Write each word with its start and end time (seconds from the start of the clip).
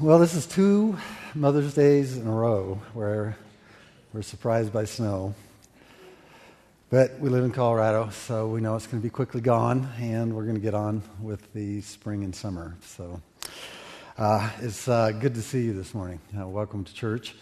Well, 0.00 0.20
this 0.20 0.34
is 0.34 0.46
two 0.46 0.96
Mother's 1.34 1.74
Days 1.74 2.16
in 2.16 2.28
a 2.28 2.30
row 2.30 2.80
where 2.94 3.36
we're 4.12 4.22
surprised 4.22 4.72
by 4.72 4.84
snow. 4.84 5.34
But 6.88 7.18
we 7.18 7.28
live 7.28 7.42
in 7.42 7.50
Colorado, 7.50 8.10
so 8.10 8.46
we 8.46 8.60
know 8.60 8.76
it's 8.76 8.86
going 8.86 9.02
to 9.02 9.04
be 9.04 9.10
quickly 9.10 9.40
gone, 9.40 9.88
and 9.98 10.36
we're 10.36 10.44
going 10.44 10.54
to 10.54 10.60
get 10.60 10.74
on 10.74 11.02
with 11.20 11.52
the 11.52 11.80
spring 11.80 12.22
and 12.22 12.32
summer. 12.32 12.76
So 12.82 13.20
uh, 14.16 14.48
it's 14.60 14.86
uh, 14.86 15.10
good 15.10 15.34
to 15.34 15.42
see 15.42 15.62
you 15.62 15.72
this 15.72 15.92
morning. 15.94 16.20
Uh, 16.38 16.46
welcome 16.46 16.84
to 16.84 16.94
church. 16.94 17.34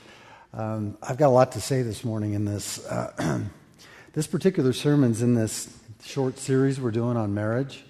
Um, 0.55 0.97
I've 1.03 1.19
got 1.19 1.27
a 1.27 1.37
lot 1.37 1.53
to 1.53 1.61
say 1.61 1.83
this 1.83 2.05
morning 2.05 2.33
in 2.33 2.47
this. 2.47 2.83
Uh, 2.87 3.43
this 4.15 4.27
particular 4.27 4.73
sermon's 4.73 5.21
in 5.21 5.35
this 5.35 5.69
short 6.03 6.39
series 6.39 6.81
we're 6.81 6.91
doing 6.91 7.19
on 7.19 7.35
marriage. 7.35 7.85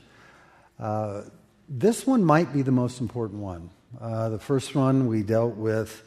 Uh, 0.76 1.22
this 1.68 2.04
one 2.04 2.24
might 2.24 2.52
be 2.52 2.62
the 2.62 2.72
most 2.72 3.00
important 3.00 3.40
one. 3.40 3.70
Uh, 4.00 4.28
the 4.28 4.38
first 4.38 4.74
one 4.74 5.06
we 5.06 5.22
dealt 5.22 5.56
with 5.56 6.02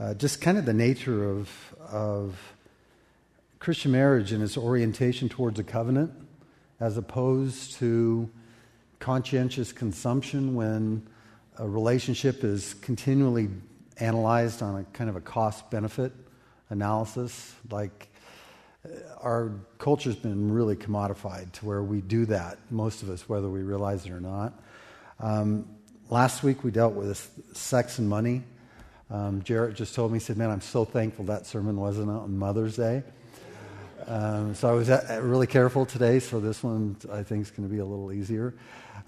uh, 0.00 0.14
just 0.14 0.40
kind 0.40 0.56
of 0.56 0.64
the 0.64 0.72
nature 0.72 1.28
of, 1.28 1.50
of 1.78 2.54
Christian 3.58 3.92
marriage 3.92 4.32
and 4.32 4.42
its 4.42 4.56
orientation 4.56 5.28
towards 5.28 5.58
a 5.58 5.64
covenant 5.64 6.12
as 6.78 6.96
opposed 6.96 7.72
to 7.74 8.30
conscientious 9.00 9.70
consumption 9.70 10.54
when 10.54 11.06
a 11.58 11.68
relationship 11.68 12.42
is 12.42 12.72
continually 12.74 13.50
analyzed 13.98 14.62
on 14.62 14.80
a 14.80 14.84
kind 14.96 15.10
of 15.10 15.16
a 15.16 15.20
cost 15.20 15.70
benefit 15.70 16.12
analysis. 16.70 17.54
Like 17.70 18.08
uh, 18.82 18.88
our 19.20 19.52
culture's 19.76 20.16
been 20.16 20.50
really 20.50 20.76
commodified 20.76 21.52
to 21.52 21.66
where 21.66 21.82
we 21.82 22.00
do 22.00 22.24
that, 22.26 22.56
most 22.70 23.02
of 23.02 23.10
us, 23.10 23.28
whether 23.28 23.50
we 23.50 23.60
realize 23.60 24.06
it 24.06 24.12
or 24.12 24.20
not. 24.20 24.54
Um, 25.18 25.66
Last 26.10 26.42
week 26.42 26.64
we 26.64 26.72
dealt 26.72 26.94
with 26.94 27.30
sex 27.52 28.00
and 28.00 28.08
money. 28.08 28.42
Um, 29.10 29.42
Jarrett 29.44 29.76
just 29.76 29.94
told 29.94 30.10
me, 30.10 30.18
he 30.18 30.24
said, 30.24 30.36
Man, 30.36 30.50
I'm 30.50 30.60
so 30.60 30.84
thankful 30.84 31.26
that 31.26 31.46
sermon 31.46 31.76
wasn't 31.76 32.10
on 32.10 32.36
Mother's 32.36 32.74
Day. 32.74 33.04
Um, 34.08 34.56
so 34.56 34.68
I 34.68 34.72
was 34.72 34.90
uh, 34.90 35.20
really 35.22 35.46
careful 35.46 35.86
today, 35.86 36.18
so 36.18 36.40
this 36.40 36.64
one 36.64 36.96
I 37.12 37.22
think 37.22 37.42
is 37.42 37.52
going 37.52 37.68
to 37.68 37.72
be 37.72 37.78
a 37.78 37.84
little 37.84 38.10
easier. 38.10 38.54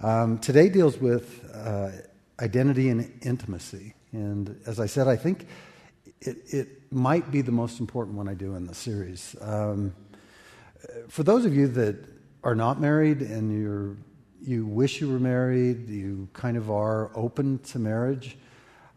Um, 0.01 0.39
today 0.39 0.69
deals 0.69 0.97
with 0.97 1.45
uh, 1.53 1.91
identity 2.39 2.89
and 2.89 3.13
intimacy. 3.23 3.95
And 4.13 4.61
as 4.65 4.79
I 4.79 4.87
said, 4.87 5.09
I 5.09 5.17
think 5.17 5.49
it, 6.21 6.37
it, 6.55 6.69
might 6.93 7.33
be 7.33 7.41
the 7.41 7.51
most 7.51 7.81
important 7.81 8.17
one 8.17 8.29
I 8.29 8.35
do 8.35 8.55
in 8.55 8.67
the 8.67 8.77
series. 8.77 9.35
Um, 9.41 9.93
for 11.09 11.25
those 11.25 11.47
of 11.47 11.57
you 11.57 11.67
that 11.67 11.97
are 12.45 12.55
not 12.55 12.81
married 12.81 13.23
and 13.23 13.61
you're 13.61 13.97
you 14.43 14.67
wish 14.67 15.01
you 15.01 15.11
were 15.11 15.21
married, 15.21 15.89
you 15.89 16.29
kind 16.33 16.57
of 16.57 16.71
are 16.71 17.11
open 17.15 17.59
to 17.61 17.79
marriage. 17.79 18.37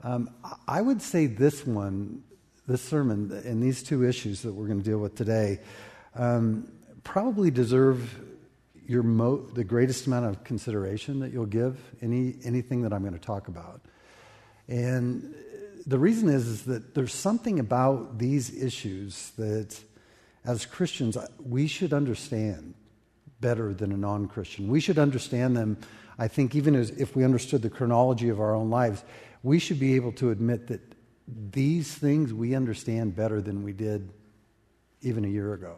Um, 0.04 0.30
I 0.68 0.82
would 0.82 1.02
say 1.02 1.28
this 1.28 1.66
one, 1.66 2.24
this 2.68 2.82
sermon, 2.82 3.32
and 3.46 3.62
these 3.62 3.84
two 3.84 4.08
issues 4.08 4.42
that 4.42 4.54
we're 4.54 4.68
going 4.68 4.80
to 4.80 4.86
deal 4.86 5.00
with 5.00 5.16
today, 5.16 5.60
um, 6.16 6.72
probably 7.04 7.52
deserve 7.52 8.20
your 8.88 9.04
mo- 9.04 9.46
the 9.54 9.64
greatest 9.64 10.08
amount 10.08 10.26
of 10.26 10.44
consideration 10.44 11.20
that 11.20 11.32
you'll 11.32 11.46
give 11.46 11.80
any 12.02 12.36
anything 12.44 12.82
that 12.84 12.94
I'm 12.94 13.02
going 13.02 13.14
to 13.14 13.20
talk 13.20 13.48
about. 13.48 13.82
And 14.68 15.34
the 15.86 16.00
reason 16.00 16.30
is, 16.30 16.48
is 16.48 16.64
that 16.66 16.96
there's 16.96 17.14
something 17.14 17.60
about 17.60 18.18
these 18.18 18.56
issues 18.56 19.32
that, 19.38 19.80
as 20.44 20.66
Christians, 20.66 21.18
we 21.44 21.68
should 21.68 21.94
understand 21.94 22.74
better 23.46 23.76
than 23.76 23.92
a 23.92 23.98
non 23.98 24.28
Christian. 24.28 24.68
We 24.68 24.80
should 24.80 24.98
understand 24.98 25.56
them, 25.56 25.78
I 26.18 26.28
think, 26.28 26.56
even 26.56 26.74
as 26.74 26.90
if 26.90 27.16
we 27.16 27.24
understood 27.24 27.62
the 27.62 27.70
chronology 27.70 28.30
of 28.30 28.40
our 28.40 28.56
own 28.56 28.72
lives, 28.72 29.04
we 29.44 29.60
should 29.60 29.80
be 29.80 29.94
able 29.96 30.14
to 30.14 30.32
admit 30.32 30.66
that 30.70 30.82
these 31.52 31.94
things 31.94 32.34
we 32.34 32.56
understand 32.56 33.16
better 33.16 33.42
than 33.42 33.62
we 33.62 33.72
did 33.72 34.10
even 35.02 35.26
a 35.26 35.28
year 35.28 35.54
ago. 35.54 35.76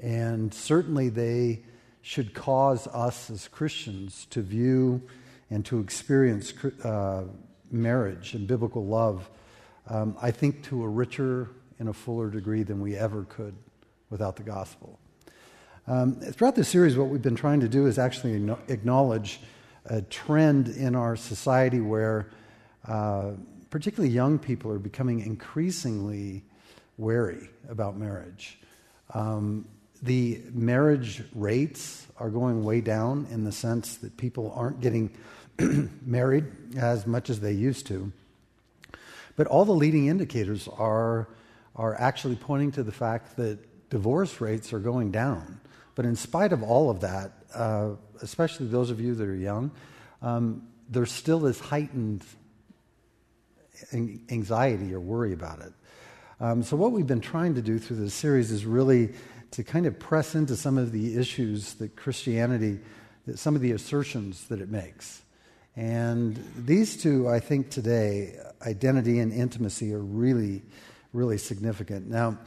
And 0.00 0.52
certainly 0.52 1.10
they 1.10 1.62
should 2.02 2.34
cause 2.34 2.88
us 2.88 3.30
as 3.30 3.46
Christians 3.46 4.26
to 4.30 4.42
view 4.42 5.00
and 5.50 5.64
to 5.66 5.78
experience 5.78 6.52
uh, 6.82 7.22
marriage 7.70 8.34
and 8.34 8.48
biblical 8.48 8.84
love, 8.84 9.30
um, 9.86 10.16
I 10.20 10.32
think, 10.32 10.64
to 10.64 10.82
a 10.82 10.88
richer 10.88 11.50
and 11.78 11.88
a 11.88 11.92
fuller 11.92 12.30
degree 12.30 12.64
than 12.64 12.80
we 12.80 12.96
ever 12.96 13.22
could 13.28 13.54
without 14.10 14.34
the 14.34 14.42
gospel. 14.42 14.98
Um, 15.88 16.16
throughout 16.16 16.54
this 16.54 16.68
series, 16.68 16.98
what 16.98 17.08
we've 17.08 17.22
been 17.22 17.34
trying 17.34 17.60
to 17.60 17.68
do 17.68 17.86
is 17.86 17.98
actually 17.98 18.34
acknowledge 18.68 19.40
a 19.86 20.02
trend 20.02 20.68
in 20.68 20.94
our 20.94 21.16
society 21.16 21.80
where 21.80 22.28
uh, 22.86 23.30
particularly 23.70 24.12
young 24.12 24.38
people 24.38 24.70
are 24.70 24.78
becoming 24.78 25.20
increasingly 25.20 26.44
wary 26.98 27.48
about 27.70 27.96
marriage. 27.96 28.58
Um, 29.14 29.64
the 30.02 30.42
marriage 30.52 31.22
rates 31.34 32.06
are 32.18 32.28
going 32.28 32.64
way 32.64 32.82
down 32.82 33.26
in 33.30 33.44
the 33.44 33.52
sense 33.52 33.96
that 33.96 34.14
people 34.18 34.52
aren't 34.54 34.82
getting 34.82 35.10
married 36.04 36.44
as 36.76 37.06
much 37.06 37.30
as 37.30 37.40
they 37.40 37.52
used 37.52 37.86
to. 37.86 38.12
But 39.36 39.46
all 39.46 39.64
the 39.64 39.72
leading 39.72 40.08
indicators 40.08 40.68
are, 40.68 41.28
are 41.74 41.98
actually 41.98 42.36
pointing 42.36 42.72
to 42.72 42.82
the 42.82 42.92
fact 42.92 43.38
that 43.38 43.88
divorce 43.88 44.42
rates 44.42 44.74
are 44.74 44.80
going 44.80 45.10
down. 45.10 45.62
But 45.98 46.04
in 46.04 46.14
spite 46.14 46.52
of 46.52 46.62
all 46.62 46.90
of 46.90 47.00
that, 47.00 47.32
uh, 47.52 47.96
especially 48.22 48.68
those 48.68 48.90
of 48.90 49.00
you 49.00 49.16
that 49.16 49.26
are 49.26 49.34
young, 49.34 49.72
um, 50.22 50.62
there 50.88 51.04
still 51.06 51.44
is 51.46 51.58
heightened 51.58 52.22
anxiety 53.92 54.94
or 54.94 55.00
worry 55.00 55.32
about 55.32 55.58
it. 55.58 55.72
Um, 56.38 56.62
so, 56.62 56.76
what 56.76 56.92
we've 56.92 57.08
been 57.08 57.20
trying 57.20 57.56
to 57.56 57.62
do 57.62 57.80
through 57.80 57.96
this 57.96 58.14
series 58.14 58.52
is 58.52 58.64
really 58.64 59.12
to 59.50 59.64
kind 59.64 59.86
of 59.86 59.98
press 59.98 60.36
into 60.36 60.54
some 60.54 60.78
of 60.78 60.92
the 60.92 61.18
issues 61.18 61.74
that 61.74 61.96
Christianity, 61.96 62.78
that 63.26 63.40
some 63.40 63.56
of 63.56 63.60
the 63.60 63.72
assertions 63.72 64.46
that 64.50 64.60
it 64.60 64.70
makes. 64.70 65.22
And 65.74 66.40
these 66.56 66.96
two, 66.96 67.28
I 67.28 67.40
think 67.40 67.70
today, 67.70 68.36
identity 68.64 69.18
and 69.18 69.32
intimacy, 69.32 69.92
are 69.92 69.98
really, 69.98 70.62
really 71.12 71.38
significant. 71.38 72.08
Now, 72.08 72.38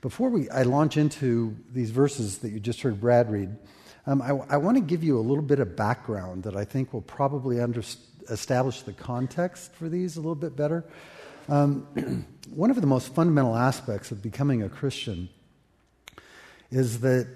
before 0.00 0.30
we, 0.30 0.48
I 0.50 0.62
launch 0.62 0.96
into 0.96 1.56
these 1.72 1.90
verses 1.90 2.38
that 2.38 2.50
you 2.50 2.60
just 2.60 2.82
heard 2.82 3.00
Brad 3.00 3.30
read, 3.30 3.56
um, 4.06 4.22
I, 4.22 4.30
I 4.54 4.56
want 4.56 4.76
to 4.76 4.80
give 4.80 5.02
you 5.02 5.18
a 5.18 5.20
little 5.20 5.42
bit 5.42 5.58
of 5.58 5.76
background 5.76 6.44
that 6.44 6.56
I 6.56 6.64
think 6.64 6.92
will 6.92 7.02
probably 7.02 7.60
under, 7.60 7.82
establish 8.30 8.82
the 8.82 8.92
context 8.92 9.74
for 9.74 9.88
these 9.88 10.16
a 10.16 10.20
little 10.20 10.34
bit 10.34 10.56
better. 10.56 10.84
Um, 11.48 12.26
one 12.54 12.70
of 12.70 12.80
the 12.80 12.86
most 12.86 13.14
fundamental 13.14 13.56
aspects 13.56 14.10
of 14.10 14.22
becoming 14.22 14.62
a 14.62 14.68
Christian 14.68 15.28
is 16.70 17.00
that 17.00 17.26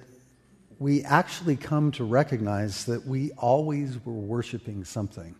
we 0.78 1.02
actually 1.02 1.56
come 1.56 1.90
to 1.92 2.04
recognize 2.04 2.84
that 2.86 3.06
we 3.06 3.32
always 3.32 4.04
were 4.04 4.12
worshiping 4.12 4.84
something. 4.84 5.34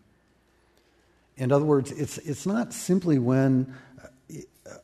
In 1.37 1.51
other 1.51 1.65
words, 1.65 1.91
it's, 1.91 2.17
it's 2.19 2.45
not 2.45 2.73
simply 2.73 3.17
when 3.17 3.75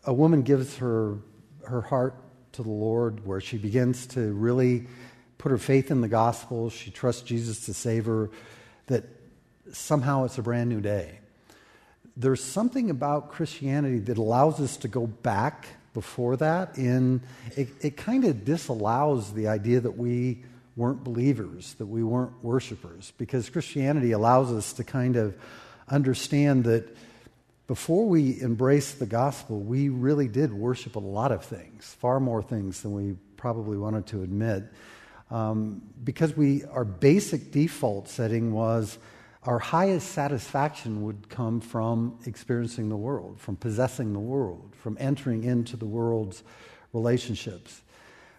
a 0.06 0.14
woman 0.14 0.42
gives 0.42 0.78
her, 0.78 1.18
her 1.68 1.82
heart 1.82 2.16
to 2.54 2.64
the 2.64 2.70
Lord, 2.70 3.26
where 3.26 3.42
she 3.42 3.58
begins 3.58 4.08
to 4.08 4.34
really 4.34 4.88
put 5.38 5.52
her 5.52 5.58
faith 5.58 5.92
in 5.92 6.02
the 6.02 6.08
gospel, 6.08 6.70
she 6.70 6.92
trusts 6.92 7.22
Jesus 7.22 7.66
to 7.66 7.74
save 7.74 8.06
her, 8.06 8.30
that 8.88 9.06
somehow 9.72 10.26
it's 10.26 10.38
a 10.38 10.42
brand 10.42 10.70
new 10.70 10.82
day. 10.82 11.20
There's 12.18 12.44
something 12.44 12.90
about 12.90 13.32
Christianity 13.32 14.00
that 14.00 14.18
allows 14.18 14.59
us 14.59 14.78
to 14.78 14.88
go 14.88 15.08
back 15.08 15.68
before 15.94 16.36
that, 16.38 16.76
and 16.78 17.22
it, 17.56 17.70
it 17.82 17.98
kind 17.98 18.26
of 18.26 18.44
disallows 18.44 19.34
the 19.34 19.48
idea 19.48 19.80
that 19.80 19.98
we 19.98 20.44
weren't 20.76 21.04
believers, 21.04 21.74
that 21.76 21.86
we 21.86 22.04
weren't 22.04 22.44
worshipers, 22.44 23.14
because 23.18 23.50
Christianity 23.50 24.12
allows 24.12 24.52
us 24.52 24.74
to 24.74 24.84
kind 24.84 25.16
of 25.16 25.36
understand 25.88 26.66
that 26.66 26.96
before 27.69 28.07
we 28.07 28.41
embraced 28.41 28.97
the 28.97 29.05
gospel, 29.05 29.59
we 29.59 29.90
really 29.90 30.28
did 30.28 30.52
worship 30.52 30.96
a 30.96 30.99
lot 30.99 31.32
of 31.32 31.46
things, 31.46 31.96
far 31.99 32.20
more 32.20 32.41
things 32.41 32.82
than 32.82 32.94
we 32.94 33.16
probably 33.38 33.78
wanted 33.78 34.08
to 34.08 34.23
admit. 34.23 34.64
Um, 35.29 35.84
because 36.03 36.35
we, 36.35 36.64
our 36.64 36.84
basic 36.84 37.52
default 37.52 38.08
setting 38.08 38.53
was 38.53 38.97
our 39.44 39.59
highest 39.59 40.14
satisfaction 40.14 41.03
would 41.03 41.29
come 41.29 41.61
from 41.61 42.17
experiencing 42.26 42.90
the 42.90 42.97
world, 42.97 43.40
from 43.40 43.55
possessing 43.55 44.14
the 44.14 44.20
world, 44.20 44.73
from 44.76 44.97
entering 44.99 45.44
into 45.44 45.78
the 45.78 45.85
world's 45.85 46.41
relationships. 46.91 47.84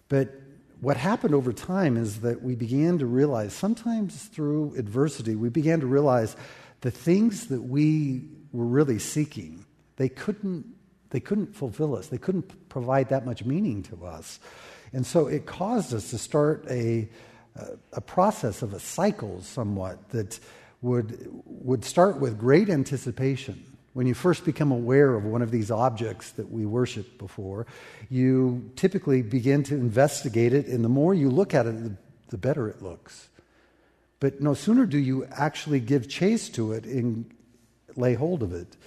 But 0.09 0.41
what 0.81 0.97
happened 0.97 1.33
over 1.33 1.53
time 1.53 1.95
is 1.95 2.19
that 2.19 2.43
we 2.43 2.55
began 2.55 2.97
to 2.97 3.05
realize, 3.05 3.53
sometimes 3.53 4.25
through 4.25 4.75
adversity, 4.75 5.37
we 5.37 5.47
began 5.47 5.79
to 5.79 5.87
realize 5.87 6.35
the 6.81 6.91
things 6.91 7.47
that 7.47 7.61
we 7.61 8.23
were 8.51 8.65
really 8.65 8.99
seeking, 8.99 9.65
they 9.97 10.09
couldn't, 10.09 10.65
they 11.09 11.19
couldn't 11.19 11.55
fulfill 11.55 11.95
us. 11.95 12.07
They 12.07 12.17
couldn't 12.17 12.69
provide 12.69 13.09
that 13.09 13.25
much 13.25 13.45
meaning 13.45 13.83
to 13.83 14.05
us. 14.05 14.39
And 14.93 15.05
so 15.05 15.27
it 15.27 15.45
caused 15.45 15.93
us 15.93 16.09
to 16.11 16.17
start 16.17 16.65
a, 16.69 17.09
a 17.93 18.01
process 18.01 18.61
of 18.61 18.73
a 18.73 18.79
cycle 18.79 19.41
somewhat 19.41 20.09
that 20.09 20.39
would, 20.81 21.29
would 21.45 21.85
start 21.85 22.19
with 22.19 22.39
great 22.39 22.69
anticipation 22.69 23.63
When 23.93 24.07
you 24.07 24.13
first 24.13 24.45
become 24.45 24.71
aware 24.71 25.15
of 25.15 25.25
one 25.25 25.41
of 25.41 25.51
these 25.51 25.69
objects 25.69 26.31
that 26.31 26.49
we 26.49 26.65
worship 26.65 27.17
before, 27.17 27.67
you 28.09 28.71
typically 28.77 29.21
begin 29.21 29.63
to 29.63 29.75
investigate 29.75 30.53
it, 30.53 30.67
and 30.67 30.83
the 30.83 30.89
more 30.89 31.13
you 31.13 31.29
look 31.29 31.53
at 31.53 31.65
it, 31.65 31.83
the, 31.83 31.97
the 32.29 32.37
better 32.37 32.69
it 32.69 32.81
looks. 32.81 33.27
But 34.21 34.39
no 34.39 34.53
sooner 34.53 34.85
do 34.85 34.97
you 34.97 35.25
actually 35.31 35.81
give 35.81 36.07
chase 36.07 36.47
to 36.51 36.71
it 36.71 36.85
and 36.85 37.29
lay 37.97 38.13
hold 38.13 38.43
of 38.43 38.53
it, 38.53 38.77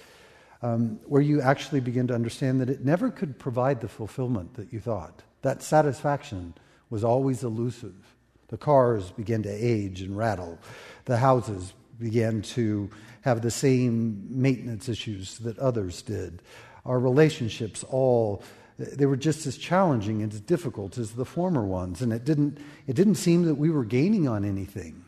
um, 0.61 0.99
where 1.05 1.21
you 1.21 1.41
actually 1.41 1.79
begin 1.79 2.07
to 2.07 2.15
understand 2.15 2.61
that 2.61 2.69
it 2.69 2.83
never 2.83 3.09
could 3.09 3.37
provide 3.37 3.81
the 3.81 3.87
fulfillment 3.87 4.55
that 4.55 4.71
you 4.73 4.79
thought. 4.79 5.23
That 5.41 5.61
satisfaction 5.61 6.53
was 6.89 7.03
always 7.03 7.43
elusive. 7.43 8.15
The 8.47 8.57
cars 8.57 9.11
began 9.11 9.43
to 9.43 9.49
age 9.49 10.01
and 10.01 10.17
rattle. 10.17 10.59
The 11.05 11.17
houses 11.17 11.73
began 11.99 12.41
to 12.41 12.89
have 13.21 13.41
the 13.41 13.51
same 13.51 14.25
maintenance 14.29 14.87
issues 14.89 15.39
that 15.39 15.57
others 15.59 16.01
did. 16.01 16.41
Our 16.85 16.99
relationships 16.99 17.83
all 17.89 18.43
they 18.77 19.05
were 19.05 19.15
just 19.15 19.47
as 19.47 19.57
challenging 19.57 20.21
and 20.21 20.33
as 20.33 20.41
difficult 20.41 20.97
as 20.97 21.11
the 21.11 21.23
former 21.23 21.63
ones 21.63 22.01
and 22.01 22.11
it 22.11 22.25
didn't 22.25 22.57
it 22.87 22.95
didn't 22.95 23.15
seem 23.15 23.43
that 23.43 23.55
we 23.55 23.69
were 23.69 23.85
gaining 23.85 24.27
on 24.27 24.43
anything. 24.43 25.05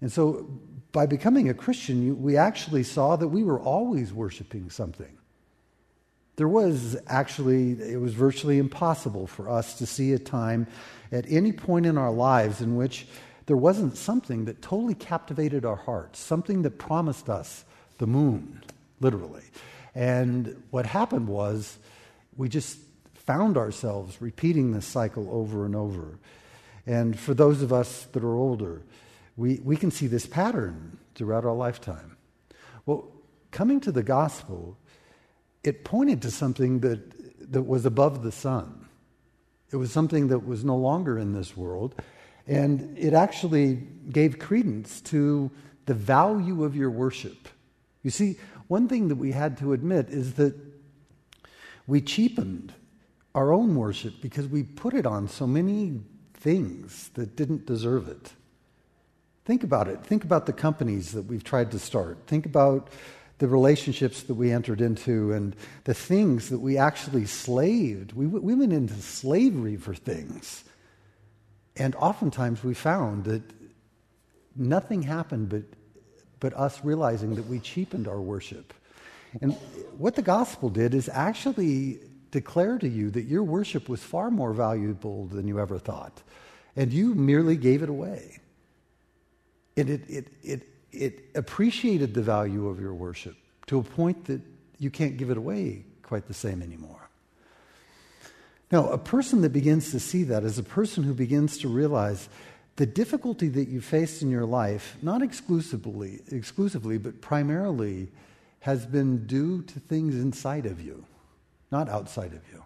And 0.00 0.12
so 0.12 0.48
by 0.94 1.06
becoming 1.06 1.50
a 1.50 1.54
Christian, 1.54 2.22
we 2.22 2.36
actually 2.36 2.84
saw 2.84 3.16
that 3.16 3.26
we 3.26 3.42
were 3.42 3.58
always 3.58 4.12
worshiping 4.12 4.70
something. 4.70 5.18
There 6.36 6.48
was 6.48 6.96
actually, 7.08 7.72
it 7.72 8.00
was 8.00 8.14
virtually 8.14 8.58
impossible 8.58 9.26
for 9.26 9.50
us 9.50 9.76
to 9.78 9.86
see 9.86 10.12
a 10.12 10.20
time 10.20 10.68
at 11.10 11.24
any 11.28 11.50
point 11.50 11.84
in 11.84 11.98
our 11.98 12.12
lives 12.12 12.60
in 12.60 12.76
which 12.76 13.08
there 13.46 13.56
wasn't 13.56 13.96
something 13.96 14.44
that 14.44 14.62
totally 14.62 14.94
captivated 14.94 15.64
our 15.64 15.76
hearts, 15.76 16.20
something 16.20 16.62
that 16.62 16.78
promised 16.78 17.28
us 17.28 17.64
the 17.98 18.06
moon, 18.06 18.62
literally. 19.00 19.44
And 19.96 20.62
what 20.70 20.86
happened 20.86 21.26
was 21.26 21.76
we 22.36 22.48
just 22.48 22.78
found 23.14 23.56
ourselves 23.56 24.22
repeating 24.22 24.70
this 24.70 24.86
cycle 24.86 25.28
over 25.32 25.64
and 25.64 25.74
over. 25.74 26.20
And 26.86 27.18
for 27.18 27.34
those 27.34 27.62
of 27.62 27.72
us 27.72 28.04
that 28.12 28.22
are 28.22 28.36
older, 28.36 28.82
we, 29.36 29.60
we 29.64 29.76
can 29.76 29.90
see 29.90 30.06
this 30.06 30.26
pattern 30.26 30.98
throughout 31.14 31.44
our 31.44 31.54
lifetime. 31.54 32.16
Well, 32.86 33.10
coming 33.50 33.80
to 33.80 33.92
the 33.92 34.02
gospel, 34.02 34.76
it 35.62 35.84
pointed 35.84 36.22
to 36.22 36.30
something 36.30 36.80
that, 36.80 37.52
that 37.52 37.62
was 37.62 37.86
above 37.86 38.22
the 38.22 38.32
sun. 38.32 38.86
It 39.70 39.76
was 39.76 39.90
something 39.90 40.28
that 40.28 40.46
was 40.46 40.64
no 40.64 40.76
longer 40.76 41.18
in 41.18 41.32
this 41.32 41.56
world. 41.56 42.00
And 42.46 42.96
it 42.98 43.14
actually 43.14 43.74
gave 44.10 44.38
credence 44.38 45.00
to 45.02 45.50
the 45.86 45.94
value 45.94 46.64
of 46.64 46.76
your 46.76 46.90
worship. 46.90 47.48
You 48.02 48.10
see, 48.10 48.36
one 48.68 48.88
thing 48.88 49.08
that 49.08 49.16
we 49.16 49.32
had 49.32 49.58
to 49.58 49.72
admit 49.72 50.10
is 50.10 50.34
that 50.34 50.54
we 51.86 52.00
cheapened 52.00 52.72
our 53.34 53.52
own 53.52 53.74
worship 53.74 54.14
because 54.20 54.46
we 54.46 54.62
put 54.62 54.94
it 54.94 55.06
on 55.06 55.28
so 55.28 55.46
many 55.46 56.00
things 56.34 57.10
that 57.14 57.34
didn't 57.34 57.66
deserve 57.66 58.08
it. 58.08 58.32
Think 59.44 59.62
about 59.62 59.88
it. 59.88 60.04
Think 60.04 60.24
about 60.24 60.46
the 60.46 60.52
companies 60.52 61.12
that 61.12 61.22
we've 61.22 61.44
tried 61.44 61.70
to 61.72 61.78
start. 61.78 62.18
Think 62.26 62.46
about 62.46 62.88
the 63.38 63.48
relationships 63.48 64.22
that 64.22 64.34
we 64.34 64.52
entered 64.52 64.80
into 64.80 65.32
and 65.32 65.54
the 65.84 65.94
things 65.94 66.48
that 66.48 66.60
we 66.60 66.78
actually 66.78 67.26
slaved. 67.26 68.12
We, 68.12 68.26
we 68.26 68.54
went 68.54 68.72
into 68.72 68.94
slavery 68.94 69.76
for 69.76 69.94
things. 69.94 70.64
And 71.76 71.94
oftentimes 71.96 72.62
we 72.62 72.74
found 72.74 73.24
that 73.24 73.42
nothing 74.56 75.02
happened 75.02 75.48
but, 75.48 75.64
but 76.40 76.54
us 76.54 76.80
realizing 76.84 77.34
that 77.34 77.46
we 77.46 77.58
cheapened 77.58 78.06
our 78.06 78.20
worship. 78.20 78.72
And 79.42 79.54
what 79.98 80.14
the 80.14 80.22
gospel 80.22 80.70
did 80.70 80.94
is 80.94 81.08
actually 81.08 81.98
declare 82.30 82.78
to 82.78 82.88
you 82.88 83.10
that 83.10 83.24
your 83.24 83.42
worship 83.42 83.88
was 83.88 84.02
far 84.02 84.30
more 84.30 84.52
valuable 84.52 85.26
than 85.26 85.48
you 85.48 85.58
ever 85.58 85.78
thought. 85.78 86.22
And 86.76 86.92
you 86.92 87.14
merely 87.14 87.56
gave 87.56 87.82
it 87.82 87.88
away. 87.88 88.38
And 89.76 89.90
it, 89.90 90.02
it, 90.08 90.26
it, 90.42 90.68
it 90.92 91.24
appreciated 91.34 92.14
the 92.14 92.22
value 92.22 92.68
of 92.68 92.80
your 92.80 92.94
worship 92.94 93.36
to 93.66 93.78
a 93.78 93.82
point 93.82 94.26
that 94.26 94.40
you 94.78 94.90
can't 94.90 95.16
give 95.16 95.30
it 95.30 95.36
away 95.36 95.84
quite 96.02 96.26
the 96.26 96.34
same 96.34 96.62
anymore. 96.62 97.08
Now, 98.70 98.88
a 98.88 98.98
person 98.98 99.42
that 99.42 99.52
begins 99.52 99.90
to 99.92 100.00
see 100.00 100.24
that 100.24 100.42
is 100.42 100.58
a 100.58 100.62
person 100.62 101.04
who 101.04 101.14
begins 101.14 101.58
to 101.58 101.68
realize 101.68 102.28
the 102.76 102.86
difficulty 102.86 103.48
that 103.48 103.68
you 103.68 103.80
faced 103.80 104.22
in 104.22 104.30
your 104.30 104.46
life, 104.46 104.96
not 105.00 105.22
exclusively, 105.22 106.20
exclusively, 106.30 106.98
but 106.98 107.20
primarily, 107.20 108.10
has 108.60 108.86
been 108.86 109.26
due 109.26 109.62
to 109.62 109.78
things 109.78 110.14
inside 110.16 110.66
of 110.66 110.80
you, 110.80 111.04
not 111.70 111.88
outside 111.88 112.32
of 112.32 112.40
you. 112.52 112.64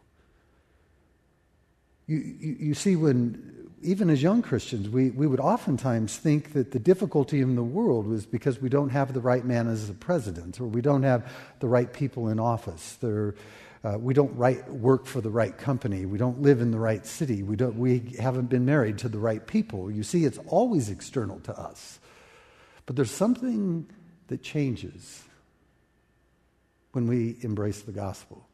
You, 2.06 2.16
you, 2.16 2.56
you 2.58 2.74
see, 2.74 2.96
when 2.96 3.57
even 3.82 4.10
as 4.10 4.22
young 4.22 4.42
Christians, 4.42 4.88
we, 4.88 5.10
we 5.10 5.26
would 5.26 5.40
oftentimes 5.40 6.16
think 6.16 6.52
that 6.52 6.72
the 6.72 6.78
difficulty 6.78 7.40
in 7.40 7.54
the 7.54 7.62
world 7.62 8.06
was 8.06 8.26
because 8.26 8.60
we 8.60 8.68
don't 8.68 8.90
have 8.90 9.12
the 9.12 9.20
right 9.20 9.44
man 9.44 9.68
as 9.68 9.88
a 9.88 9.94
president, 9.94 10.60
or 10.60 10.66
we 10.66 10.80
don't 10.80 11.02
have 11.02 11.30
the 11.60 11.68
right 11.68 11.92
people 11.92 12.28
in 12.28 12.40
office, 12.40 12.98
uh, 13.02 13.96
we 13.98 14.12
don't 14.12 14.34
work 14.34 15.06
for 15.06 15.20
the 15.20 15.30
right 15.30 15.56
company, 15.56 16.06
we 16.06 16.18
don't 16.18 16.42
live 16.42 16.60
in 16.60 16.72
the 16.72 16.78
right 16.78 17.06
city, 17.06 17.42
we, 17.42 17.56
don't, 17.56 17.78
we 17.78 18.00
haven't 18.18 18.46
been 18.46 18.64
married 18.64 18.98
to 18.98 19.08
the 19.08 19.18
right 19.18 19.46
people. 19.46 19.90
You 19.90 20.02
see, 20.02 20.24
it's 20.24 20.38
always 20.46 20.90
external 20.90 21.38
to 21.40 21.58
us. 21.58 22.00
But 22.86 22.96
there's 22.96 23.10
something 23.10 23.86
that 24.26 24.42
changes 24.42 25.22
when 26.92 27.06
we 27.06 27.36
embrace 27.42 27.82
the 27.82 27.92
gospel. 27.92 28.48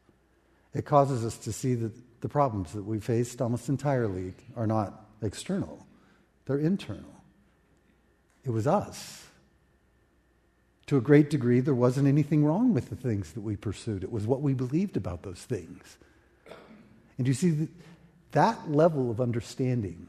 It 0.73 0.85
causes 0.85 1.25
us 1.25 1.37
to 1.39 1.53
see 1.53 1.73
that 1.75 1.93
the 2.21 2.29
problems 2.29 2.73
that 2.73 2.83
we 2.83 2.99
faced 2.99 3.41
almost 3.41 3.69
entirely 3.69 4.33
are 4.55 4.67
not 4.67 5.04
external, 5.25 5.85
they're 6.45 6.57
internal. 6.57 7.15
It 8.43 8.51
was 8.51 8.67
us. 8.67 9.25
To 10.87 10.97
a 10.97 11.01
great 11.01 11.31
degree, 11.31 11.61
there 11.61 11.73
wasn't 11.73 12.07
anything 12.07 12.45
wrong 12.45 12.73
with 12.73 12.89
the 12.89 12.95
things 12.95 13.31
that 13.31 13.41
we 13.41 13.55
pursued. 13.55 14.03
It 14.03 14.11
was 14.11 14.27
what 14.27 14.41
we 14.41 14.53
believed 14.53 14.95
about 14.97 15.23
those 15.23 15.41
things. 15.41 15.97
And 17.17 17.27
you 17.27 17.33
see, 17.33 17.67
that 18.33 18.71
level 18.71 19.09
of 19.09 19.19
understanding 19.19 20.07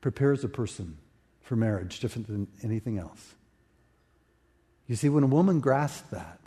prepares 0.00 0.44
a 0.44 0.48
person 0.48 0.96
for 1.42 1.56
marriage 1.56 2.00
different 2.00 2.26
than 2.26 2.48
anything 2.62 2.98
else. 2.98 3.34
You 4.86 4.96
see, 4.96 5.08
when 5.08 5.24
a 5.24 5.28
woman 5.28 5.60
grasps 5.60 6.08
that, 6.10 6.40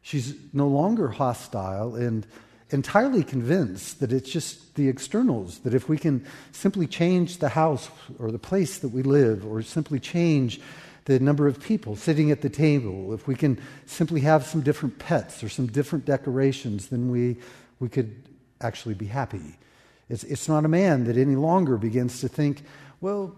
she's 0.00 0.34
no 0.52 0.68
longer 0.68 1.08
hostile 1.08 1.96
and 1.96 2.26
entirely 2.70 3.22
convinced 3.22 4.00
that 4.00 4.12
it's 4.12 4.30
just 4.30 4.74
the 4.74 4.88
externals, 4.88 5.60
that 5.60 5.74
if 5.74 5.88
we 5.88 5.96
can 5.96 6.24
simply 6.52 6.86
change 6.86 7.38
the 7.38 7.48
house 7.48 7.88
or 8.18 8.30
the 8.30 8.38
place 8.38 8.78
that 8.78 8.88
we 8.88 9.02
live, 9.02 9.46
or 9.46 9.62
simply 9.62 10.00
change 10.00 10.60
the 11.04 11.20
number 11.20 11.46
of 11.46 11.60
people 11.60 11.94
sitting 11.94 12.30
at 12.32 12.42
the 12.42 12.50
table, 12.50 13.14
if 13.14 13.28
we 13.28 13.34
can 13.34 13.60
simply 13.86 14.20
have 14.20 14.44
some 14.44 14.60
different 14.60 14.98
pets 14.98 15.44
or 15.44 15.48
some 15.48 15.66
different 15.66 16.04
decorations, 16.04 16.88
then 16.88 17.08
we, 17.08 17.36
we 17.78 17.88
could 17.88 18.28
actually 18.60 18.94
be 18.94 19.06
happy. 19.06 19.56
It's, 20.08 20.24
it's 20.24 20.48
not 20.48 20.64
a 20.64 20.68
man 20.68 21.04
that 21.04 21.16
any 21.16 21.36
longer 21.36 21.76
begins 21.76 22.20
to 22.20 22.28
think, 22.28 22.62
well, 23.00 23.36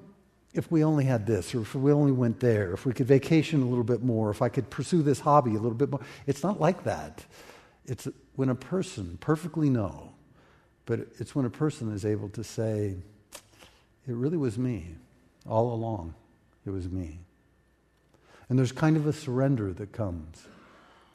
if 0.54 0.70
we 0.70 0.82
only 0.82 1.04
had 1.04 1.26
this, 1.26 1.54
or 1.54 1.60
if 1.60 1.74
we 1.74 1.92
only 1.92 2.12
went 2.12 2.40
there, 2.40 2.72
if 2.72 2.86
we 2.86 2.94
could 2.94 3.06
vacation 3.06 3.62
a 3.62 3.66
little 3.66 3.84
bit 3.84 4.02
more, 4.02 4.30
if 4.30 4.40
I 4.40 4.48
could 4.48 4.70
pursue 4.70 5.02
this 5.02 5.20
hobby 5.20 5.50
a 5.50 5.60
little 5.60 5.74
bit 5.74 5.90
more. 5.90 6.00
It's 6.26 6.42
not 6.42 6.58
like 6.58 6.84
that. 6.84 7.24
It's 7.88 8.06
when 8.36 8.50
a 8.50 8.54
person 8.54 9.16
perfectly 9.20 9.70
know, 9.70 10.12
but 10.86 11.00
it's 11.18 11.34
when 11.34 11.46
a 11.46 11.50
person 11.50 11.92
is 11.92 12.04
able 12.04 12.28
to 12.30 12.44
say, 12.44 12.94
it 14.06 14.14
really 14.14 14.36
was 14.36 14.58
me 14.58 14.94
all 15.48 15.72
along. 15.72 16.14
It 16.66 16.70
was 16.70 16.88
me. 16.88 17.18
And 18.48 18.58
there's 18.58 18.72
kind 18.72 18.96
of 18.96 19.06
a 19.06 19.12
surrender 19.12 19.72
that 19.72 19.92
comes 19.92 20.46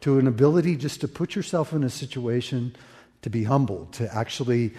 to 0.02 0.18
an 0.20 0.28
ability 0.28 0.76
just 0.76 1.02
to 1.02 1.08
put 1.08 1.36
yourself 1.36 1.74
in 1.74 1.84
a 1.84 1.90
situation 1.90 2.76
to 3.22 3.30
be 3.30 3.44
humble, 3.44 3.86
to 3.94 4.14
actually 4.14 4.74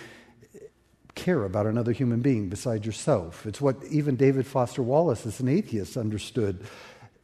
care 1.14 1.44
about 1.44 1.66
another 1.66 1.92
human 1.92 2.20
being 2.20 2.48
beside 2.48 2.84
yourself. 2.84 3.46
It's 3.46 3.60
what 3.60 3.76
even 3.88 4.16
David 4.16 4.46
Foster 4.46 4.82
Wallace, 4.82 5.24
as 5.26 5.38
an 5.40 5.48
atheist, 5.48 5.96
understood. 5.96 6.66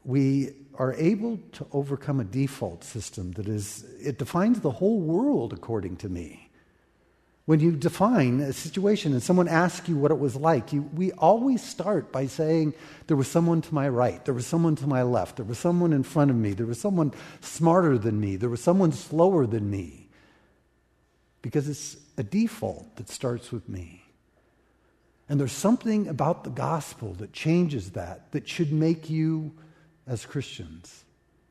We 0.04 0.54
are 0.74 0.94
able 0.94 1.38
to 1.52 1.66
overcome 1.72 2.20
a 2.20 2.24
default 2.24 2.84
system 2.84 3.32
that 3.32 3.48
is, 3.48 3.84
it 4.00 4.18
defines 4.18 4.60
the 4.60 4.70
whole 4.70 5.00
world 5.00 5.52
according 5.52 5.96
to 5.96 6.08
me. 6.08 6.50
When 7.44 7.60
you 7.60 7.72
define 7.72 8.40
a 8.40 8.52
situation 8.52 9.12
and 9.12 9.22
someone 9.22 9.48
asks 9.48 9.88
you 9.88 9.96
what 9.96 10.10
it 10.10 10.18
was 10.18 10.36
like, 10.36 10.72
you, 10.72 10.82
we 10.94 11.10
always 11.12 11.62
start 11.62 12.12
by 12.12 12.26
saying, 12.26 12.74
There 13.08 13.16
was 13.16 13.28
someone 13.28 13.60
to 13.62 13.74
my 13.74 13.88
right, 13.88 14.24
there 14.24 14.34
was 14.34 14.46
someone 14.46 14.76
to 14.76 14.86
my 14.86 15.02
left, 15.02 15.36
there 15.36 15.44
was 15.44 15.58
someone 15.58 15.92
in 15.92 16.04
front 16.04 16.30
of 16.30 16.36
me, 16.36 16.52
there 16.52 16.66
was 16.66 16.80
someone 16.80 17.12
smarter 17.40 17.98
than 17.98 18.20
me, 18.20 18.36
there 18.36 18.48
was 18.48 18.62
someone 18.62 18.92
slower 18.92 19.46
than 19.46 19.68
me. 19.68 20.08
Because 21.42 21.68
it's 21.68 21.96
a 22.16 22.22
default 22.22 22.96
that 22.96 23.08
starts 23.08 23.50
with 23.50 23.68
me. 23.68 24.04
And 25.28 25.40
there's 25.40 25.52
something 25.52 26.08
about 26.08 26.44
the 26.44 26.50
gospel 26.50 27.14
that 27.14 27.32
changes 27.32 27.90
that, 27.92 28.30
that 28.32 28.48
should 28.48 28.72
make 28.72 29.10
you 29.10 29.52
as 30.06 30.26
Christians 30.26 31.04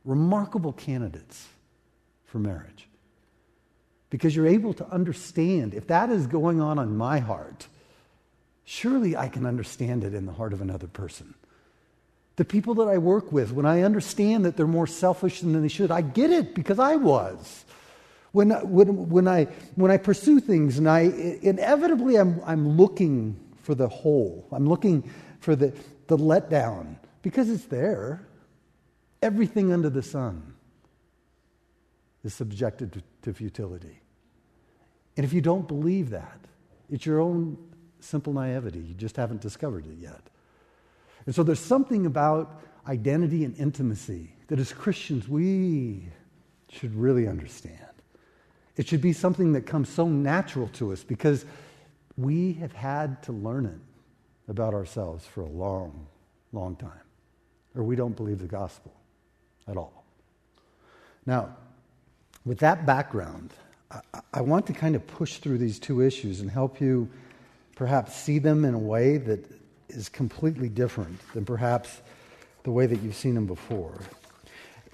remarkable 0.06 0.74
candidates 0.74 1.48
for 2.26 2.40
marriage. 2.40 2.88
Because 4.10 4.36
you're 4.36 4.48
able 4.48 4.74
to 4.74 4.88
understand 4.88 5.74
if 5.74 5.88
that 5.88 6.10
is 6.10 6.26
going 6.26 6.60
on 6.62 6.80
in 6.80 6.98
my 6.98 7.20
heart, 7.20 7.68
surely 8.64 9.16
I 9.16 9.28
can 9.28 9.46
understand 9.46 10.04
it 10.04 10.14
in 10.14 10.26
the 10.26 10.32
heart 10.32 10.54
of 10.54 10.62
another 10.62 10.88
person. 10.88 11.36
The 12.38 12.46
people 12.46 12.74
that 12.76 12.88
I 12.88 12.98
work 12.98 13.32
with, 13.32 13.52
when 13.52 13.66
I 13.66 13.82
understand 13.82 14.46
that 14.46 14.56
they're 14.58 14.68
more 14.68 14.88
selfish 14.88 15.42
than 15.42 15.62
they 15.62 15.68
should, 15.68 15.92
I 15.92 16.02
get 16.02 16.32
it 16.32 16.56
because 16.56 16.80
I 16.80 16.96
was. 16.96 17.66
When, 18.32 18.52
when, 18.70 19.10
when, 19.10 19.28
I, 19.28 19.46
when 19.76 19.92
I 19.92 19.98
pursue 19.98 20.40
things 20.40 20.78
and 20.78 20.90
I 20.90 21.02
inevitably 21.42 22.16
I'm, 22.16 22.42
I'm 22.46 22.78
looking 22.78 23.40
for 23.64 23.76
the 23.76 23.90
hole, 23.90 24.48
I'm 24.52 24.68
looking 24.68 25.10
for 25.40 25.56
the, 25.56 25.74
the 26.08 26.18
letdown 26.18 26.96
because 27.22 27.50
it's 27.50 27.66
there. 27.66 28.26
Everything 29.22 29.74
under 29.74 29.90
the 29.90 30.02
sun 30.02 30.54
is 32.24 32.34
subjected 32.34 32.94
to, 32.94 33.04
to 33.24 33.34
futility. 33.34 34.02
And 35.18 35.26
if 35.26 35.34
you 35.34 35.42
don't 35.42 35.68
believe 35.68 36.10
that, 36.12 36.40
it's 36.90 37.06
your 37.06 37.20
own 37.20 37.58
simple 38.00 38.34
naivety. 38.34 38.80
You 38.80 38.94
just 38.94 39.18
haven't 39.18 39.42
discovered 39.42 39.86
it 39.86 39.98
yet. 40.00 40.22
And 41.26 41.36
so 41.36 41.44
there's 41.44 41.60
something 41.60 42.06
about 42.06 42.62
identity 42.88 43.44
and 43.44 43.56
intimacy 43.58 44.34
that 44.48 44.60
as 44.60 44.72
Christians 44.72 45.28
we 45.28 46.08
should 46.70 46.96
really 46.96 47.28
understand. 47.28 47.76
It 48.78 48.88
should 48.88 49.02
be 49.02 49.12
something 49.12 49.54
that 49.54 49.66
comes 49.66 49.90
so 49.90 50.08
natural 50.08 50.70
to 50.70 50.94
us 50.94 51.04
because 51.04 51.46
we 52.16 52.54
have 52.54 52.72
had 52.72 53.22
to 53.24 53.34
learn 53.34 53.66
it 53.66 53.80
about 54.50 54.74
ourselves 54.74 55.26
for 55.26 55.42
a 55.42 55.50
long, 55.50 56.08
long 56.54 56.76
time. 56.78 56.92
Or 57.76 57.84
we 57.84 57.96
don't 57.96 58.16
believe 58.16 58.40
the 58.40 58.48
gospel 58.48 58.94
at 59.70 59.78
all. 59.78 60.04
Now, 61.26 61.56
with 62.46 62.60
that 62.60 62.86
background, 62.86 63.54
I, 64.34 64.42
want 64.42 64.68
to 64.68 64.74
kind 64.74 64.96
of 64.96 65.06
push 65.08 65.38
through 65.38 65.58
these 65.58 65.80
two 65.80 66.02
issues 66.02 66.42
and 66.42 66.50
help 66.50 66.80
you 66.80 67.10
perhaps 67.76 68.16
see 68.16 68.40
them 68.40 68.66
in 68.66 68.74
a 68.74 68.80
way 68.80 69.18
that 69.18 69.46
is 69.90 70.10
completely 70.10 70.70
different 70.70 71.20
than 71.34 71.44
perhaps 71.44 72.02
the 72.64 72.72
way 72.72 72.86
that 72.86 73.02
you've 73.02 73.16
seen 73.16 73.34
them 73.34 73.48
before. 73.48 74.00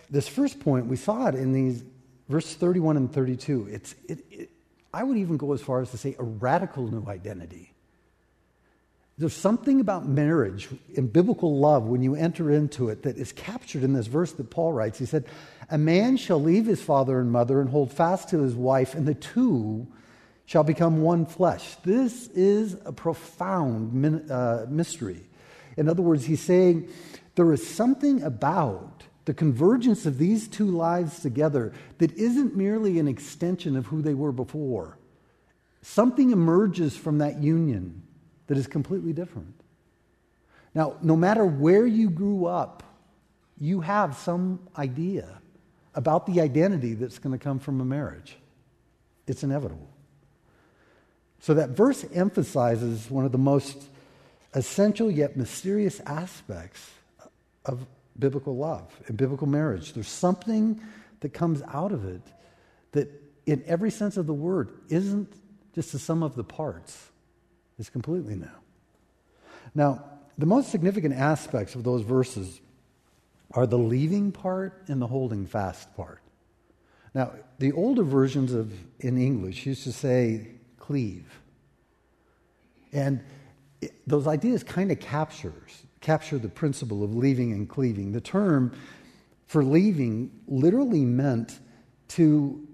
This 0.09 0.27
first 0.27 0.59
point, 0.59 0.85
we 0.85 0.95
saw 0.95 1.27
it 1.27 1.35
in 1.35 1.51
these 1.51 1.83
verse 2.29 2.53
31 2.53 2.95
and 2.97 3.11
32. 3.11 3.67
It's, 3.69 3.95
it, 4.07 4.25
it, 4.31 4.49
I 4.93 5.03
would 5.03 5.17
even 5.17 5.35
go 5.35 5.51
as 5.51 5.61
far 5.61 5.81
as 5.81 5.91
to 5.91 5.97
say 5.97 6.15
a 6.17 6.23
radical 6.23 6.87
new 6.87 7.05
identity. 7.09 7.73
There's 9.17 9.33
something 9.33 9.79
about 9.79 10.05
marriage 10.05 10.67
and 10.97 11.11
biblical 11.11 11.57
love 11.57 11.85
when 11.85 12.01
you 12.01 12.15
enter 12.15 12.51
into 12.51 12.89
it 12.89 13.03
that 13.03 13.17
is 13.17 13.31
captured 13.31 13.83
in 13.83 13.93
this 13.93 14.07
verse 14.07 14.33
that 14.33 14.49
Paul 14.49 14.73
writes. 14.73 14.99
He 14.99 15.05
said, 15.05 15.25
A 15.69 15.77
man 15.77 16.17
shall 16.17 16.41
leave 16.41 16.65
his 16.65 16.81
father 16.81 17.21
and 17.21 17.31
mother 17.31 17.61
and 17.61 17.69
hold 17.69 17.93
fast 17.93 18.29
to 18.29 18.39
his 18.39 18.55
wife, 18.55 18.93
and 18.93 19.07
the 19.07 19.13
two 19.13 19.87
shall 20.45 20.63
become 20.63 21.01
one 21.01 21.25
flesh. 21.25 21.75
This 21.83 22.27
is 22.29 22.75
a 22.85 22.91
profound 22.91 23.93
min, 23.93 24.29
uh, 24.29 24.65
mystery. 24.69 25.21
In 25.77 25.87
other 25.87 26.01
words, 26.01 26.25
he's 26.25 26.41
saying 26.41 26.89
there 27.35 27.53
is 27.53 27.65
something 27.65 28.21
about 28.21 29.03
the 29.23 29.33
convergence 29.33 30.05
of 30.05 30.17
these 30.17 30.47
two 30.47 30.67
lives 30.67 31.21
together 31.21 31.71
that 31.99 32.11
isn't 32.13 32.55
merely 32.55 32.99
an 32.99 33.07
extension 33.07 33.77
of 33.77 33.87
who 33.87 34.01
they 34.01 34.13
were 34.13 34.33
before. 34.33 34.97
Something 35.81 36.31
emerges 36.31 36.97
from 36.97 37.19
that 37.19 37.41
union 37.41 38.03
that 38.47 38.57
is 38.57 38.67
completely 38.67 39.13
different. 39.13 39.53
Now, 40.73 40.97
no 41.01 41.15
matter 41.15 41.45
where 41.45 41.85
you 41.85 42.09
grew 42.09 42.45
up, 42.45 42.83
you 43.59 43.81
have 43.81 44.17
some 44.17 44.59
idea 44.77 45.41
about 45.93 46.25
the 46.25 46.41
identity 46.41 46.93
that's 46.93 47.19
going 47.19 47.37
to 47.37 47.41
come 47.41 47.59
from 47.59 47.79
a 47.79 47.85
marriage. 47.85 48.37
It's 49.27 49.43
inevitable. 49.43 49.89
So 51.39 51.53
that 51.53 51.69
verse 51.69 52.05
emphasizes 52.13 53.09
one 53.09 53.25
of 53.25 53.31
the 53.31 53.37
most 53.37 53.87
essential 54.53 55.09
yet 55.09 55.37
mysterious 55.37 56.01
aspects 56.01 56.89
of 57.65 57.85
biblical 58.17 58.55
love 58.55 58.91
and 59.07 59.17
biblical 59.17 59.47
marriage. 59.47 59.93
There's 59.93 60.07
something 60.07 60.81
that 61.21 61.33
comes 61.33 61.61
out 61.71 61.91
of 61.91 62.05
it 62.05 62.21
that, 62.91 63.09
in 63.45 63.63
every 63.65 63.91
sense 63.91 64.17
of 64.17 64.27
the 64.27 64.33
word, 64.33 64.69
isn't 64.89 65.31
just 65.73 65.91
the 65.91 65.99
sum 65.99 66.23
of 66.23 66.35
the 66.35 66.43
parts 66.43 67.09
is 67.77 67.89
completely 67.89 68.35
new. 68.35 68.47
Now, 69.73 70.03
the 70.37 70.45
most 70.45 70.69
significant 70.69 71.15
aspects 71.15 71.75
of 71.75 71.83
those 71.83 72.01
verses 72.01 72.59
are 73.51 73.65
the 73.65 73.77
leaving 73.77 74.31
part 74.31 74.83
and 74.87 75.01
the 75.01 75.07
holding 75.07 75.45
fast 75.45 75.95
part. 75.95 76.21
Now, 77.13 77.31
the 77.59 77.71
older 77.71 78.03
versions 78.03 78.53
of 78.53 78.73
in 78.99 79.17
English 79.17 79.65
used 79.65 79.83
to 79.83 79.93
say 79.93 80.47
cleave. 80.77 81.39
And 82.91 83.23
it, 83.81 83.93
those 84.07 84.27
ideas 84.27 84.63
kind 84.63 84.91
of 84.91 84.99
captures 84.99 85.83
capture 86.01 86.37
the 86.37 86.49
principle 86.49 87.03
of 87.03 87.15
leaving 87.15 87.51
and 87.51 87.67
cleaving. 87.67 88.11
The 88.11 88.21
term 88.21 88.71
for 89.47 89.63
leaving 89.63 90.29
literally 90.47 91.03
meant 91.03 91.59
to 92.09 92.67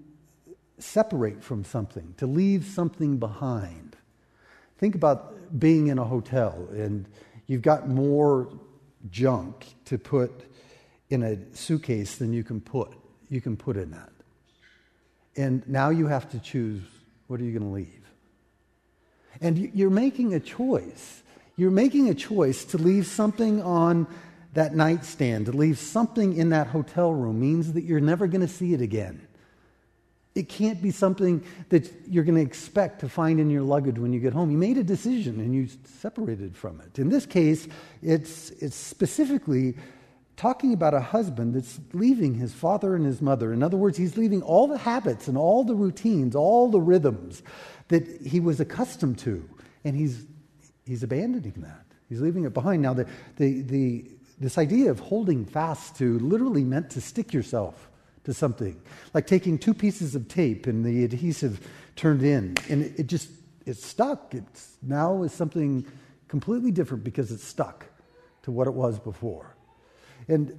separate 0.78 1.42
from 1.42 1.64
something, 1.64 2.14
to 2.18 2.26
leave 2.26 2.66
something 2.66 3.16
behind. 3.16 3.91
Think 4.82 4.96
about 4.96 5.60
being 5.60 5.86
in 5.86 5.98
a 6.00 6.04
hotel 6.04 6.66
and 6.72 7.06
you've 7.46 7.62
got 7.62 7.88
more 7.88 8.48
junk 9.12 9.64
to 9.84 9.96
put 9.96 10.32
in 11.08 11.22
a 11.22 11.38
suitcase 11.54 12.16
than 12.16 12.32
you 12.32 12.42
can 12.42 12.60
put 12.60 12.92
you 13.28 13.40
can 13.40 13.56
put 13.56 13.76
in 13.76 13.92
that. 13.92 14.10
And 15.36 15.62
now 15.68 15.90
you 15.90 16.08
have 16.08 16.28
to 16.32 16.40
choose 16.40 16.82
what 17.28 17.38
are 17.38 17.44
you 17.44 17.56
going 17.56 17.70
to 17.70 17.72
leave? 17.72 18.04
And 19.40 19.56
you're 19.56 19.88
making 19.88 20.34
a 20.34 20.40
choice. 20.40 21.22
You're 21.56 21.70
making 21.70 22.08
a 22.08 22.14
choice 22.14 22.64
to 22.64 22.76
leave 22.76 23.06
something 23.06 23.62
on 23.62 24.08
that 24.54 24.74
nightstand, 24.74 25.46
to 25.46 25.52
leave 25.52 25.78
something 25.78 26.36
in 26.36 26.48
that 26.48 26.66
hotel 26.66 27.12
room 27.12 27.38
means 27.38 27.74
that 27.74 27.84
you're 27.84 28.00
never 28.00 28.26
going 28.26 28.40
to 28.40 28.52
see 28.52 28.74
it 28.74 28.80
again. 28.80 29.28
It 30.34 30.48
can't 30.48 30.80
be 30.80 30.90
something 30.90 31.44
that 31.68 31.92
you're 32.08 32.24
going 32.24 32.36
to 32.36 32.42
expect 32.42 33.00
to 33.00 33.08
find 33.08 33.38
in 33.38 33.50
your 33.50 33.62
luggage 33.62 33.98
when 33.98 34.12
you 34.12 34.20
get 34.20 34.32
home. 34.32 34.50
You 34.50 34.56
made 34.56 34.78
a 34.78 34.84
decision 34.84 35.40
and 35.40 35.54
you 35.54 35.68
separated 35.84 36.56
from 36.56 36.80
it. 36.80 36.98
In 36.98 37.10
this 37.10 37.26
case, 37.26 37.68
it's, 38.02 38.50
it's 38.50 38.76
specifically 38.76 39.74
talking 40.36 40.72
about 40.72 40.94
a 40.94 41.00
husband 41.00 41.54
that's 41.54 41.78
leaving 41.92 42.34
his 42.34 42.54
father 42.54 42.96
and 42.96 43.04
his 43.04 43.20
mother. 43.20 43.52
In 43.52 43.62
other 43.62 43.76
words, 43.76 43.98
he's 43.98 44.16
leaving 44.16 44.40
all 44.42 44.66
the 44.66 44.78
habits 44.78 45.28
and 45.28 45.36
all 45.36 45.64
the 45.64 45.74
routines, 45.74 46.34
all 46.34 46.70
the 46.70 46.80
rhythms 46.80 47.42
that 47.88 48.08
he 48.22 48.40
was 48.40 48.58
accustomed 48.58 49.18
to, 49.18 49.46
and 49.84 49.94
he's, 49.94 50.24
he's 50.86 51.02
abandoning 51.02 51.54
that. 51.58 51.84
He's 52.08 52.22
leaving 52.22 52.44
it 52.44 52.54
behind. 52.54 52.80
Now, 52.80 52.94
the, 52.94 53.06
the, 53.36 53.60
the, 53.62 54.10
this 54.40 54.56
idea 54.56 54.90
of 54.90 54.98
holding 54.98 55.44
fast 55.44 55.96
to 55.96 56.18
literally 56.20 56.64
meant 56.64 56.90
to 56.90 57.02
stick 57.02 57.34
yourself 57.34 57.90
to 58.24 58.32
something, 58.32 58.80
like 59.14 59.26
taking 59.26 59.58
two 59.58 59.74
pieces 59.74 60.14
of 60.14 60.28
tape 60.28 60.66
and 60.66 60.84
the 60.84 61.04
adhesive 61.04 61.66
turned 61.96 62.22
in, 62.22 62.56
and 62.68 62.82
it, 62.96 63.06
just 63.06 63.30
it's 63.66 63.84
stuck. 63.84 64.34
It's 64.34 64.76
now 64.82 65.22
is 65.22 65.32
something 65.32 65.86
completely 66.28 66.70
different 66.70 67.04
because 67.04 67.30
it's 67.30 67.44
stuck 67.44 67.86
to 68.42 68.50
what 68.50 68.66
it 68.66 68.74
was 68.74 68.98
before. 68.98 69.54
And 70.28 70.58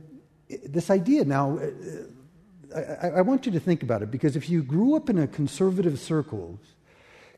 this 0.66 0.90
idea 0.90 1.26
now, 1.26 1.58
uh, 1.58 2.80
I, 3.02 3.08
I, 3.08 3.22
want 3.22 3.46
you 3.46 3.52
to 3.54 3.60
think 3.60 3.82
about 3.82 4.02
it 4.02 4.12
because 4.12 4.36
if 4.36 4.50
you 4.50 4.62
grew 4.62 4.96
up 4.96 5.10
in 5.10 5.18
a 5.18 5.28
conservative 5.28 6.00
circles, 6.00 6.60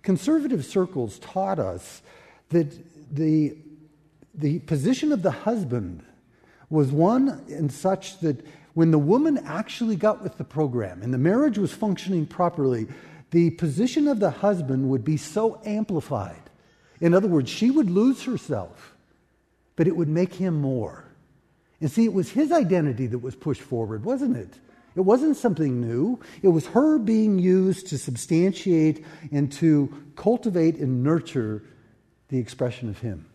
conservative 0.02 0.66
circles 0.66 1.20
taught 1.20 1.60
us 1.60 2.02
that 2.50 2.76
the, 3.16 3.58
the 4.34 4.60
position 4.60 5.12
of 5.12 5.22
the 5.22 5.32
husband 5.32 6.04
was 6.70 6.92
one 6.92 7.44
in 7.48 7.70
such 7.70 8.20
that 8.20 8.46
when 8.74 8.92
the 8.92 9.00
woman 9.00 9.38
actually 9.46 9.96
got 9.96 10.22
with 10.22 10.38
the 10.38 10.44
program 10.44 11.02
and 11.02 11.14
the 11.14 11.18
marriage 11.18 11.58
was 11.58 11.72
functioning 11.72 12.26
properly, 12.26 12.88
the 13.32 13.52
position 13.52 14.08
of 14.08 14.20
the 14.20 14.30
husband 14.30 14.90
would 14.90 15.04
be 15.04 15.18
so 15.18 15.62
amplified. 15.66 16.42
In 17.02 17.14
other 17.14 17.28
words, 17.28 17.50
she 17.50 17.72
would 17.72 17.90
lose 17.90 18.24
herself, 18.24 18.96
but 19.76 19.88
it 19.88 19.96
would 19.96 20.10
make 20.10 20.34
him 20.34 20.56
more. 20.56 21.06
And 21.82 21.92
see, 21.92 22.06
it 22.06 22.14
was 22.14 22.32
his 22.32 22.52
identity 22.52 23.08
that 23.08 23.20
was 23.20 23.36
pushed 23.36 23.62
forward, 23.62 24.06
wasn't 24.06 24.38
it? 24.38 24.54
It 24.96 25.02
wasn't 25.02 25.36
something 25.36 25.82
new. 25.82 26.20
It 26.42 26.48
was 26.48 26.68
her 26.68 26.98
being 26.98 27.38
used 27.38 27.88
to 27.88 27.98
substantiate 27.98 29.06
and 29.32 29.52
to 29.54 29.94
cultivate 30.16 30.78
and 30.78 31.04
nurture 31.04 31.64
the 32.30 32.38
expression 32.38 32.88
of 32.90 33.00
him. 33.00 33.26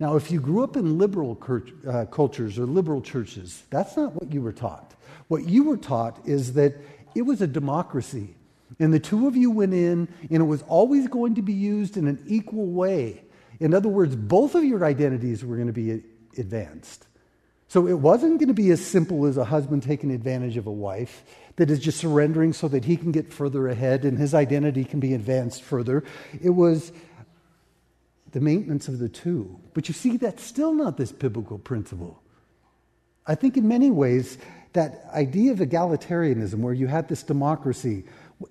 Now, 0.00 0.16
if 0.16 0.30
you 0.30 0.40
grew 0.40 0.64
up 0.64 0.76
in 0.76 0.96
liberal 0.96 1.38
uh, 1.86 2.06
cultures 2.06 2.58
or 2.58 2.64
liberal 2.64 3.02
churches, 3.02 3.62
that's 3.68 3.98
not 3.98 4.14
what 4.14 4.32
you 4.32 4.40
were 4.40 4.52
taught. 4.52 4.94
What 5.28 5.46
you 5.46 5.64
were 5.64 5.76
taught 5.76 6.26
is 6.26 6.54
that 6.54 6.74
it 7.14 7.22
was 7.22 7.42
a 7.42 7.46
democracy, 7.46 8.34
and 8.78 8.94
the 8.94 8.98
two 8.98 9.26
of 9.26 9.36
you 9.36 9.50
went 9.50 9.74
in, 9.74 10.08
and 10.22 10.42
it 10.42 10.46
was 10.46 10.62
always 10.62 11.06
going 11.06 11.34
to 11.34 11.42
be 11.42 11.52
used 11.52 11.98
in 11.98 12.06
an 12.06 12.24
equal 12.26 12.66
way. 12.66 13.22
In 13.60 13.74
other 13.74 13.90
words, 13.90 14.16
both 14.16 14.54
of 14.54 14.64
your 14.64 14.86
identities 14.86 15.44
were 15.44 15.56
going 15.56 15.66
to 15.66 15.72
be 15.72 16.02
advanced. 16.38 17.06
So 17.68 17.86
it 17.86 17.98
wasn't 17.98 18.38
going 18.38 18.48
to 18.48 18.54
be 18.54 18.70
as 18.70 18.84
simple 18.84 19.26
as 19.26 19.36
a 19.36 19.44
husband 19.44 19.82
taking 19.82 20.10
advantage 20.10 20.56
of 20.56 20.66
a 20.66 20.72
wife 20.72 21.22
that 21.56 21.70
is 21.70 21.78
just 21.78 22.00
surrendering 22.00 22.52
so 22.52 22.66
that 22.68 22.84
he 22.84 22.96
can 22.96 23.12
get 23.12 23.32
further 23.32 23.68
ahead 23.68 24.04
and 24.04 24.18
his 24.18 24.34
identity 24.34 24.82
can 24.82 24.98
be 24.98 25.14
advanced 25.14 25.62
further. 25.62 26.02
It 26.42 26.50
was 26.50 26.90
the 28.32 28.40
maintenance 28.40 28.88
of 28.88 28.98
the 28.98 29.08
two. 29.08 29.58
But 29.74 29.88
you 29.88 29.94
see, 29.94 30.16
that's 30.16 30.42
still 30.42 30.72
not 30.72 30.96
this 30.96 31.12
biblical 31.12 31.58
principle. 31.58 32.22
I 33.26 33.34
think 33.34 33.56
in 33.56 33.68
many 33.68 33.90
ways, 33.90 34.38
that 34.72 35.04
idea 35.12 35.52
of 35.52 35.58
egalitarianism, 35.58 36.56
where 36.60 36.74
you 36.74 36.86
had 36.86 37.08
this 37.08 37.22
democracy, 37.22 38.04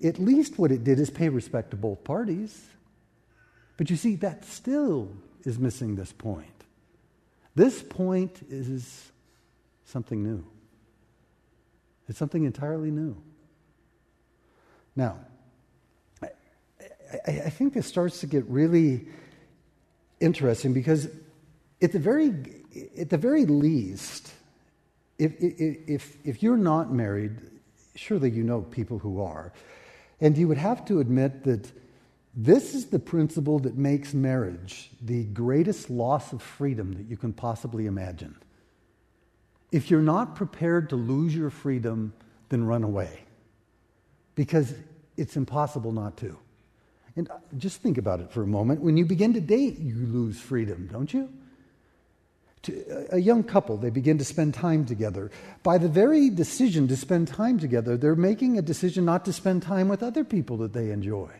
at 0.04 0.18
least 0.18 0.58
what 0.58 0.70
it 0.70 0.84
did 0.84 0.98
is 0.98 1.10
pay 1.10 1.28
respect 1.28 1.70
to 1.70 1.76
both 1.76 2.04
parties. 2.04 2.66
But 3.76 3.90
you 3.90 3.96
see, 3.96 4.16
that 4.16 4.44
still 4.44 5.10
is 5.44 5.58
missing 5.58 5.96
this 5.96 6.12
point. 6.12 6.46
This 7.54 7.82
point 7.82 8.42
is 8.48 9.10
something 9.84 10.22
new. 10.22 10.44
It's 12.08 12.18
something 12.18 12.44
entirely 12.44 12.90
new. 12.90 13.16
Now, 14.94 15.18
I, 16.22 16.28
I, 17.26 17.30
I 17.46 17.50
think 17.50 17.72
this 17.72 17.86
starts 17.86 18.20
to 18.20 18.26
get 18.26 18.44
really 18.46 19.06
interesting 20.20 20.72
because 20.72 21.08
at 21.82 21.92
the 21.92 21.98
very, 21.98 22.34
at 22.98 23.10
the 23.10 23.18
very 23.18 23.46
least, 23.46 24.32
if, 25.18 25.32
if, 25.38 26.16
if 26.24 26.42
you're 26.42 26.56
not 26.56 26.92
married, 26.92 27.32
surely 27.94 28.30
you 28.30 28.42
know 28.42 28.62
people 28.62 28.98
who 28.98 29.20
are. 29.20 29.52
And 30.20 30.36
you 30.36 30.48
would 30.48 30.58
have 30.58 30.84
to 30.86 31.00
admit 31.00 31.44
that 31.44 31.70
this 32.34 32.74
is 32.74 32.86
the 32.86 32.98
principle 32.98 33.58
that 33.60 33.76
makes 33.76 34.14
marriage 34.14 34.90
the 35.02 35.24
greatest 35.24 35.90
loss 35.90 36.32
of 36.32 36.42
freedom 36.42 36.92
that 36.94 37.06
you 37.06 37.16
can 37.16 37.32
possibly 37.32 37.86
imagine. 37.86 38.36
If 39.72 39.90
you're 39.90 40.00
not 40.00 40.36
prepared 40.36 40.90
to 40.90 40.96
lose 40.96 41.34
your 41.34 41.50
freedom, 41.50 42.12
then 42.48 42.64
run 42.64 42.84
away. 42.84 43.24
Because 44.34 44.74
it's 45.16 45.36
impossible 45.36 45.92
not 45.92 46.16
to. 46.18 46.38
And 47.20 47.30
uh, 47.30 47.36
just 47.58 47.82
think 47.82 47.98
about 47.98 48.20
it 48.20 48.32
for 48.32 48.42
a 48.42 48.46
moment. 48.46 48.80
When 48.80 48.96
you 48.96 49.04
begin 49.04 49.34
to 49.34 49.42
date, 49.42 49.78
you 49.78 49.94
lose 49.94 50.40
freedom, 50.40 50.88
don't 50.90 51.12
you? 51.12 51.28
To 52.62 53.08
a 53.12 53.18
young 53.18 53.42
couple, 53.42 53.76
they 53.76 53.90
begin 53.90 54.16
to 54.16 54.24
spend 54.24 54.54
time 54.54 54.86
together. 54.86 55.30
By 55.62 55.76
the 55.76 55.88
very 55.88 56.30
decision 56.30 56.88
to 56.88 56.96
spend 56.96 57.28
time 57.28 57.58
together, 57.58 57.98
they're 57.98 58.14
making 58.16 58.56
a 58.56 58.62
decision 58.62 59.04
not 59.04 59.26
to 59.26 59.34
spend 59.34 59.62
time 59.62 59.88
with 59.88 60.02
other 60.02 60.24
people 60.24 60.56
that 60.58 60.72
they 60.72 60.92
enjoy. 60.92 61.30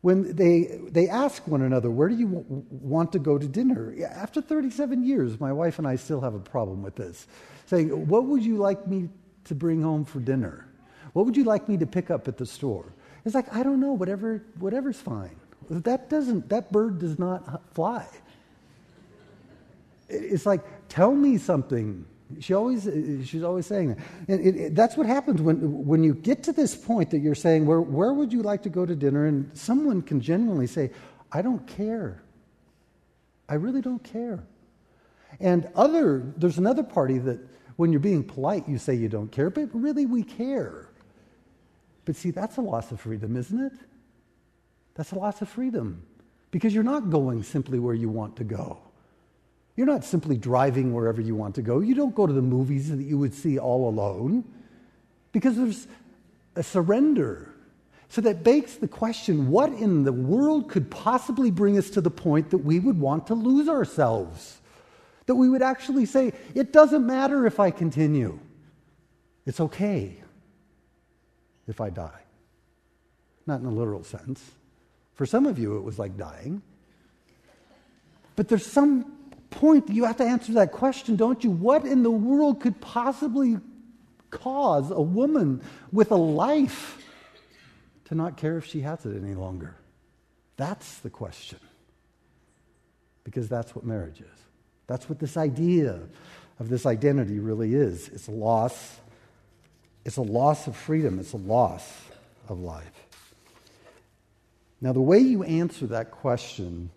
When 0.00 0.34
they, 0.34 0.80
they 0.90 1.08
ask 1.08 1.46
one 1.46 1.62
another, 1.62 1.88
Where 1.88 2.08
do 2.08 2.16
you 2.16 2.26
w- 2.26 2.64
want 2.70 3.12
to 3.12 3.20
go 3.20 3.38
to 3.38 3.46
dinner? 3.46 3.94
After 4.04 4.40
37 4.40 5.04
years, 5.04 5.38
my 5.38 5.52
wife 5.52 5.78
and 5.78 5.86
I 5.86 5.94
still 5.94 6.22
have 6.22 6.34
a 6.34 6.40
problem 6.40 6.82
with 6.82 6.96
this. 6.96 7.28
Saying, 7.66 8.08
What 8.08 8.24
would 8.24 8.44
you 8.44 8.56
like 8.56 8.84
me 8.88 9.10
to 9.44 9.54
bring 9.54 9.80
home 9.80 10.04
for 10.04 10.18
dinner? 10.18 10.66
What 11.12 11.24
would 11.26 11.36
you 11.36 11.44
like 11.44 11.68
me 11.68 11.76
to 11.76 11.86
pick 11.86 12.10
up 12.10 12.26
at 12.26 12.36
the 12.36 12.46
store? 12.46 12.92
It's 13.24 13.34
like, 13.34 13.54
I 13.54 13.62
don't 13.62 13.80
know, 13.80 13.92
whatever, 13.92 14.42
whatever's 14.58 14.96
fine. 14.96 15.36
That 15.70 16.10
doesn't, 16.10 16.48
that 16.48 16.72
bird 16.72 16.98
does 16.98 17.18
not 17.18 17.62
fly. 17.74 18.06
It's 20.08 20.44
like, 20.44 20.60
tell 20.88 21.14
me 21.14 21.38
something. 21.38 22.04
She 22.40 22.54
always, 22.54 22.86
uh, 22.86 23.24
she's 23.24 23.42
always 23.42 23.66
saying 23.66 23.90
that. 23.90 23.98
And 24.28 24.40
it, 24.46 24.56
it, 24.56 24.74
that's 24.74 24.96
what 24.96 25.06
happens 25.06 25.40
when, 25.40 25.86
when 25.86 26.02
you 26.02 26.14
get 26.14 26.42
to 26.44 26.52
this 26.52 26.74
point 26.74 27.10
that 27.10 27.18
you're 27.18 27.34
saying, 27.34 27.66
where, 27.66 27.80
where 27.80 28.12
would 28.12 28.32
you 28.32 28.42
like 28.42 28.62
to 28.64 28.68
go 28.68 28.84
to 28.84 28.94
dinner? 28.94 29.26
And 29.26 29.50
someone 29.56 30.02
can 30.02 30.20
genuinely 30.20 30.66
say, 30.66 30.90
I 31.30 31.42
don't 31.42 31.66
care. 31.66 32.22
I 33.48 33.54
really 33.54 33.80
don't 33.80 34.02
care. 34.02 34.44
And 35.40 35.68
other, 35.74 36.32
there's 36.36 36.58
another 36.58 36.82
party 36.82 37.18
that 37.18 37.38
when 37.76 37.92
you're 37.92 38.00
being 38.00 38.24
polite, 38.24 38.68
you 38.68 38.78
say 38.78 38.94
you 38.94 39.08
don't 39.08 39.30
care, 39.30 39.50
but 39.50 39.68
really 39.72 40.06
we 40.06 40.22
care. 40.22 40.88
But 42.04 42.16
see, 42.16 42.30
that's 42.30 42.56
a 42.56 42.60
loss 42.60 42.90
of 42.90 43.00
freedom, 43.00 43.36
isn't 43.36 43.60
it? 43.60 43.72
That's 44.94 45.12
a 45.12 45.16
loss 45.16 45.40
of 45.40 45.48
freedom 45.48 46.02
because 46.50 46.74
you're 46.74 46.82
not 46.84 47.10
going 47.10 47.42
simply 47.42 47.78
where 47.78 47.94
you 47.94 48.08
want 48.08 48.36
to 48.36 48.44
go. 48.44 48.78
You're 49.76 49.86
not 49.86 50.04
simply 50.04 50.36
driving 50.36 50.92
wherever 50.92 51.20
you 51.20 51.34
want 51.34 51.54
to 51.54 51.62
go. 51.62 51.80
You 51.80 51.94
don't 51.94 52.14
go 52.14 52.26
to 52.26 52.32
the 52.32 52.42
movies 52.42 52.90
that 52.90 53.02
you 53.02 53.18
would 53.18 53.32
see 53.32 53.58
all 53.58 53.88
alone 53.88 54.44
because 55.32 55.56
there's 55.56 55.86
a 56.56 56.62
surrender. 56.62 57.48
So 58.10 58.20
that 58.20 58.44
begs 58.44 58.76
the 58.76 58.88
question 58.88 59.48
what 59.48 59.72
in 59.72 60.04
the 60.04 60.12
world 60.12 60.68
could 60.68 60.90
possibly 60.90 61.50
bring 61.50 61.78
us 61.78 61.88
to 61.90 62.02
the 62.02 62.10
point 62.10 62.50
that 62.50 62.58
we 62.58 62.78
would 62.78 63.00
want 63.00 63.28
to 63.28 63.34
lose 63.34 63.68
ourselves? 63.68 64.60
That 65.24 65.36
we 65.36 65.48
would 65.48 65.62
actually 65.62 66.04
say, 66.04 66.34
it 66.54 66.74
doesn't 66.74 67.06
matter 67.06 67.46
if 67.46 67.58
I 67.58 67.70
continue, 67.70 68.38
it's 69.46 69.60
okay 69.60 70.22
if 71.68 71.80
I 71.80 71.90
die. 71.90 72.20
Not 73.46 73.60
in 73.60 73.66
a 73.66 73.70
literal 73.70 74.04
sense. 74.04 74.42
For 75.14 75.26
some 75.26 75.46
of 75.46 75.58
you, 75.58 75.76
it 75.76 75.82
was 75.82 75.98
like 75.98 76.16
dying. 76.16 76.62
But 78.36 78.48
there's 78.48 78.66
some 78.66 79.12
point 79.50 79.88
you 79.88 80.04
have 80.04 80.16
to 80.16 80.24
answer 80.24 80.52
that 80.54 80.72
question, 80.72 81.16
don't 81.16 81.42
you? 81.44 81.50
What 81.50 81.84
in 81.84 82.02
the 82.02 82.10
world 82.10 82.60
could 82.60 82.80
possibly 82.80 83.58
cause 84.30 84.90
a 84.90 85.00
woman 85.00 85.62
with 85.92 86.10
a 86.10 86.16
life 86.16 86.98
to 88.06 88.14
not 88.14 88.36
care 88.36 88.56
if 88.56 88.66
she 88.66 88.80
has 88.80 89.04
it 89.04 89.16
any 89.16 89.34
longer? 89.34 89.76
That's 90.56 90.98
the 90.98 91.10
question. 91.10 91.60
Because 93.24 93.48
that's 93.48 93.74
what 93.76 93.84
marriage 93.84 94.20
is. 94.20 94.38
That's 94.86 95.08
what 95.08 95.18
this 95.18 95.36
idea 95.36 96.00
of 96.58 96.68
this 96.68 96.86
identity 96.86 97.38
really 97.38 97.74
is. 97.74 98.08
It's 98.08 98.28
loss 98.28 98.98
it's 100.04 100.16
a 100.16 100.22
loss 100.22 100.66
of 100.66 100.76
freedom, 100.76 101.18
it's 101.18 101.32
a 101.32 101.38
loss 101.38 102.02
of 102.48 102.58
life. 102.58 103.06
Now, 104.80 104.92
the 104.92 105.00
way 105.00 105.20
you 105.20 105.44
answer 105.44 105.86
that 105.88 106.10
question 106.10 106.90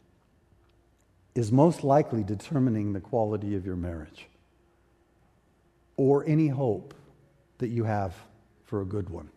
is 1.36 1.52
most 1.52 1.84
likely 1.84 2.24
determining 2.24 2.94
the 2.94 3.00
quality 3.00 3.56
of 3.56 3.66
your 3.66 3.76
marriage 3.76 4.28
or 5.98 6.26
any 6.26 6.48
hope 6.48 6.94
that 7.60 7.68
you 7.68 7.84
have 7.84 8.16
for 8.64 8.82
a 8.82 8.86
good 8.86 9.10
one. 9.10 9.30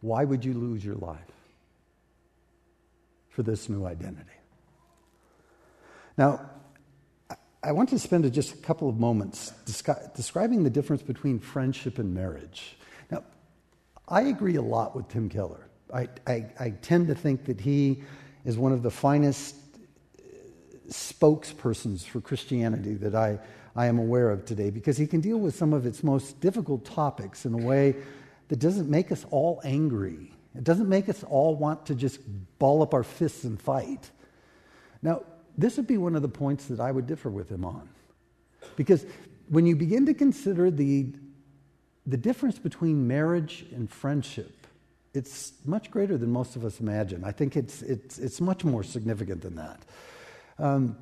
Why 0.00 0.24
would 0.24 0.44
you 0.44 0.54
lose 0.54 0.84
your 0.84 0.96
life 0.96 1.18
for 3.30 3.42
this 3.42 3.68
new 3.68 3.84
identity? 3.84 4.28
Now, 6.16 6.50
I 7.62 7.72
want 7.72 7.88
to 7.88 7.98
spend 7.98 8.30
just 8.32 8.54
a 8.54 8.56
couple 8.58 8.88
of 8.88 8.98
moments 8.98 9.52
descri- 9.66 10.14
describing 10.14 10.62
the 10.62 10.70
difference 10.70 11.02
between 11.02 11.40
friendship 11.40 11.98
and 11.98 12.14
marriage. 12.14 12.76
Now, 13.10 13.24
I 14.06 14.22
agree 14.22 14.56
a 14.56 14.62
lot 14.62 14.94
with 14.94 15.08
Tim 15.08 15.28
Keller. 15.28 15.68
I, 15.92 16.08
I, 16.26 16.46
I 16.60 16.70
tend 16.82 17.08
to 17.08 17.14
think 17.14 17.46
that 17.46 17.60
he 17.60 18.02
is 18.44 18.56
one 18.56 18.72
of 18.72 18.82
the 18.82 18.90
finest 18.90 19.56
uh, 20.18 20.22
spokespersons 20.88 22.04
for 22.04 22.20
Christianity 22.20 22.94
that 22.94 23.14
I, 23.14 23.40
I 23.74 23.86
am 23.86 23.98
aware 23.98 24.30
of 24.30 24.44
today 24.44 24.70
because 24.70 24.96
he 24.96 25.06
can 25.06 25.20
deal 25.20 25.38
with 25.38 25.56
some 25.56 25.72
of 25.72 25.84
its 25.84 26.04
most 26.04 26.40
difficult 26.40 26.84
topics 26.84 27.44
in 27.44 27.54
a 27.54 27.58
way 27.66 27.96
that 28.48 28.60
doesn't 28.60 28.88
make 28.88 29.10
us 29.10 29.26
all 29.30 29.60
angry. 29.64 30.32
It 30.54 30.64
doesn't 30.64 30.88
make 30.88 31.08
us 31.08 31.24
all 31.24 31.56
want 31.56 31.86
to 31.86 31.94
just 31.94 32.20
ball 32.58 32.82
up 32.82 32.94
our 32.94 33.04
fists 33.04 33.44
and 33.44 33.60
fight. 33.60 34.10
Now, 35.02 35.22
this 35.58 35.76
would 35.76 35.88
be 35.88 35.98
one 35.98 36.14
of 36.14 36.22
the 36.22 36.28
points 36.28 36.66
that 36.66 36.78
I 36.78 36.92
would 36.92 37.06
differ 37.06 37.28
with 37.28 37.50
him 37.50 37.64
on. 37.64 37.88
Because 38.76 39.04
when 39.48 39.66
you 39.66 39.74
begin 39.74 40.06
to 40.06 40.14
consider 40.14 40.70
the, 40.70 41.12
the 42.06 42.16
difference 42.16 42.58
between 42.58 43.08
marriage 43.08 43.66
and 43.74 43.90
friendship, 43.90 44.66
it's 45.14 45.52
much 45.64 45.90
greater 45.90 46.16
than 46.16 46.30
most 46.30 46.54
of 46.54 46.64
us 46.64 46.78
imagine. 46.78 47.24
I 47.24 47.32
think 47.32 47.56
it's, 47.56 47.82
it's, 47.82 48.18
it's 48.18 48.40
much 48.40 48.64
more 48.64 48.84
significant 48.84 49.42
than 49.42 49.56
that. 49.56 49.80
Um, 50.60 50.96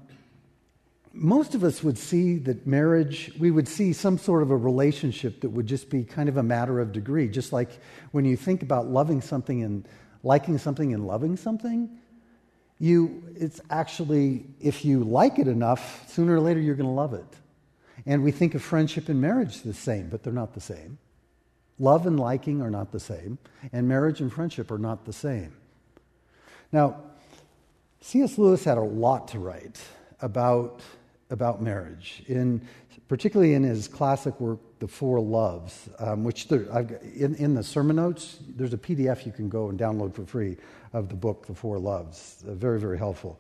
most 1.13 1.55
of 1.55 1.63
us 1.63 1.83
would 1.83 1.99
see 1.99 2.39
that 2.39 2.67
marriage, 2.67 3.33
we 3.39 3.51
would 3.51 3.69
see 3.69 3.93
some 3.93 4.17
sort 4.17 4.43
of 4.43 4.51
a 4.51 4.57
relationship 4.57 5.41
that 5.43 5.51
would 5.51 5.67
just 5.67 5.91
be 5.91 6.05
kind 6.05 6.29
of 6.29 6.37
a 6.37 6.43
matter 6.43 6.81
of 6.81 6.93
degree. 6.93 7.29
Just 7.29 7.53
like 7.53 7.71
when 8.13 8.25
you 8.25 8.37
think 8.37 8.63
about 8.63 8.87
loving 8.87 9.21
something 9.21 9.63
and 9.63 9.87
liking 10.23 10.57
something 10.59 10.95
and 10.95 11.07
loving 11.07 11.37
something, 11.37 11.99
you, 12.79 13.23
it's 13.35 13.61
actually, 13.71 14.45
if 14.61 14.85
you 14.85 15.03
like 15.05 15.39
it 15.39 15.49
enough, 15.49 16.09
sooner 16.11 16.37
or 16.37 16.41
later 16.41 16.61
you're 16.61 16.75
going 16.75 16.89
to 16.89 16.93
love 16.93 17.15
it. 17.15 17.25
And 18.05 18.23
we 18.23 18.31
think 18.31 18.55
of 18.55 18.63
friendship 18.63 19.09
and 19.09 19.21
marriage 19.21 19.63
the 19.63 19.73
same, 19.73 20.09
but 20.09 20.23
they're 20.23 20.33
not 20.33 20.55
the 20.55 20.61
same. 20.61 20.99
Love 21.79 22.07
and 22.07 22.19
liking 22.19 22.63
are 22.63 22.71
not 22.71 22.93
the 22.93 23.01
same, 23.01 23.39
and 23.73 23.87
marriage 23.87 24.21
and 24.21 24.33
friendship 24.33 24.71
are 24.71 24.79
not 24.79 25.05
the 25.05 25.13
same. 25.13 25.55
Now, 26.73 27.03
C.S. 28.01 28.39
Lewis 28.39 28.65
had 28.65 28.79
a 28.79 28.83
lot 28.83 29.29
to 29.29 29.39
write 29.39 29.81
about, 30.21 30.81
about 31.31 31.63
marriage, 31.63 32.23
in, 32.29 32.67
particularly 33.09 33.55
in 33.55 33.63
his 33.63 33.89
classic 33.89 34.39
work, 34.41 34.59
The 34.79 34.89
Four 34.89 35.21
Loves, 35.21 35.89
um, 35.99 36.25
which 36.25 36.49
there, 36.49 36.63
in, 37.15 37.35
in 37.37 37.55
the 37.55 37.63
sermon 37.63 37.97
notes, 37.97 38.39
there's 38.49 38.73
a 38.73 38.79
PDF 38.79 39.27
you 39.27 39.33
can 39.33 39.49
go 39.49 39.69
and 39.69 39.79
download 39.79 40.15
for 40.15 40.25
free 40.25 40.57
of 40.97 41.09
the 41.09 41.15
book, 41.15 41.47
The 41.47 41.55
Four 41.55 41.79
Loves. 41.79 42.43
Uh, 42.47 42.55
very, 42.55 42.81
very 42.81 42.99
helpful. 42.99 43.39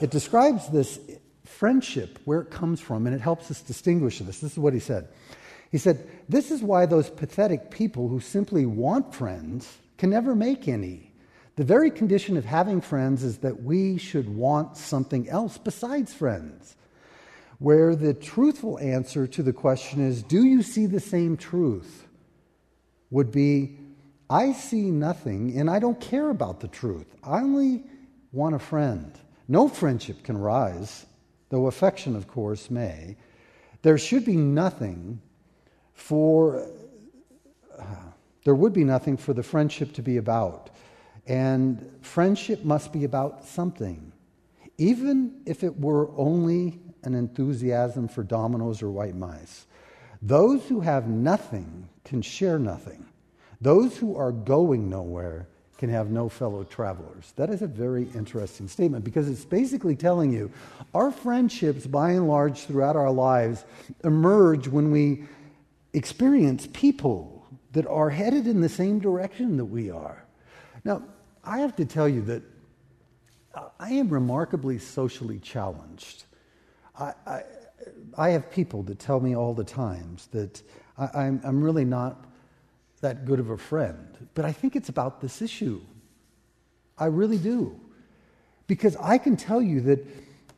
It 0.00 0.10
describes 0.10 0.68
this 0.68 1.00
friendship, 1.44 2.18
where 2.24 2.40
it 2.40 2.50
comes 2.50 2.80
from, 2.80 3.06
and 3.06 3.16
it 3.16 3.20
helps 3.20 3.50
us 3.50 3.62
distinguish 3.62 4.18
this. 4.18 4.40
This 4.40 4.52
is 4.52 4.58
what 4.58 4.74
he 4.74 4.80
said. 4.80 5.08
He 5.72 5.78
said, 5.78 6.06
This 6.28 6.50
is 6.50 6.62
why 6.62 6.86
those 6.86 7.08
pathetic 7.08 7.70
people 7.70 8.08
who 8.08 8.20
simply 8.20 8.66
want 8.66 9.14
friends 9.14 9.78
can 9.96 10.10
never 10.10 10.34
make 10.34 10.68
any. 10.68 11.10
The 11.56 11.64
very 11.64 11.90
condition 11.90 12.36
of 12.36 12.44
having 12.44 12.80
friends 12.80 13.24
is 13.24 13.38
that 13.38 13.62
we 13.62 13.98
should 13.98 14.28
want 14.28 14.76
something 14.76 15.28
else 15.28 15.58
besides 15.58 16.12
friends. 16.12 16.76
Where 17.58 17.96
the 17.96 18.14
truthful 18.14 18.78
answer 18.78 19.26
to 19.26 19.42
the 19.42 19.52
question 19.52 20.06
is, 20.06 20.22
Do 20.22 20.44
you 20.44 20.62
see 20.62 20.86
the 20.86 21.00
same 21.00 21.36
truth? 21.36 22.04
would 23.10 23.32
be, 23.32 23.77
I 24.30 24.52
see 24.52 24.90
nothing 24.90 25.58
and 25.58 25.70
I 25.70 25.78
don't 25.78 26.00
care 26.00 26.30
about 26.30 26.60
the 26.60 26.68
truth. 26.68 27.06
I 27.22 27.40
only 27.40 27.84
want 28.32 28.54
a 28.54 28.58
friend. 28.58 29.18
No 29.48 29.68
friendship 29.68 30.22
can 30.22 30.36
rise, 30.36 31.06
though 31.48 31.66
affection, 31.66 32.14
of 32.14 32.28
course, 32.28 32.70
may. 32.70 33.16
There 33.82 33.96
should 33.96 34.24
be 34.24 34.36
nothing 34.36 35.20
for, 35.94 36.68
uh, 37.78 37.84
there 38.44 38.54
would 38.54 38.74
be 38.74 38.84
nothing 38.84 39.16
for 39.16 39.32
the 39.32 39.42
friendship 39.42 39.94
to 39.94 40.02
be 40.02 40.18
about. 40.18 40.70
And 41.26 41.90
friendship 42.02 42.64
must 42.64 42.92
be 42.92 43.04
about 43.04 43.44
something, 43.44 44.12
even 44.76 45.40
if 45.46 45.64
it 45.64 45.78
were 45.80 46.10
only 46.16 46.78
an 47.04 47.14
enthusiasm 47.14 48.08
for 48.08 48.22
dominoes 48.22 48.82
or 48.82 48.90
white 48.90 49.16
mice. 49.16 49.66
Those 50.20 50.66
who 50.68 50.80
have 50.80 51.08
nothing 51.08 51.88
can 52.04 52.22
share 52.22 52.58
nothing. 52.58 53.06
Those 53.60 53.96
who 53.96 54.16
are 54.16 54.32
going 54.32 54.88
nowhere 54.88 55.48
can 55.78 55.90
have 55.90 56.10
no 56.10 56.28
fellow 56.28 56.64
travelers. 56.64 57.32
That 57.36 57.50
is 57.50 57.62
a 57.62 57.66
very 57.66 58.08
interesting 58.14 58.66
statement 58.68 59.04
because 59.04 59.28
it's 59.28 59.44
basically 59.44 59.94
telling 59.94 60.32
you 60.32 60.50
our 60.92 61.10
friendships, 61.10 61.86
by 61.86 62.12
and 62.12 62.26
large, 62.26 62.64
throughout 62.64 62.96
our 62.96 63.12
lives, 63.12 63.64
emerge 64.02 64.66
when 64.66 64.90
we 64.90 65.24
experience 65.92 66.68
people 66.72 67.46
that 67.72 67.86
are 67.86 68.10
headed 68.10 68.46
in 68.46 68.60
the 68.60 68.68
same 68.68 68.98
direction 68.98 69.56
that 69.56 69.64
we 69.66 69.90
are. 69.90 70.24
Now, 70.84 71.04
I 71.44 71.60
have 71.60 71.76
to 71.76 71.84
tell 71.84 72.08
you 72.08 72.22
that 72.22 72.42
I 73.78 73.90
am 73.90 74.08
remarkably 74.08 74.78
socially 74.78 75.38
challenged. 75.38 76.24
I, 76.98 77.12
I, 77.26 77.42
I 78.16 78.30
have 78.30 78.50
people 78.50 78.82
that 78.84 78.98
tell 78.98 79.20
me 79.20 79.36
all 79.36 79.54
the 79.54 79.64
times 79.64 80.26
that 80.28 80.60
I, 80.96 81.26
I'm 81.26 81.62
really 81.62 81.84
not 81.84 82.24
that 82.98 83.24
good 83.24 83.40
of 83.40 83.50
a 83.50 83.58
friend, 83.58 84.28
but 84.34 84.44
I 84.44 84.52
think 84.52 84.76
it's 84.76 84.88
about 84.88 85.20
this 85.20 85.40
issue. 85.42 85.80
I 86.96 87.06
really 87.06 87.38
do. 87.38 87.78
Because 88.66 88.96
I 88.96 89.18
can 89.18 89.36
tell 89.36 89.62
you 89.62 89.80
that, 89.82 90.06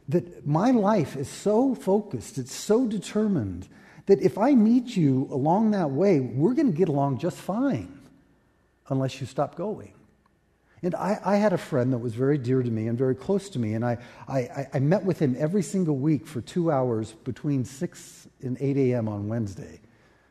that 0.08 0.46
my 0.46 0.70
life 0.70 1.16
is 1.16 1.28
so 1.28 1.74
focused, 1.74 2.38
it's 2.38 2.54
so 2.54 2.86
determined 2.86 3.68
that 4.06 4.20
if 4.20 4.38
I 4.38 4.54
meet 4.54 4.96
you 4.96 5.28
along 5.30 5.70
that 5.72 5.90
way, 5.90 6.20
we're 6.20 6.54
going 6.54 6.70
to 6.70 6.76
get 6.76 6.88
along 6.88 7.18
just 7.18 7.36
fine 7.36 8.00
unless 8.88 9.20
you 9.20 9.26
stop 9.26 9.54
going. 9.54 9.92
And 10.82 10.94
I, 10.94 11.20
I, 11.22 11.36
had 11.36 11.52
a 11.52 11.58
friend 11.58 11.92
that 11.92 11.98
was 11.98 12.14
very 12.14 12.38
dear 12.38 12.62
to 12.62 12.70
me 12.70 12.88
and 12.88 12.96
very 12.96 13.14
close 13.14 13.50
to 13.50 13.58
me, 13.58 13.74
and 13.74 13.84
I, 13.84 13.98
I, 14.26 14.66
I 14.72 14.78
met 14.78 15.04
with 15.04 15.18
him 15.18 15.36
every 15.38 15.62
single 15.62 15.96
week 15.96 16.26
for 16.26 16.40
two 16.40 16.70
hours 16.70 17.12
between 17.12 17.66
6 17.66 18.28
and 18.40 18.56
8 18.58 18.76
a.m. 18.78 19.06
on 19.06 19.28
Wednesday 19.28 19.80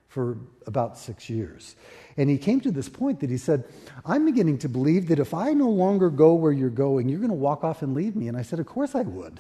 for 0.10 0.38
about 0.66 0.98
six 0.98 1.30
years. 1.30 1.76
And 2.18 2.30
he 2.30 2.38
came 2.38 2.60
to 2.62 2.72
this 2.72 2.90
point 2.90 3.20
that 3.22 3.30
he 3.30 3.38
said, 3.38 3.64
I'm 4.06 4.26
beginning 4.26 4.58
to 4.60 4.70
believe 4.70 5.08
that 5.08 5.20
if 5.20 5.34
I 5.34 5.54
no 5.54 5.70
longer 5.70 6.10
go 6.10 6.34
where 6.34 6.52
you're 6.52 6.70
going, 6.70 7.08
you're 7.08 7.20
going 7.20 7.30
to 7.30 7.36
walk 7.36 7.64
off 7.64 7.84
and 7.84 7.94
leave 7.94 8.16
me. 8.16 8.28
And 8.28 8.36
I 8.36 8.42
said, 8.42 8.60
Of 8.60 8.66
course 8.66 8.96
I 8.96 9.02
would. 9.02 9.40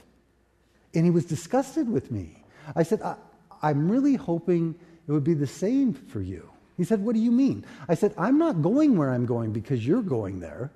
And 0.93 1.05
he 1.05 1.11
was 1.11 1.25
disgusted 1.25 1.89
with 1.89 2.11
me. 2.11 2.43
I 2.75 2.83
said, 2.83 3.01
I, 3.01 3.15
I'm 3.61 3.91
really 3.91 4.15
hoping 4.15 4.75
it 5.07 5.11
would 5.11 5.23
be 5.23 5.33
the 5.33 5.47
same 5.47 5.93
for 5.93 6.21
you. 6.21 6.47
He 6.77 6.83
said, 6.83 7.03
What 7.03 7.15
do 7.15 7.19
you 7.19 7.31
mean? 7.31 7.65
I 7.89 7.95
said, 7.95 8.13
I'm 8.15 8.37
not 8.37 8.61
going 8.61 8.95
where 8.95 9.09
I'm 9.09 9.25
going 9.25 9.51
because 9.51 9.85
you're 9.85 10.03
going 10.03 10.39
there. 10.39 10.71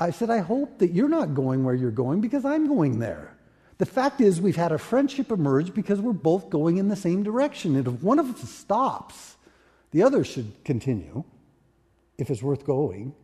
I 0.00 0.10
said, 0.10 0.30
I 0.30 0.38
hope 0.38 0.78
that 0.80 0.90
you're 0.90 1.08
not 1.08 1.34
going 1.34 1.62
where 1.62 1.76
you're 1.76 1.92
going 1.92 2.20
because 2.20 2.44
I'm 2.44 2.66
going 2.66 2.98
there. 2.98 3.36
The 3.78 3.86
fact 3.86 4.20
is, 4.20 4.40
we've 4.40 4.56
had 4.56 4.72
a 4.72 4.78
friendship 4.78 5.30
emerge 5.30 5.74
because 5.74 6.00
we're 6.00 6.12
both 6.12 6.48
going 6.48 6.76
in 6.76 6.88
the 6.88 6.96
same 6.96 7.22
direction. 7.22 7.76
And 7.76 7.86
if 7.86 8.02
one 8.02 8.18
of 8.18 8.32
us 8.34 8.48
stops, 8.48 9.36
the 9.90 10.02
other 10.02 10.24
should 10.24 10.64
continue 10.64 11.24
if 12.18 12.30
it's 12.30 12.42
worth 12.42 12.64
going. 12.64 13.14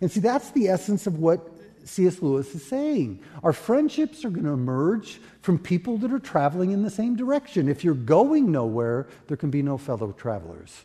And 0.00 0.10
see, 0.10 0.20
that's 0.20 0.50
the 0.52 0.68
essence 0.68 1.06
of 1.06 1.18
what 1.18 1.48
C.S. 1.84 2.22
Lewis 2.22 2.54
is 2.54 2.64
saying. 2.64 3.20
Our 3.42 3.52
friendships 3.52 4.24
are 4.24 4.30
going 4.30 4.44
to 4.44 4.52
emerge 4.52 5.20
from 5.40 5.58
people 5.58 5.96
that 5.98 6.12
are 6.12 6.18
traveling 6.18 6.70
in 6.70 6.82
the 6.82 6.90
same 6.90 7.16
direction. 7.16 7.68
If 7.68 7.82
you're 7.82 7.94
going 7.94 8.52
nowhere, 8.52 9.08
there 9.26 9.36
can 9.36 9.50
be 9.50 9.62
no 9.62 9.78
fellow 9.78 10.12
travelers. 10.12 10.84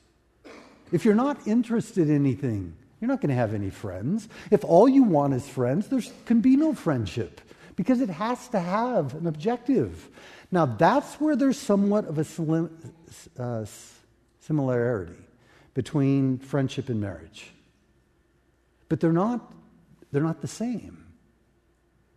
If 0.91 1.05
you're 1.05 1.15
not 1.15 1.47
interested 1.47 2.09
in 2.09 2.15
anything, 2.15 2.73
you're 2.99 3.09
not 3.09 3.21
going 3.21 3.29
to 3.29 3.35
have 3.35 3.53
any 3.53 3.69
friends. 3.69 4.29
If 4.49 4.63
all 4.63 4.87
you 4.87 5.03
want 5.03 5.33
is 5.33 5.47
friends, 5.47 5.87
there 5.87 6.01
can 6.25 6.39
be 6.39 6.55
no 6.55 6.73
friendship 6.73 7.41
because 7.75 8.01
it 8.01 8.09
has 8.09 8.47
to 8.49 8.59
have 8.59 9.13
an 9.15 9.27
objective. 9.27 10.09
Now, 10.51 10.65
that's 10.65 11.15
where 11.15 11.35
there's 11.35 11.57
somewhat 11.57 12.05
of 12.05 12.17
a 12.19 12.69
uh, 13.41 13.65
similarity 14.39 15.15
between 15.73 16.37
friendship 16.37 16.89
and 16.89 17.01
marriage. 17.01 17.51
But 18.89 18.99
they're 18.99 19.11
not, 19.11 19.51
they're 20.11 20.23
not 20.23 20.41
the 20.41 20.47
same. 20.47 21.03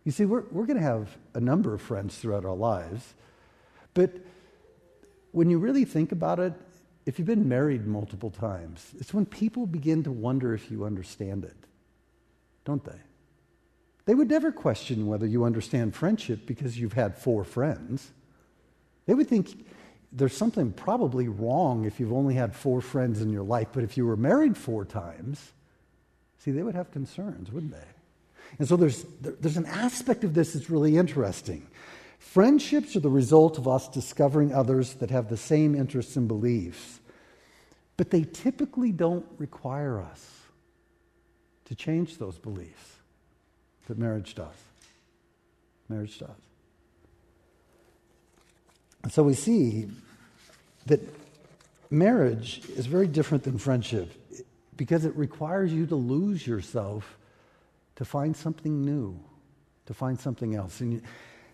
You 0.03 0.11
see, 0.11 0.25
we're, 0.25 0.43
we're 0.51 0.65
going 0.65 0.77
to 0.77 0.83
have 0.83 1.17
a 1.33 1.39
number 1.39 1.73
of 1.73 1.81
friends 1.81 2.17
throughout 2.17 2.45
our 2.45 2.55
lives, 2.55 3.13
but 3.93 4.11
when 5.31 5.49
you 5.49 5.57
really 5.57 5.85
think 5.85 6.11
about 6.11 6.39
it, 6.39 6.53
if 7.05 7.17
you've 7.17 7.27
been 7.27 7.47
married 7.47 7.87
multiple 7.87 8.29
times, 8.29 8.91
it's 8.99 9.13
when 9.13 9.25
people 9.25 9.65
begin 9.65 10.03
to 10.03 10.11
wonder 10.11 10.53
if 10.53 10.69
you 10.69 10.83
understand 10.83 11.45
it, 11.45 11.55
don't 12.65 12.83
they? 12.83 12.99
They 14.07 14.15
would 14.15 14.29
never 14.29 14.53
question 14.53 15.05
whether 15.05 15.27
you 15.27 15.43
understand 15.43 15.93
friendship 15.93 16.45
because 16.45 16.79
you've 16.79 16.93
had 16.93 17.17
four 17.17 17.43
friends. 17.43 18.09
They 19.05 19.13
would 19.13 19.27
think 19.27 19.67
there's 20.13 20.35
something 20.35 20.71
probably 20.71 21.27
wrong 21.27 21.83
if 21.83 21.99
you've 21.99 22.13
only 22.13 22.33
had 22.33 22.55
four 22.55 22.79
friends 22.79 23.21
in 23.21 23.29
your 23.29 23.43
life, 23.43 23.67
but 23.73 23.83
if 23.83 23.97
you 23.97 24.05
were 24.05 24.15
married 24.15 24.55
four 24.55 24.85
times, 24.85 25.51
see, 26.37 26.51
they 26.51 26.63
would 26.63 26.73
have 26.73 26.89
concerns, 26.89 27.51
wouldn't 27.51 27.73
they? 27.73 27.87
And 28.59 28.67
so 28.67 28.77
there's, 28.77 29.03
there's 29.19 29.57
an 29.57 29.65
aspect 29.65 30.23
of 30.23 30.33
this 30.33 30.53
that's 30.53 30.69
really 30.69 30.95
interesting. 30.95 31.67
Friendships 32.17 32.95
are 32.95 33.01
the 33.01 33.09
result 33.09 33.57
of 33.57 33.67
us 33.67 33.89
discovering 33.89 34.53
others 34.53 34.93
that 34.95 35.09
have 35.09 35.27
the 35.27 35.35
same 35.35 35.75
interests 35.75 36.15
and 36.15 36.29
beliefs, 36.29 37.01
but 37.97 38.09
they 38.11 38.23
typically 38.23 38.93
don't 38.93 39.25
require 39.37 39.99
us 39.99 40.43
to 41.65 41.75
change 41.75 42.19
those 42.19 42.37
beliefs. 42.37 42.96
But 43.87 43.97
marriage 43.97 44.35
does. 44.35 44.55
Marriage 45.87 46.19
does. 46.19 46.29
And 49.03 49.11
so 49.11 49.23
we 49.23 49.33
see 49.33 49.87
that 50.87 50.99
marriage 51.89 52.61
is 52.75 52.85
very 52.85 53.07
different 53.07 53.43
than 53.43 53.57
friendship 53.57 54.11
because 54.75 55.05
it 55.05 55.15
requires 55.15 55.71
you 55.73 55.85
to 55.87 55.95
lose 55.95 56.45
yourself 56.45 57.17
to 57.95 58.05
find 58.05 58.35
something 58.35 58.83
new, 58.83 59.19
to 59.85 59.93
find 59.93 60.19
something 60.19 60.55
else. 60.55 60.81
And 60.81 60.93
you, 60.93 61.01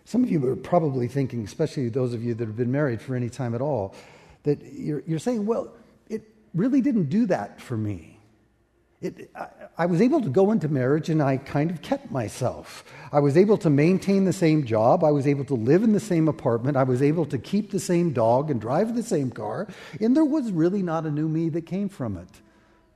some 0.04 0.22
of 0.22 0.30
you 0.30 0.46
are 0.48 0.56
probably 0.56 1.08
thinking, 1.08 1.44
especially 1.44 1.88
those 1.88 2.12
of 2.12 2.22
you 2.22 2.34
that 2.34 2.46
have 2.46 2.56
been 2.56 2.72
married 2.72 3.00
for 3.00 3.14
any 3.14 3.30
time 3.30 3.54
at 3.54 3.62
all, 3.62 3.94
that 4.42 4.58
you're, 4.72 5.02
you're 5.06 5.18
saying, 5.18 5.46
well, 5.46 5.72
it 6.10 6.22
really 6.52 6.80
didn't 6.80 7.08
do 7.08 7.26
that 7.26 7.60
for 7.60 7.76
me. 7.76 8.13
It, 9.04 9.30
I, 9.36 9.48
I 9.76 9.86
was 9.86 10.00
able 10.00 10.22
to 10.22 10.30
go 10.30 10.50
into 10.50 10.66
marriage 10.66 11.10
and 11.10 11.22
I 11.22 11.36
kind 11.36 11.70
of 11.70 11.82
kept 11.82 12.10
myself. 12.10 12.84
I 13.12 13.20
was 13.20 13.36
able 13.36 13.58
to 13.58 13.68
maintain 13.68 14.24
the 14.24 14.32
same 14.32 14.64
job. 14.64 15.04
I 15.04 15.10
was 15.10 15.26
able 15.26 15.44
to 15.44 15.54
live 15.54 15.82
in 15.82 15.92
the 15.92 16.00
same 16.00 16.26
apartment. 16.26 16.78
I 16.78 16.84
was 16.84 17.02
able 17.02 17.26
to 17.26 17.36
keep 17.36 17.70
the 17.70 17.78
same 17.78 18.14
dog 18.14 18.50
and 18.50 18.58
drive 18.58 18.96
the 18.96 19.02
same 19.02 19.30
car. 19.30 19.68
And 20.00 20.16
there 20.16 20.24
was 20.24 20.50
really 20.50 20.82
not 20.82 21.04
a 21.04 21.10
new 21.10 21.28
me 21.28 21.50
that 21.50 21.66
came 21.66 21.90
from 21.90 22.16
it. 22.16 22.28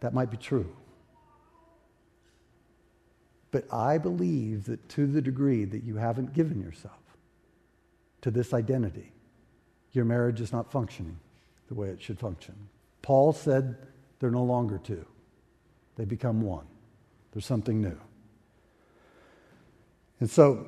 That 0.00 0.14
might 0.14 0.30
be 0.30 0.38
true. 0.38 0.74
But 3.50 3.70
I 3.70 3.98
believe 3.98 4.64
that 4.64 4.88
to 4.90 5.06
the 5.06 5.20
degree 5.20 5.66
that 5.66 5.84
you 5.84 5.96
haven't 5.96 6.32
given 6.32 6.58
yourself 6.60 6.94
to 8.22 8.30
this 8.30 8.54
identity, 8.54 9.12
your 9.92 10.06
marriage 10.06 10.40
is 10.40 10.52
not 10.52 10.72
functioning 10.72 11.18
the 11.68 11.74
way 11.74 11.88
it 11.88 12.00
should 12.00 12.18
function. 12.18 12.54
Paul 13.02 13.34
said 13.34 13.76
they're 14.20 14.30
no 14.30 14.42
longer 14.42 14.78
two, 14.78 15.04
they 15.98 16.04
become 16.04 16.40
one. 16.40 16.64
There's 17.32 17.44
something 17.44 17.82
new. 17.82 17.98
And 20.20 20.30
so, 20.30 20.66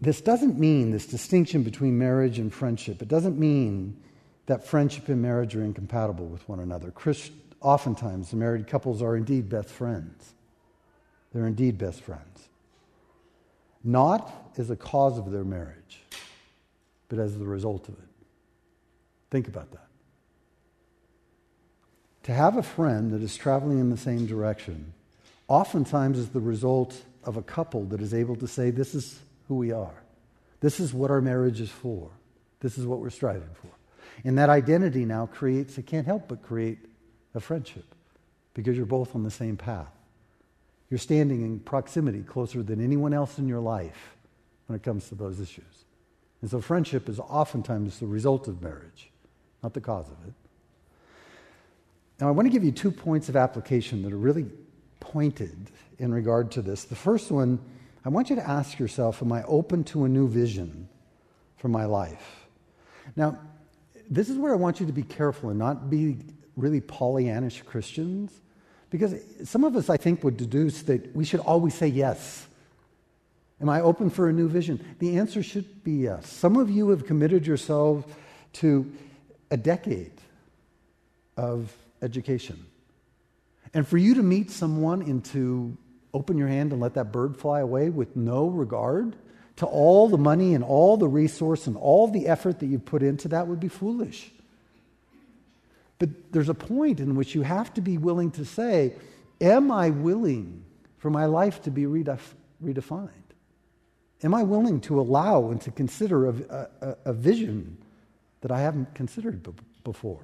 this 0.00 0.20
doesn't 0.20 0.58
mean 0.58 0.90
this 0.90 1.06
distinction 1.06 1.62
between 1.62 1.98
marriage 1.98 2.38
and 2.38 2.52
friendship. 2.52 3.02
It 3.02 3.08
doesn't 3.08 3.38
mean 3.38 4.00
that 4.46 4.66
friendship 4.66 5.08
and 5.08 5.20
marriage 5.20 5.54
are 5.54 5.62
incompatible 5.62 6.26
with 6.26 6.48
one 6.48 6.60
another. 6.60 6.90
Christ, 6.90 7.32
oftentimes, 7.60 8.32
married 8.32 8.66
couples 8.66 9.02
are 9.02 9.16
indeed 9.16 9.48
best 9.48 9.68
friends. 9.68 10.34
They're 11.32 11.46
indeed 11.46 11.78
best 11.78 12.00
friends. 12.00 12.48
Not 13.84 14.52
as 14.58 14.70
a 14.70 14.76
cause 14.76 15.18
of 15.18 15.30
their 15.30 15.44
marriage, 15.44 16.02
but 17.08 17.18
as 17.18 17.36
the 17.36 17.46
result 17.46 17.88
of 17.88 17.94
it. 17.94 18.08
Think 19.30 19.48
about 19.48 19.70
that. 19.72 19.86
To 22.24 22.32
have 22.32 22.56
a 22.56 22.62
friend 22.62 23.10
that 23.12 23.22
is 23.22 23.36
traveling 23.36 23.80
in 23.80 23.90
the 23.90 23.96
same 23.96 24.26
direction 24.26 24.92
oftentimes 25.48 26.18
is 26.18 26.28
the 26.28 26.40
result 26.40 27.02
of 27.24 27.36
a 27.36 27.42
couple 27.42 27.84
that 27.86 28.00
is 28.00 28.14
able 28.14 28.36
to 28.36 28.46
say, 28.46 28.70
This 28.70 28.94
is 28.94 29.20
who 29.48 29.56
we 29.56 29.72
are. 29.72 30.02
This 30.60 30.78
is 30.78 30.94
what 30.94 31.10
our 31.10 31.20
marriage 31.20 31.60
is 31.60 31.70
for. 31.70 32.10
This 32.60 32.78
is 32.78 32.86
what 32.86 33.00
we're 33.00 33.10
striving 33.10 33.50
for. 33.60 33.70
And 34.24 34.38
that 34.38 34.48
identity 34.48 35.04
now 35.04 35.26
creates, 35.26 35.78
it 35.78 35.86
can't 35.86 36.06
help 36.06 36.28
but 36.28 36.42
create 36.42 36.78
a 37.34 37.40
friendship 37.40 37.84
because 38.54 38.76
you're 38.76 38.86
both 38.86 39.16
on 39.16 39.24
the 39.24 39.30
same 39.30 39.56
path. 39.56 39.90
You're 40.90 40.98
standing 40.98 41.42
in 41.42 41.58
proximity 41.58 42.22
closer 42.22 42.62
than 42.62 42.82
anyone 42.82 43.12
else 43.12 43.38
in 43.38 43.48
your 43.48 43.60
life 43.60 44.14
when 44.66 44.76
it 44.76 44.82
comes 44.82 45.08
to 45.08 45.16
those 45.16 45.40
issues. 45.40 45.84
And 46.40 46.50
so 46.50 46.60
friendship 46.60 47.08
is 47.08 47.18
oftentimes 47.18 47.98
the 47.98 48.06
result 48.06 48.46
of 48.46 48.62
marriage, 48.62 49.10
not 49.62 49.74
the 49.74 49.80
cause 49.80 50.06
of 50.06 50.16
it. 50.28 50.34
Now, 52.22 52.28
I 52.28 52.30
want 52.30 52.46
to 52.46 52.52
give 52.52 52.62
you 52.62 52.70
two 52.70 52.92
points 52.92 53.28
of 53.28 53.34
application 53.34 54.02
that 54.02 54.12
are 54.12 54.16
really 54.16 54.46
pointed 55.00 55.72
in 55.98 56.14
regard 56.14 56.52
to 56.52 56.62
this. 56.62 56.84
The 56.84 56.94
first 56.94 57.32
one, 57.32 57.58
I 58.04 58.10
want 58.10 58.30
you 58.30 58.36
to 58.36 58.48
ask 58.48 58.78
yourself 58.78 59.24
Am 59.24 59.32
I 59.32 59.42
open 59.42 59.82
to 59.86 60.04
a 60.04 60.08
new 60.08 60.28
vision 60.28 60.88
for 61.56 61.66
my 61.66 61.84
life? 61.84 62.46
Now, 63.16 63.40
this 64.08 64.28
is 64.28 64.38
where 64.38 64.52
I 64.52 64.56
want 64.56 64.78
you 64.78 64.86
to 64.86 64.92
be 64.92 65.02
careful 65.02 65.50
and 65.50 65.58
not 65.58 65.90
be 65.90 66.18
really 66.56 66.80
Pollyannish 66.80 67.64
Christians 67.64 68.30
because 68.90 69.16
some 69.42 69.64
of 69.64 69.74
us, 69.74 69.90
I 69.90 69.96
think, 69.96 70.22
would 70.22 70.36
deduce 70.36 70.82
that 70.82 71.16
we 71.16 71.24
should 71.24 71.40
always 71.40 71.74
say 71.74 71.88
yes. 71.88 72.46
Am 73.60 73.68
I 73.68 73.80
open 73.80 74.10
for 74.10 74.28
a 74.28 74.32
new 74.32 74.48
vision? 74.48 74.78
The 75.00 75.18
answer 75.18 75.42
should 75.42 75.82
be 75.82 75.94
yes. 75.94 76.28
Some 76.32 76.56
of 76.56 76.70
you 76.70 76.90
have 76.90 77.04
committed 77.04 77.48
yourselves 77.48 78.06
to 78.52 78.92
a 79.50 79.56
decade 79.56 80.12
of 81.36 81.74
education. 82.02 82.66
And 83.74 83.86
for 83.86 83.96
you 83.96 84.14
to 84.14 84.22
meet 84.22 84.50
someone 84.50 85.02
and 85.02 85.24
to 85.26 85.76
open 86.12 86.36
your 86.36 86.48
hand 86.48 86.72
and 86.72 86.80
let 86.80 86.94
that 86.94 87.10
bird 87.10 87.36
fly 87.36 87.60
away 87.60 87.88
with 87.88 88.16
no 88.16 88.48
regard 88.48 89.16
to 89.56 89.66
all 89.66 90.08
the 90.08 90.18
money 90.18 90.54
and 90.54 90.64
all 90.64 90.96
the 90.96 91.08
resource 91.08 91.66
and 91.66 91.76
all 91.76 92.08
the 92.08 92.26
effort 92.26 92.58
that 92.60 92.66
you've 92.66 92.84
put 92.84 93.02
into 93.02 93.28
that 93.28 93.46
would 93.46 93.60
be 93.60 93.68
foolish. 93.68 94.30
But 95.98 96.32
there's 96.32 96.48
a 96.48 96.54
point 96.54 97.00
in 97.00 97.14
which 97.14 97.34
you 97.34 97.42
have 97.42 97.72
to 97.74 97.80
be 97.80 97.96
willing 97.96 98.30
to 98.32 98.44
say, 98.44 98.94
Am 99.40 99.70
I 99.70 99.90
willing 99.90 100.64
for 100.98 101.10
my 101.10 101.26
life 101.26 101.62
to 101.62 101.70
be 101.70 101.82
redef- 101.82 102.34
redefined? 102.62 103.08
Am 104.22 104.34
I 104.34 104.44
willing 104.44 104.80
to 104.82 105.00
allow 105.00 105.50
and 105.50 105.60
to 105.62 105.70
consider 105.70 106.28
a, 106.28 106.68
a, 106.80 106.96
a 107.06 107.12
vision 107.12 107.76
that 108.40 108.52
I 108.52 108.60
haven't 108.60 108.94
considered 108.94 109.42
b- 109.42 109.52
before? 109.82 110.22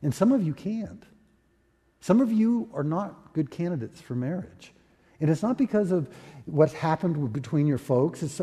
And 0.00 0.14
some 0.14 0.30
of 0.30 0.42
you 0.42 0.54
can't. 0.54 1.04
Some 2.02 2.20
of 2.20 2.32
you 2.32 2.68
are 2.74 2.82
not 2.82 3.32
good 3.32 3.48
candidates 3.48 4.00
for 4.00 4.16
marriage. 4.16 4.72
And 5.20 5.30
it's 5.30 5.42
not 5.42 5.56
because 5.56 5.92
of 5.92 6.08
what's 6.46 6.72
happened 6.72 7.32
between 7.32 7.68
your 7.68 7.78
folks. 7.78 8.24
It's, 8.24 8.40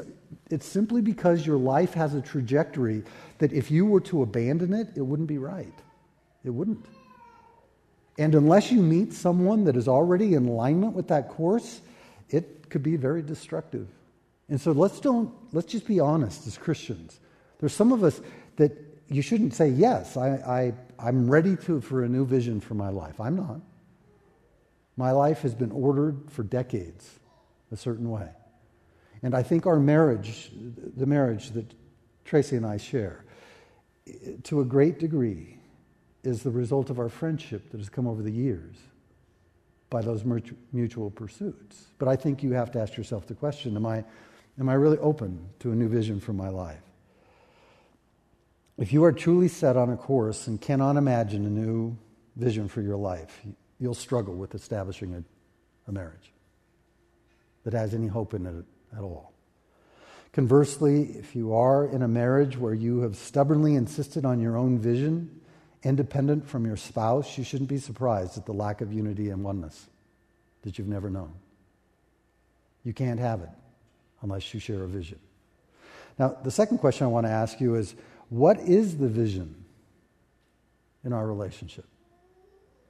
it's 0.50 0.66
simply 0.66 1.02
because 1.02 1.46
your 1.46 1.58
life 1.58 1.94
has 1.94 2.14
a 2.14 2.22
trajectory 2.22 3.04
that 3.40 3.52
if 3.52 3.70
you 3.70 3.86
were 3.86 4.00
to 4.00 4.22
abandon 4.22 4.74
it, 4.74 4.88
it 4.96 5.02
wouldn't 5.02 5.28
be 5.28 5.38
right. 5.38 5.74
It 6.46 6.52
wouldn't. 6.52 6.86
And 8.18 8.34
unless 8.34 8.72
you 8.72 8.82
meet 8.82 9.12
someone 9.12 9.66
that 9.66 9.76
is 9.76 9.90
already 9.90 10.36
in 10.36 10.48
alignment 10.48 10.94
with 10.94 11.10
that 11.10 11.28
course, 11.28 11.82
it 12.30 12.70
could 12.70 12.82
be 12.82 12.96
very 12.96 13.22
destructive. 13.22 13.90
And 14.48 14.60
so 14.60 14.72
let's 14.72 15.02
don't 15.02 15.34
let's 15.52 15.68
just 15.68 15.86
be 15.86 16.00
honest 16.00 16.48
as 16.48 16.58
Christians. 16.58 17.20
There's 17.60 17.74
some 17.74 17.92
of 17.92 18.06
us 18.06 18.22
that 18.56 18.72
you 19.10 19.22
shouldn't 19.22 19.54
say, 19.54 19.68
yes, 19.68 20.16
I, 20.16 20.30
I, 20.30 20.74
I'm 21.02 21.30
ready 21.30 21.56
to, 21.56 21.80
for 21.82 22.04
a 22.04 22.10
new 22.10 22.26
vision 22.26 22.60
for 22.60 22.74
my 22.74 22.90
life. 22.90 23.20
I'm 23.20 23.36
not. 23.36 23.62
My 24.98 25.12
life 25.12 25.42
has 25.42 25.56
been 25.56 25.72
ordered 25.72 26.30
for 26.30 26.44
decades 26.44 27.20
a 27.72 27.78
certain 27.78 28.10
way. 28.10 28.30
And 29.24 29.34
I 29.34 29.44
think 29.44 29.66
our 29.66 29.80
marriage, 29.80 30.52
the 30.98 31.06
marriage 31.06 31.52
that 31.52 31.74
Tracy 32.26 32.58
and 32.58 32.66
I 32.66 32.78
share, 32.78 33.26
to 34.44 34.62
a 34.62 34.66
great 34.66 35.00
degree, 35.00 35.58
is 36.24 36.44
the 36.44 36.52
result 36.52 36.90
of 36.90 37.00
our 37.00 37.10
friendship 37.10 37.70
that 37.72 37.78
has 37.78 37.90
come 37.90 38.08
over 38.08 38.22
the 38.22 38.32
years 38.32 38.76
by 39.90 40.02
those 40.02 40.24
mutual 40.74 41.10
pursuits. 41.12 41.86
But 41.98 42.08
I 42.08 42.16
think 42.16 42.44
you 42.44 42.52
have 42.52 42.72
to 42.72 42.80
ask 42.80 42.98
yourself 42.98 43.26
the 43.26 43.36
question 43.36 43.76
am 43.76 43.86
I, 43.86 44.04
am 44.60 44.70
I 44.70 44.74
really 44.74 44.98
open 45.00 45.50
to 45.60 45.72
a 45.72 45.76
new 45.76 45.88
vision 45.88 46.20
for 46.20 46.34
my 46.34 46.50
life? 46.50 46.89
If 48.80 48.94
you 48.94 49.04
are 49.04 49.12
truly 49.12 49.50
set 49.50 49.76
on 49.76 49.90
a 49.90 49.98
course 49.98 50.48
and 50.48 50.60
cannot 50.60 50.96
imagine 50.96 51.46
a 51.46 51.50
new 51.50 51.98
vision 52.38 52.70
for 52.70 52.82
your 52.82 52.96
life, 52.96 53.42
you'll 53.78 53.94
struggle 53.94 54.36
with 54.36 54.56
establishing 54.56 55.16
a, 55.16 55.24
a 55.90 55.92
marriage 55.92 56.32
that 57.66 57.74
has 57.74 57.94
any 57.94 58.08
hope 58.08 58.34
in 58.34 58.46
it 58.46 58.66
at 58.96 59.04
all. 59.04 59.34
Conversely, 60.32 61.16
if 61.18 61.36
you 61.36 61.54
are 61.54 61.86
in 61.88 62.04
a 62.04 62.08
marriage 62.08 62.58
where 62.58 62.74
you 62.74 63.02
have 63.02 63.18
stubbornly 63.18 63.76
insisted 63.76 64.24
on 64.24 64.40
your 64.40 64.56
own 64.56 64.80
vision, 64.80 65.42
independent 65.84 66.48
from 66.48 66.66
your 66.66 66.78
spouse, 66.78 67.38
you 67.38 67.44
shouldn't 67.44 67.70
be 67.70 67.80
surprised 67.80 68.38
at 68.38 68.46
the 68.46 68.54
lack 68.54 68.80
of 68.80 68.94
unity 68.94 69.30
and 69.30 69.44
oneness 69.44 69.88
that 70.62 70.78
you've 70.78 70.88
never 70.88 71.10
known. 71.10 71.34
You 72.86 72.94
can't 72.94 73.20
have 73.20 73.42
it 73.42 73.50
unless 74.22 74.54
you 74.54 74.62
share 74.62 74.84
a 74.84 74.88
vision. 74.88 75.20
Now, 76.18 76.38
the 76.44 76.52
second 76.52 76.78
question 76.78 77.06
I 77.06 77.10
want 77.10 77.26
to 77.26 77.32
ask 77.32 77.60
you 77.60 77.76
is 77.76 77.96
what 78.30 78.60
is 78.60 78.98
the 78.98 79.08
vision 79.08 79.56
in 81.04 81.14
our 81.14 81.26
relationship? 81.26 81.86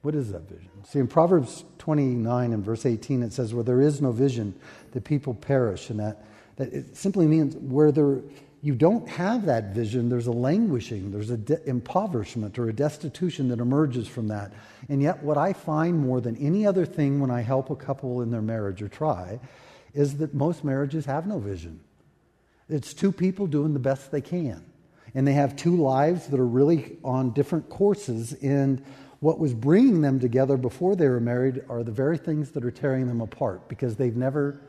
What 0.02 0.14
is 0.14 0.32
that 0.32 0.42
vision? 0.42 0.70
See, 0.84 0.98
in 0.98 1.08
Proverbs 1.08 1.64
29 1.78 2.52
and 2.52 2.64
verse 2.64 2.86
18, 2.86 3.22
it 3.22 3.32
says, 3.32 3.52
Where 3.52 3.64
there 3.64 3.80
is 3.80 4.00
no 4.00 4.12
vision, 4.12 4.54
the 4.92 5.00
people 5.00 5.34
perish. 5.34 5.90
And 5.90 6.00
that, 6.00 6.24
that 6.56 6.72
it 6.72 6.96
simply 6.96 7.26
means 7.26 7.54
where 7.56 7.92
there 7.92 8.20
you 8.62 8.74
don't 8.74 9.08
have 9.08 9.46
that 9.46 9.74
vision, 9.74 10.10
there's 10.10 10.26
a 10.26 10.32
languishing, 10.32 11.10
there's 11.10 11.30
an 11.30 11.44
de- 11.44 11.68
impoverishment 11.68 12.58
or 12.58 12.68
a 12.68 12.72
destitution 12.72 13.48
that 13.48 13.58
emerges 13.58 14.06
from 14.06 14.28
that. 14.28 14.52
And 14.88 15.00
yet, 15.00 15.22
what 15.22 15.38
I 15.38 15.54
find 15.54 15.98
more 15.98 16.20
than 16.20 16.36
any 16.36 16.66
other 16.66 16.84
thing 16.84 17.20
when 17.20 17.30
I 17.30 17.40
help 17.40 17.70
a 17.70 17.76
couple 17.76 18.20
in 18.20 18.30
their 18.30 18.42
marriage 18.42 18.82
or 18.82 18.88
try 18.88 19.40
is 19.94 20.18
that 20.18 20.34
most 20.34 20.62
marriages 20.62 21.06
have 21.06 21.26
no 21.26 21.38
vision. 21.38 21.80
It's 22.68 22.92
two 22.92 23.12
people 23.12 23.46
doing 23.46 23.72
the 23.72 23.80
best 23.80 24.10
they 24.10 24.20
can. 24.20 24.64
And 25.14 25.26
they 25.26 25.32
have 25.32 25.56
two 25.56 25.76
lives 25.76 26.28
that 26.28 26.40
are 26.40 26.46
really 26.46 26.96
on 27.04 27.32
different 27.32 27.68
courses. 27.68 28.32
And 28.34 28.82
what 29.20 29.38
was 29.38 29.52
bringing 29.52 30.00
them 30.00 30.18
together 30.18 30.56
before 30.56 30.96
they 30.96 31.08
were 31.08 31.20
married 31.20 31.62
are 31.68 31.82
the 31.82 31.92
very 31.92 32.18
things 32.18 32.50
that 32.52 32.64
are 32.64 32.70
tearing 32.70 33.06
them 33.06 33.20
apart 33.20 33.68
because 33.68 33.96
they've 33.96 34.16
never 34.16 34.60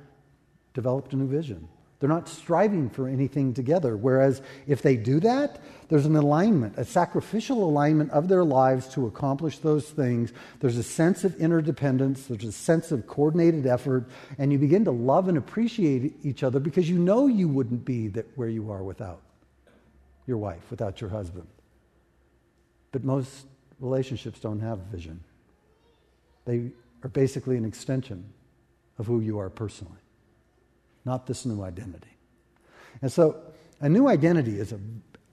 developed 0.73 1.13
a 1.13 1.15
new 1.15 1.27
vision. 1.27 1.67
They're 2.01 2.09
not 2.09 2.27
striving 2.27 2.89
for 2.89 3.07
anything 3.07 3.53
together. 3.53 3.95
Whereas 3.95 4.41
if 4.65 4.81
they 4.81 4.95
do 4.95 5.19
that, 5.19 5.61
there's 5.87 6.07
an 6.07 6.15
alignment, 6.15 6.73
a 6.77 6.83
sacrificial 6.83 7.63
alignment 7.63 8.09
of 8.09 8.27
their 8.27 8.43
lives 8.43 8.87
to 8.95 9.05
accomplish 9.05 9.59
those 9.59 9.87
things. 9.87 10.33
There's 10.59 10.77
a 10.77 10.83
sense 10.83 11.23
of 11.23 11.35
interdependence, 11.35 12.25
there's 12.25 12.43
a 12.43 12.51
sense 12.51 12.91
of 12.91 13.05
coordinated 13.05 13.67
effort, 13.67 14.09
and 14.39 14.51
you 14.51 14.57
begin 14.57 14.83
to 14.85 14.91
love 14.91 15.27
and 15.27 15.37
appreciate 15.37 16.15
each 16.23 16.41
other 16.41 16.59
because 16.59 16.89
you 16.89 16.97
know 16.97 17.27
you 17.27 17.47
wouldn't 17.47 17.85
be 17.85 18.07
that 18.09 18.25
where 18.35 18.49
you 18.49 18.71
are 18.71 18.81
without 18.81 19.21
your 20.31 20.39
wife, 20.39 20.63
without 20.71 21.01
your 21.01 21.09
husband. 21.09 21.47
But 22.91 23.03
most 23.03 23.45
relationships 23.79 24.39
don't 24.39 24.61
have 24.61 24.79
vision. 24.79 25.19
They 26.45 26.71
are 27.03 27.09
basically 27.09 27.57
an 27.57 27.65
extension 27.65 28.23
of 28.97 29.05
who 29.07 29.19
you 29.19 29.39
are 29.39 29.49
personally 29.49 30.01
not 31.05 31.27
this 31.27 31.45
new 31.45 31.63
identity. 31.63 32.15
And 33.01 33.11
so, 33.11 33.37
a 33.79 33.89
new 33.89 34.07
identity 34.07 34.59
is 34.59 34.71
a, 34.71 34.79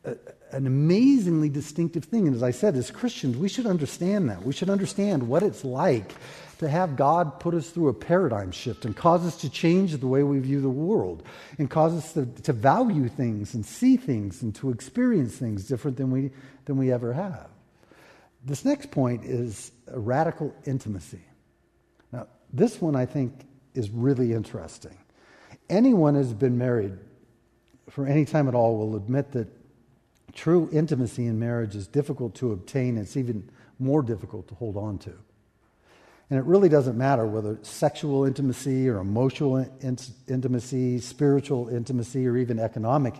a, 0.04 0.16
an 0.52 0.66
amazingly 0.66 1.48
distinctive 1.48 2.04
thing. 2.04 2.26
And 2.26 2.34
as 2.34 2.42
I 2.42 2.50
said, 2.50 2.76
as 2.76 2.90
Christians, 2.90 3.36
we 3.36 3.48
should 3.48 3.66
understand 3.66 4.30
that. 4.30 4.42
We 4.42 4.52
should 4.52 4.70
understand 4.70 5.28
what 5.28 5.42
it's 5.42 5.64
like 5.64 6.12
to 6.58 6.68
have 6.68 6.96
God 6.96 7.40
put 7.40 7.54
us 7.54 7.70
through 7.70 7.88
a 7.88 7.94
paradigm 7.94 8.50
shift 8.50 8.84
and 8.84 8.96
cause 8.96 9.26
us 9.26 9.36
to 9.38 9.50
change 9.50 9.96
the 9.96 10.06
way 10.06 10.22
we 10.22 10.38
view 10.38 10.60
the 10.60 10.68
world 10.68 11.22
and 11.58 11.70
cause 11.70 11.94
us 11.94 12.12
to, 12.14 12.26
to 12.42 12.52
value 12.52 13.08
things 13.08 13.54
and 13.54 13.64
see 13.64 13.96
things 13.96 14.42
and 14.42 14.54
to 14.56 14.70
experience 14.70 15.36
things 15.36 15.66
different 15.66 15.96
than 15.96 16.10
we, 16.10 16.30
than 16.64 16.76
we 16.76 16.92
ever 16.92 17.12
have. 17.12 17.48
This 18.44 18.64
next 18.64 18.90
point 18.90 19.24
is 19.24 19.72
radical 19.92 20.54
intimacy. 20.64 21.22
Now, 22.12 22.26
this 22.52 22.80
one 22.80 22.96
I 22.96 23.06
think 23.06 23.32
is 23.74 23.90
really 23.90 24.32
interesting 24.32 24.96
anyone 25.68 26.14
who's 26.14 26.32
been 26.32 26.58
married 26.58 26.98
for 27.90 28.06
any 28.06 28.24
time 28.24 28.48
at 28.48 28.54
all 28.54 28.78
will 28.78 28.96
admit 28.96 29.32
that 29.32 29.48
true 30.32 30.68
intimacy 30.72 31.26
in 31.26 31.38
marriage 31.38 31.74
is 31.74 31.86
difficult 31.86 32.34
to 32.36 32.52
obtain. 32.52 32.96
It's 32.96 33.16
even 33.16 33.48
more 33.78 34.02
difficult 34.02 34.48
to 34.48 34.54
hold 34.54 34.76
on 34.76 34.98
to. 34.98 35.12
And 36.30 36.38
it 36.38 36.44
really 36.44 36.68
doesn't 36.68 36.96
matter 36.96 37.26
whether 37.26 37.58
sexual 37.62 38.24
intimacy 38.24 38.88
or 38.88 38.98
emotional 38.98 39.56
in- 39.56 39.98
intimacy, 40.28 40.98
spiritual 41.00 41.68
intimacy, 41.68 42.26
or 42.26 42.36
even 42.36 42.58
economic 42.58 43.14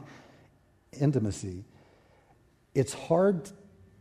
intimacy, 1.00 1.64
it's 2.74 2.92
hard 2.92 3.50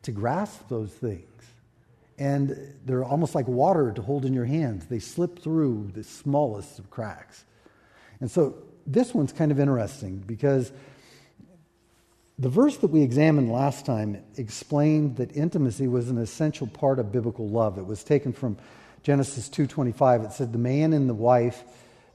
to 0.03 0.11
grasp 0.11 0.67
those 0.67 0.91
things. 0.91 1.23
And 2.19 2.73
they're 2.85 3.03
almost 3.03 3.35
like 3.35 3.47
water 3.47 3.91
to 3.91 4.01
hold 4.01 4.25
in 4.25 4.33
your 4.33 4.45
hands. 4.45 4.87
They 4.87 4.99
slip 4.99 5.39
through 5.39 5.91
the 5.93 6.03
smallest 6.03 6.79
of 6.79 6.89
cracks. 6.89 7.45
And 8.19 8.29
so 8.29 8.55
this 8.85 9.13
one's 9.13 9.31
kind 9.31 9.51
of 9.51 9.59
interesting 9.59 10.17
because 10.25 10.71
the 12.39 12.49
verse 12.49 12.77
that 12.77 12.87
we 12.87 13.01
examined 13.01 13.51
last 13.51 13.85
time 13.85 14.23
explained 14.35 15.17
that 15.17 15.35
intimacy 15.35 15.87
was 15.87 16.09
an 16.09 16.17
essential 16.17 16.67
part 16.67 16.99
of 16.99 17.11
biblical 17.11 17.47
love. 17.47 17.77
It 17.77 17.85
was 17.85 18.03
taken 18.03 18.33
from 18.33 18.57
Genesis 19.07 19.47
2:25. 19.47 20.25
It 20.25 20.31
said 20.33 20.51
the 20.51 20.57
man 20.57 20.91
and 20.91 21.07
the 21.07 21.13
wife, 21.13 21.63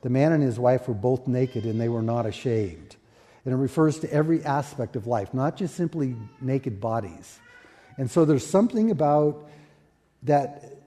the 0.02 0.10
man 0.10 0.30
and 0.32 0.42
his 0.42 0.58
wife 0.58 0.86
were 0.86 0.92
both 0.92 1.26
naked 1.26 1.64
and 1.64 1.80
they 1.80 1.88
were 1.88 2.02
not 2.02 2.26
ashamed. 2.26 2.96
And 3.46 3.54
it 3.54 3.56
refers 3.56 4.00
to 4.00 4.12
every 4.12 4.44
aspect 4.44 4.94
of 4.94 5.06
life, 5.06 5.32
not 5.32 5.56
just 5.56 5.74
simply 5.74 6.14
naked 6.42 6.82
bodies. 6.82 7.38
And 7.96 8.10
so 8.10 8.26
there's 8.26 8.46
something 8.46 8.90
about 8.90 9.48
that 10.24 10.82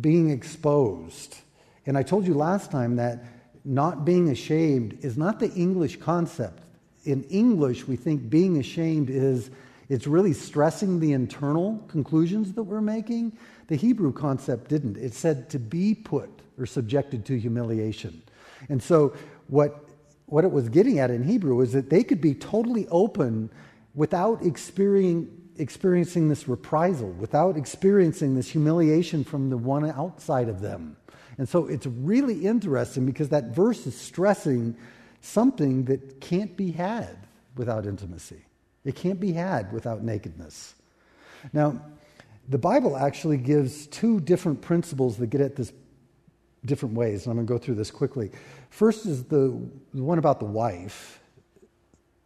being 0.00 0.30
exposed. 0.30 1.36
And 1.84 1.98
I 1.98 2.04
told 2.04 2.26
you 2.26 2.32
last 2.32 2.70
time 2.70 2.96
that 2.96 3.22
not 3.66 4.06
being 4.06 4.30
ashamed 4.30 4.96
is 5.02 5.18
not 5.18 5.40
the 5.40 5.52
English 5.52 6.00
concept. 6.00 6.62
In 7.04 7.22
English, 7.24 7.86
we 7.86 7.96
think 7.96 8.30
being 8.30 8.56
ashamed 8.56 9.10
is 9.10 9.50
it's 9.88 10.06
really 10.06 10.32
stressing 10.32 11.00
the 11.00 11.12
internal 11.12 11.84
conclusions 11.88 12.52
that 12.54 12.62
we're 12.62 12.80
making. 12.80 13.36
The 13.68 13.76
Hebrew 13.76 14.12
concept 14.12 14.68
didn't. 14.68 14.96
It 14.96 15.14
said 15.14 15.50
to 15.50 15.58
be 15.58 15.94
put 15.94 16.30
or 16.58 16.66
subjected 16.66 17.24
to 17.26 17.38
humiliation. 17.38 18.22
And 18.68 18.82
so 18.82 19.14
what 19.48 19.80
what 20.26 20.44
it 20.44 20.50
was 20.50 20.70
getting 20.70 20.98
at 20.98 21.10
in 21.10 21.22
Hebrew 21.22 21.60
is 21.60 21.72
that 21.72 21.90
they 21.90 22.02
could 22.02 22.20
be 22.20 22.34
totally 22.34 22.88
open 22.88 23.50
without 23.94 24.44
experiencing 24.44 25.40
experiencing 25.56 26.28
this 26.28 26.48
reprisal, 26.48 27.10
without 27.12 27.56
experiencing 27.56 28.34
this 28.34 28.48
humiliation 28.48 29.22
from 29.22 29.50
the 29.50 29.56
one 29.56 29.88
outside 29.88 30.48
of 30.48 30.60
them. 30.60 30.96
And 31.38 31.48
so 31.48 31.66
it's 31.66 31.86
really 31.86 32.46
interesting 32.46 33.06
because 33.06 33.28
that 33.28 33.54
verse 33.54 33.86
is 33.86 33.96
stressing 33.96 34.76
something 35.20 35.84
that 35.84 36.20
can't 36.20 36.56
be 36.56 36.72
had 36.72 37.16
without 37.56 37.86
intimacy. 37.86 38.44
It 38.84 38.96
can't 38.96 39.20
be 39.20 39.32
had 39.32 39.72
without 39.72 40.02
nakedness. 40.02 40.74
Now, 41.52 41.80
the 42.48 42.58
Bible 42.58 42.96
actually 42.96 43.38
gives 43.38 43.86
two 43.86 44.20
different 44.20 44.60
principles 44.60 45.16
that 45.16 45.28
get 45.28 45.40
at 45.40 45.56
this 45.56 45.72
different 46.64 46.94
ways, 46.94 47.26
and 47.26 47.30
I'm 47.30 47.36
going 47.36 47.46
to 47.46 47.52
go 47.52 47.58
through 47.58 47.74
this 47.74 47.90
quickly. 47.90 48.30
First 48.70 49.06
is 49.06 49.24
the, 49.24 49.48
one 49.92 50.18
about 50.18 50.40
the 50.40 50.46
wife. 50.46 51.20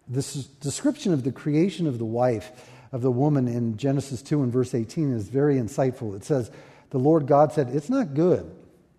This 0.07 0.35
description 0.45 1.13
of 1.13 1.25
the 1.25 1.33
creation 1.33 1.87
of 1.87 1.99
the 1.99 2.05
wife, 2.05 2.53
of 2.93 3.03
the 3.03 3.11
woman 3.11 3.49
in 3.49 3.77
Genesis 3.77 4.23
2 4.23 4.43
and 4.43 4.53
verse 4.53 4.75
18 4.75 5.13
is 5.13 5.29
very 5.29 5.57
insightful. 5.57 6.15
It 6.15 6.25
says, 6.25 6.51
The 6.91 6.99
Lord 6.99 7.27
God 7.27 7.53
said, 7.53 7.69
It's 7.69 7.91
not 7.91 8.15
good 8.15 8.51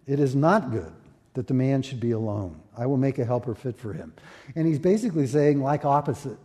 it 0.09 0.19
is 0.19 0.35
not 0.35 0.71
good 0.71 0.91
that 1.35 1.45
the 1.45 1.53
man 1.53 1.83
should 1.83 1.99
be 1.99 2.11
alone. 2.11 2.59
I 2.75 2.87
will 2.87 2.97
make 2.97 3.19
a 3.19 3.25
helper 3.25 3.53
fit 3.53 3.77
for 3.77 3.93
him. 3.93 4.11
And 4.55 4.65
he's 4.65 4.79
basically 4.79 5.27
saying, 5.27 5.61
like 5.61 5.85
opposite. 5.85 6.39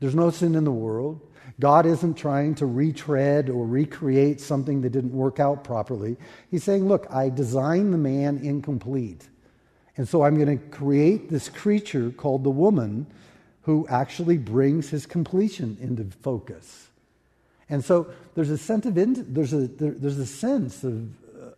There's 0.00 0.14
no 0.14 0.30
sin 0.30 0.54
in 0.54 0.64
the 0.64 0.72
world. 0.72 1.20
God 1.60 1.86
isn't 1.86 2.14
trying 2.14 2.54
to 2.56 2.66
retread 2.66 3.48
or 3.48 3.66
recreate 3.66 4.40
something 4.40 4.80
that 4.80 4.90
didn't 4.90 5.12
work 5.12 5.38
out 5.38 5.62
properly. 5.62 6.16
He's 6.50 6.64
saying, 6.64 6.88
Look, 6.88 7.06
I 7.10 7.28
designed 7.28 7.92
the 7.92 7.98
man 7.98 8.38
incomplete. 8.38 9.28
And 9.96 10.08
so 10.08 10.22
I'm 10.22 10.34
going 10.36 10.58
to 10.58 10.64
create 10.66 11.30
this 11.30 11.48
creature 11.48 12.10
called 12.10 12.42
the 12.42 12.50
woman 12.50 13.06
who 13.62 13.86
actually 13.88 14.38
brings 14.38 14.90
his 14.90 15.06
completion 15.06 15.76
into 15.80 16.04
focus. 16.04 16.88
And 17.70 17.84
so 17.84 18.08
there's 18.34 18.50
a 18.50 18.58
sense 18.58 18.86
of, 18.86 18.94
there's 18.94 19.52
a, 19.52 19.68
there, 19.68 19.92
there's 19.92 20.18
a 20.18 20.26
sense 20.26 20.84
of, 20.84 21.08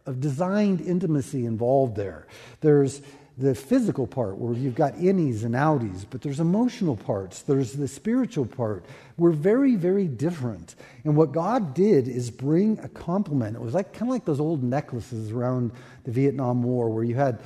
of 0.04 0.20
designed 0.20 0.80
intimacy 0.82 1.46
involved 1.46 1.96
there. 1.96 2.26
There's 2.60 3.00
the 3.38 3.54
physical 3.54 4.06
part 4.06 4.38
where 4.38 4.54
you've 4.54 4.74
got 4.74 4.94
innies 4.94 5.44
and 5.44 5.54
outies, 5.54 6.06
but 6.08 6.22
there's 6.22 6.40
emotional 6.40 6.96
parts, 6.96 7.42
there's 7.42 7.74
the 7.74 7.86
spiritual 7.86 8.46
part. 8.46 8.84
We're 9.18 9.32
very, 9.32 9.76
very 9.76 10.06
different. 10.06 10.74
And 11.04 11.16
what 11.16 11.32
God 11.32 11.74
did 11.74 12.08
is 12.08 12.30
bring 12.30 12.78
a 12.78 12.88
complement. 12.88 13.56
It 13.56 13.60
was 13.60 13.74
like 13.74 13.92
kind 13.92 14.04
of 14.04 14.08
like 14.08 14.24
those 14.24 14.40
old 14.40 14.62
necklaces 14.62 15.32
around 15.32 15.72
the 16.04 16.12
Vietnam 16.12 16.62
War 16.62 16.88
where 16.88 17.04
you 17.04 17.14
had 17.14 17.40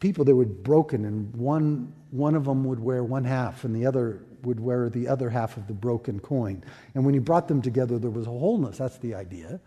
people 0.00 0.24
that 0.24 0.34
were 0.34 0.46
broken 0.46 1.04
and 1.04 1.34
one 1.34 1.92
one 2.10 2.36
of 2.36 2.44
them 2.44 2.64
would 2.64 2.78
wear 2.78 3.02
one 3.02 3.24
half 3.24 3.64
and 3.64 3.74
the 3.74 3.86
other 3.86 4.20
would 4.44 4.60
wear 4.60 4.88
the 4.88 5.08
other 5.08 5.28
half 5.30 5.56
of 5.56 5.66
the 5.66 5.72
broken 5.72 6.20
coin. 6.20 6.62
And 6.94 7.04
when 7.04 7.14
you 7.14 7.20
brought 7.20 7.48
them 7.48 7.60
together, 7.60 7.98
there 7.98 8.10
was 8.10 8.26
a 8.26 8.30
wholeness. 8.30 8.78
That's 8.78 8.98
the 8.98 9.14
idea. 9.14 9.60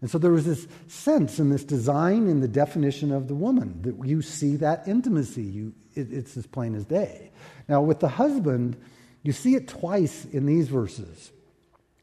And 0.00 0.10
so 0.10 0.18
there 0.18 0.30
was 0.30 0.44
this 0.44 0.68
sense 0.86 1.40
in 1.40 1.50
this 1.50 1.64
design 1.64 2.28
in 2.28 2.40
the 2.40 2.48
definition 2.48 3.10
of 3.10 3.26
the 3.26 3.34
woman 3.34 3.82
that 3.82 4.06
you 4.06 4.22
see 4.22 4.56
that 4.56 4.86
intimacy. 4.86 5.42
You, 5.42 5.74
it, 5.94 6.12
it's 6.12 6.36
as 6.36 6.46
plain 6.46 6.74
as 6.74 6.84
day. 6.84 7.30
Now, 7.68 7.80
with 7.82 7.98
the 7.98 8.08
husband, 8.08 8.76
you 9.22 9.32
see 9.32 9.56
it 9.56 9.66
twice 9.66 10.24
in 10.26 10.46
these 10.46 10.68
verses. 10.68 11.32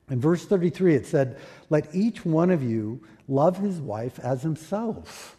In 0.09 0.19
verse 0.19 0.45
33, 0.45 0.95
it 0.95 1.05
said, 1.07 1.39
Let 1.69 1.95
each 1.95 2.25
one 2.25 2.51
of 2.51 2.61
you 2.61 3.01
love 3.27 3.57
his 3.57 3.79
wife 3.79 4.19
as 4.19 4.43
himself. 4.43 5.37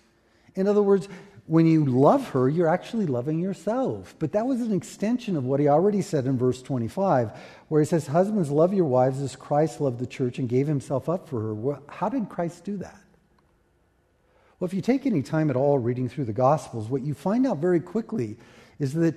In 0.55 0.66
other 0.66 0.83
words, 0.83 1.09
when 1.47 1.67
you 1.67 1.85
love 1.85 2.31
her, 2.31 2.49
you're 2.49 2.69
actually 2.69 3.07
loving 3.07 3.39
yourself. 3.39 4.15
But 4.19 4.33
that 4.33 4.47
was 4.47 4.61
an 4.61 4.73
extension 4.73 5.37
of 5.37 5.45
what 5.45 5.61
he 5.61 5.69
already 5.69 6.03
said 6.03 6.27
in 6.27 6.37
verse 6.37 6.61
25, 6.61 7.31
where 7.69 7.81
he 7.81 7.87
says, 7.87 8.09
Husbands, 8.09 8.51
love 8.51 8.75
your 8.75 8.85
wives 8.85 9.21
as 9.21 9.37
Christ 9.37 9.81
loved 9.81 10.01
the 10.01 10.07
church 10.07 10.39
and 10.39 10.49
gave 10.49 10.67
himself 10.67 11.09
up 11.09 11.29
for 11.29 11.41
her. 11.41 11.55
Well, 11.55 11.83
how 11.89 12.09
did 12.09 12.29
Christ 12.29 12.65
do 12.65 12.77
that? 12.79 12.99
Well, 14.59 14.67
if 14.67 14.75
you 14.75 14.81
take 14.81 15.07
any 15.07 15.23
time 15.23 15.51
at 15.51 15.57
all 15.57 15.79
reading 15.79 16.09
through 16.09 16.25
the 16.25 16.33
Gospels, 16.33 16.89
what 16.89 17.03
you 17.03 17.15
find 17.15 17.47
out 17.47 17.59
very 17.59 17.81
quickly 17.81 18.39
is 18.79 18.95
that 18.95 19.15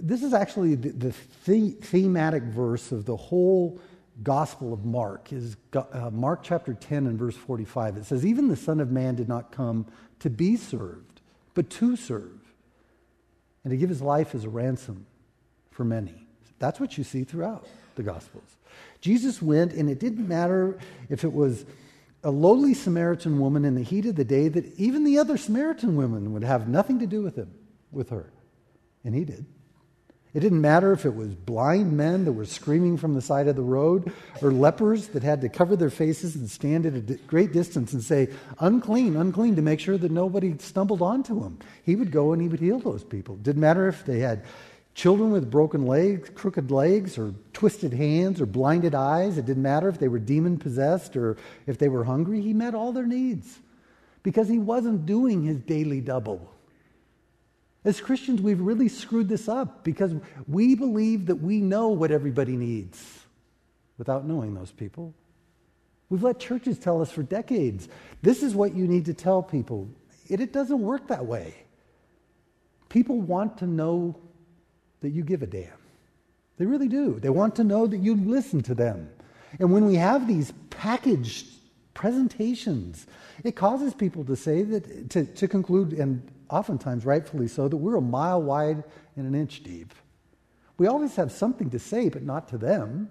this 0.00 0.22
is 0.22 0.34
actually 0.34 0.74
the, 0.74 0.90
the, 0.90 1.14
the 1.46 1.70
thematic 1.70 2.42
verse 2.42 2.92
of 2.92 3.04
the 3.06 3.16
whole 3.16 3.80
Gospel 4.22 4.72
of 4.72 4.84
Mark 4.84 5.32
is 5.32 5.56
uh, 5.72 6.10
Mark 6.10 6.42
chapter 6.42 6.74
10 6.74 7.06
and 7.06 7.18
verse 7.18 7.36
45. 7.36 7.98
It 7.98 8.04
says, 8.04 8.26
Even 8.26 8.48
the 8.48 8.56
Son 8.56 8.80
of 8.80 8.90
Man 8.90 9.14
did 9.14 9.28
not 9.28 9.52
come 9.52 9.86
to 10.20 10.30
be 10.30 10.56
served, 10.56 11.20
but 11.54 11.70
to 11.70 11.96
serve, 11.96 12.40
and 13.64 13.70
to 13.70 13.76
give 13.76 13.88
his 13.88 14.02
life 14.02 14.34
as 14.34 14.44
a 14.44 14.48
ransom 14.48 15.06
for 15.70 15.84
many. 15.84 16.26
That's 16.58 16.80
what 16.80 16.98
you 16.98 17.04
see 17.04 17.24
throughout 17.24 17.66
the 17.94 18.02
Gospels. 18.02 18.56
Jesus 19.00 19.40
went, 19.40 19.72
and 19.72 19.88
it 19.88 19.98
didn't 19.98 20.26
matter 20.26 20.78
if 21.08 21.24
it 21.24 21.32
was 21.32 21.64
a 22.24 22.30
lowly 22.30 22.74
Samaritan 22.74 23.38
woman 23.38 23.64
in 23.64 23.74
the 23.74 23.82
heat 23.82 24.06
of 24.06 24.16
the 24.16 24.24
day, 24.24 24.48
that 24.48 24.74
even 24.76 25.04
the 25.04 25.18
other 25.18 25.36
Samaritan 25.36 25.96
women 25.96 26.32
would 26.32 26.42
have 26.42 26.68
nothing 26.68 26.98
to 26.98 27.06
do 27.06 27.22
with 27.22 27.36
him, 27.36 27.52
with 27.92 28.10
her. 28.10 28.32
And 29.04 29.14
he 29.14 29.24
did. 29.24 29.46
It 30.34 30.40
didn't 30.40 30.60
matter 30.60 30.92
if 30.92 31.06
it 31.06 31.14
was 31.14 31.34
blind 31.34 31.96
men 31.96 32.24
that 32.26 32.32
were 32.32 32.44
screaming 32.44 32.98
from 32.98 33.14
the 33.14 33.22
side 33.22 33.48
of 33.48 33.56
the 33.56 33.62
road 33.62 34.12
or 34.42 34.52
lepers 34.52 35.08
that 35.08 35.22
had 35.22 35.40
to 35.40 35.48
cover 35.48 35.74
their 35.74 35.90
faces 35.90 36.36
and 36.36 36.50
stand 36.50 36.84
at 36.84 36.94
a 36.94 37.14
great 37.26 37.52
distance 37.52 37.94
and 37.94 38.02
say, 38.02 38.28
unclean, 38.60 39.16
unclean, 39.16 39.56
to 39.56 39.62
make 39.62 39.80
sure 39.80 39.96
that 39.96 40.12
nobody 40.12 40.54
stumbled 40.58 41.00
onto 41.00 41.42
him. 41.42 41.58
He 41.82 41.96
would 41.96 42.12
go 42.12 42.32
and 42.32 42.42
he 42.42 42.48
would 42.48 42.60
heal 42.60 42.78
those 42.78 43.04
people. 43.04 43.36
It 43.36 43.42
didn't 43.42 43.62
matter 43.62 43.88
if 43.88 44.04
they 44.04 44.18
had 44.18 44.44
children 44.94 45.30
with 45.30 45.50
broken 45.50 45.86
legs, 45.86 46.28
crooked 46.34 46.70
legs, 46.70 47.16
or 47.16 47.32
twisted 47.54 47.94
hands, 47.94 48.40
or 48.40 48.46
blinded 48.46 48.94
eyes. 48.94 49.38
It 49.38 49.46
didn't 49.46 49.62
matter 49.62 49.88
if 49.88 49.98
they 49.98 50.08
were 50.08 50.18
demon 50.18 50.58
possessed 50.58 51.16
or 51.16 51.38
if 51.66 51.78
they 51.78 51.88
were 51.88 52.04
hungry. 52.04 52.42
He 52.42 52.52
met 52.52 52.74
all 52.74 52.92
their 52.92 53.06
needs 53.06 53.60
because 54.22 54.48
he 54.48 54.58
wasn't 54.58 55.06
doing 55.06 55.42
his 55.44 55.58
daily 55.60 56.02
double. 56.02 56.52
As 57.84 58.00
Christians, 58.00 58.40
we've 58.40 58.60
really 58.60 58.88
screwed 58.88 59.28
this 59.28 59.48
up 59.48 59.84
because 59.84 60.14
we 60.46 60.74
believe 60.74 61.26
that 61.26 61.36
we 61.36 61.60
know 61.60 61.88
what 61.88 62.10
everybody 62.10 62.56
needs 62.56 63.20
without 63.98 64.26
knowing 64.26 64.54
those 64.54 64.72
people. 64.72 65.14
We've 66.10 66.22
let 66.22 66.40
churches 66.40 66.78
tell 66.78 67.02
us 67.02 67.10
for 67.10 67.22
decades 67.22 67.88
this 68.22 68.42
is 68.42 68.54
what 68.54 68.74
you 68.74 68.86
need 68.86 69.04
to 69.06 69.14
tell 69.14 69.42
people. 69.42 69.88
It, 70.28 70.40
it 70.40 70.52
doesn't 70.52 70.80
work 70.80 71.08
that 71.08 71.26
way. 71.26 71.54
People 72.88 73.20
want 73.20 73.58
to 73.58 73.66
know 73.66 74.16
that 75.00 75.10
you 75.10 75.22
give 75.22 75.42
a 75.42 75.46
damn. 75.46 75.70
They 76.56 76.66
really 76.66 76.88
do. 76.88 77.20
They 77.20 77.28
want 77.28 77.54
to 77.56 77.64
know 77.64 77.86
that 77.86 77.98
you 77.98 78.16
listen 78.16 78.62
to 78.62 78.74
them. 78.74 79.10
And 79.58 79.72
when 79.72 79.86
we 79.86 79.94
have 79.94 80.26
these 80.26 80.52
packaged 80.70 81.46
presentations, 81.94 83.06
it 83.44 83.54
causes 83.54 83.94
people 83.94 84.24
to 84.24 84.34
say 84.34 84.62
that, 84.62 85.10
to, 85.10 85.24
to 85.24 85.46
conclude, 85.46 85.92
and 85.92 86.22
oftentimes 86.50 87.04
rightfully 87.04 87.48
so, 87.48 87.68
that 87.68 87.76
we're 87.76 87.96
a 87.96 88.02
mile 88.02 88.42
wide 88.42 88.84
and 89.16 89.26
an 89.26 89.34
inch 89.34 89.62
deep. 89.62 89.92
We 90.78 90.86
always 90.86 91.16
have 91.16 91.32
something 91.32 91.70
to 91.70 91.78
say, 91.78 92.08
but 92.08 92.22
not 92.22 92.48
to 92.48 92.58
them. 92.58 93.10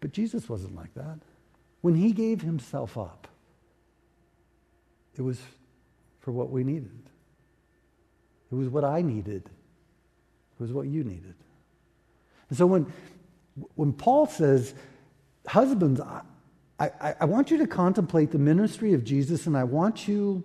But 0.00 0.12
Jesus 0.12 0.48
wasn't 0.48 0.74
like 0.74 0.92
that. 0.94 1.18
When 1.80 1.94
he 1.94 2.12
gave 2.12 2.42
himself 2.42 2.98
up, 2.98 3.28
it 5.16 5.22
was 5.22 5.40
for 6.20 6.32
what 6.32 6.50
we 6.50 6.64
needed. 6.64 6.90
It 8.50 8.54
was 8.54 8.68
what 8.68 8.84
I 8.84 9.02
needed. 9.02 9.44
It 9.46 10.62
was 10.62 10.72
what 10.72 10.86
you 10.86 11.04
needed. 11.04 11.34
And 12.48 12.58
so 12.58 12.66
when, 12.66 12.92
when 13.74 13.92
Paul 13.92 14.26
says, 14.26 14.74
Husbands, 15.46 16.00
I, 16.00 16.22
I, 16.78 17.14
I 17.20 17.24
want 17.26 17.50
you 17.50 17.58
to 17.58 17.66
contemplate 17.66 18.30
the 18.30 18.38
ministry 18.38 18.94
of 18.94 19.04
Jesus 19.04 19.46
and 19.46 19.56
I 19.56 19.64
want 19.64 20.08
you 20.08 20.42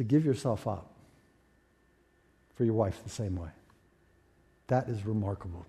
to 0.00 0.04
give 0.04 0.24
yourself 0.24 0.66
up 0.66 0.94
for 2.54 2.64
your 2.64 2.72
wife 2.72 3.04
the 3.04 3.10
same 3.10 3.36
way. 3.36 3.50
That 4.68 4.88
is 4.88 5.04
remarkable. 5.04 5.66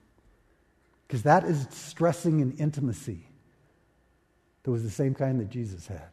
Because 1.06 1.24
that 1.24 1.44
is 1.44 1.68
stressing 1.70 2.42
an 2.42 2.54
intimacy 2.58 3.26
that 4.64 4.72
was 4.72 4.84
the 4.84 4.90
same 4.90 5.14
kind 5.14 5.38
that 5.42 5.50
Jesus 5.50 5.86
had. 5.86 6.08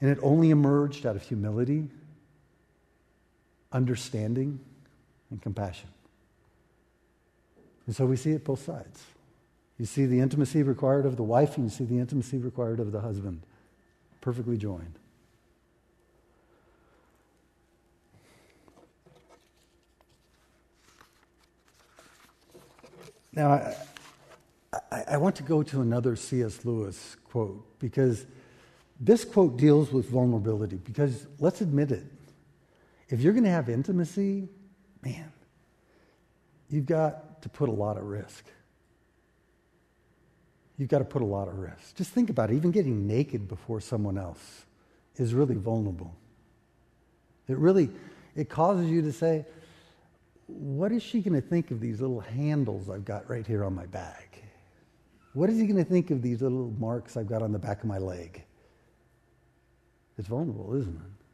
And 0.00 0.08
it 0.08 0.18
only 0.22 0.50
emerged 0.50 1.06
out 1.06 1.16
of 1.16 1.22
humility, 1.22 1.88
understanding, 3.72 4.60
and 5.30 5.42
compassion. 5.42 5.88
And 7.88 7.96
so 7.96 8.06
we 8.06 8.16
see 8.16 8.30
it 8.30 8.44
both 8.44 8.64
sides. 8.64 9.02
You 9.76 9.86
see 9.86 10.06
the 10.06 10.20
intimacy 10.20 10.62
required 10.62 11.04
of 11.04 11.16
the 11.16 11.24
wife, 11.24 11.56
and 11.56 11.64
you 11.64 11.70
see 11.70 11.84
the 11.84 11.98
intimacy 11.98 12.38
required 12.38 12.78
of 12.78 12.92
the 12.92 13.00
husband, 13.00 13.42
perfectly 14.20 14.56
joined. 14.56 15.00
Now, 23.36 23.52
I, 23.52 23.76
I, 24.90 25.04
I, 25.10 25.16
want 25.18 25.36
to 25.36 25.42
go 25.42 25.62
to 25.62 25.82
another 25.82 26.16
C.S. 26.16 26.64
Lewis 26.64 27.16
quote 27.24 27.78
because 27.78 28.26
this 28.98 29.24
quote 29.24 29.58
deals 29.58 29.92
with 29.92 30.08
vulnerability. 30.08 30.76
Because 30.76 31.26
let's 31.38 31.60
admit 31.60 31.92
it, 31.92 32.04
if 33.08 33.20
you're 33.20 33.34
going 33.34 33.44
to 33.44 33.50
have 33.50 33.68
intimacy, 33.68 34.48
man, 35.04 35.30
you've 36.70 36.86
got 36.86 37.42
to 37.42 37.48
put 37.50 37.68
a 37.68 37.72
lot 37.72 37.98
of 37.98 38.04
risk. 38.04 38.46
You've 40.78 40.88
got 40.88 40.98
to 40.98 41.04
put 41.04 41.22
a 41.22 41.26
lot 41.26 41.48
of 41.48 41.58
risk. 41.58 41.94
Just 41.94 42.10
think 42.10 42.30
about 42.30 42.50
it. 42.50 42.54
Even 42.54 42.70
getting 42.70 43.06
naked 43.06 43.48
before 43.48 43.80
someone 43.80 44.18
else 44.18 44.64
is 45.16 45.34
really 45.34 45.54
vulnerable. 45.54 46.14
It 47.48 47.58
really 47.58 47.90
it 48.34 48.50
causes 48.50 48.90
you 48.90 49.02
to 49.02 49.12
say, 49.12 49.46
what 50.46 50.92
is 50.92 51.02
she 51.02 51.20
going 51.20 51.40
to 51.40 51.46
think 51.46 51.70
of 51.70 51.80
these 51.80 52.00
little 52.00 52.20
handles 52.20 52.88
I've 52.88 53.04
got 53.04 53.28
right 53.28 53.46
here 53.46 53.64
on 53.64 53.74
my 53.74 53.86
bag? 53.86 54.42
What 55.34 55.50
is 55.50 55.58
he 55.58 55.66
going 55.66 55.82
to 55.82 55.90
think 55.90 56.10
of 56.10 56.22
these 56.22 56.40
little 56.40 56.72
marks 56.78 57.16
I've 57.16 57.26
got 57.26 57.42
on 57.42 57.52
the 57.52 57.58
back 57.58 57.80
of 57.80 57.86
my 57.86 57.98
leg? 57.98 58.44
It's 60.16 60.28
vulnerable, 60.28 60.74
isn't 60.76 60.96
it? 60.96 61.24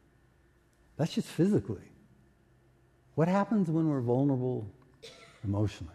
That's 0.97 1.13
just 1.13 1.27
physically. 1.27 1.89
What 3.15 3.27
happens 3.27 3.69
when 3.69 3.87
we're 3.87 4.01
vulnerable 4.01 4.67
emotionally? 5.43 5.93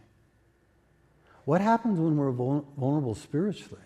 What 1.44 1.60
happens 1.60 1.98
when 1.98 2.16
we're 2.16 2.30
vulnerable 2.30 3.14
spiritually? 3.14 3.82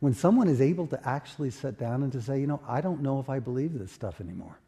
When 0.00 0.14
someone 0.14 0.48
is 0.48 0.60
able 0.60 0.86
to 0.88 1.08
actually 1.08 1.50
sit 1.50 1.78
down 1.78 2.02
and 2.02 2.12
to 2.12 2.22
say, 2.22 2.38
you 2.40 2.46
know, 2.46 2.60
I 2.68 2.80
don't 2.80 3.02
know 3.02 3.18
if 3.18 3.28
I 3.28 3.38
believe 3.38 3.78
this 3.78 3.90
stuff 3.90 4.20
anymore. 4.20 4.58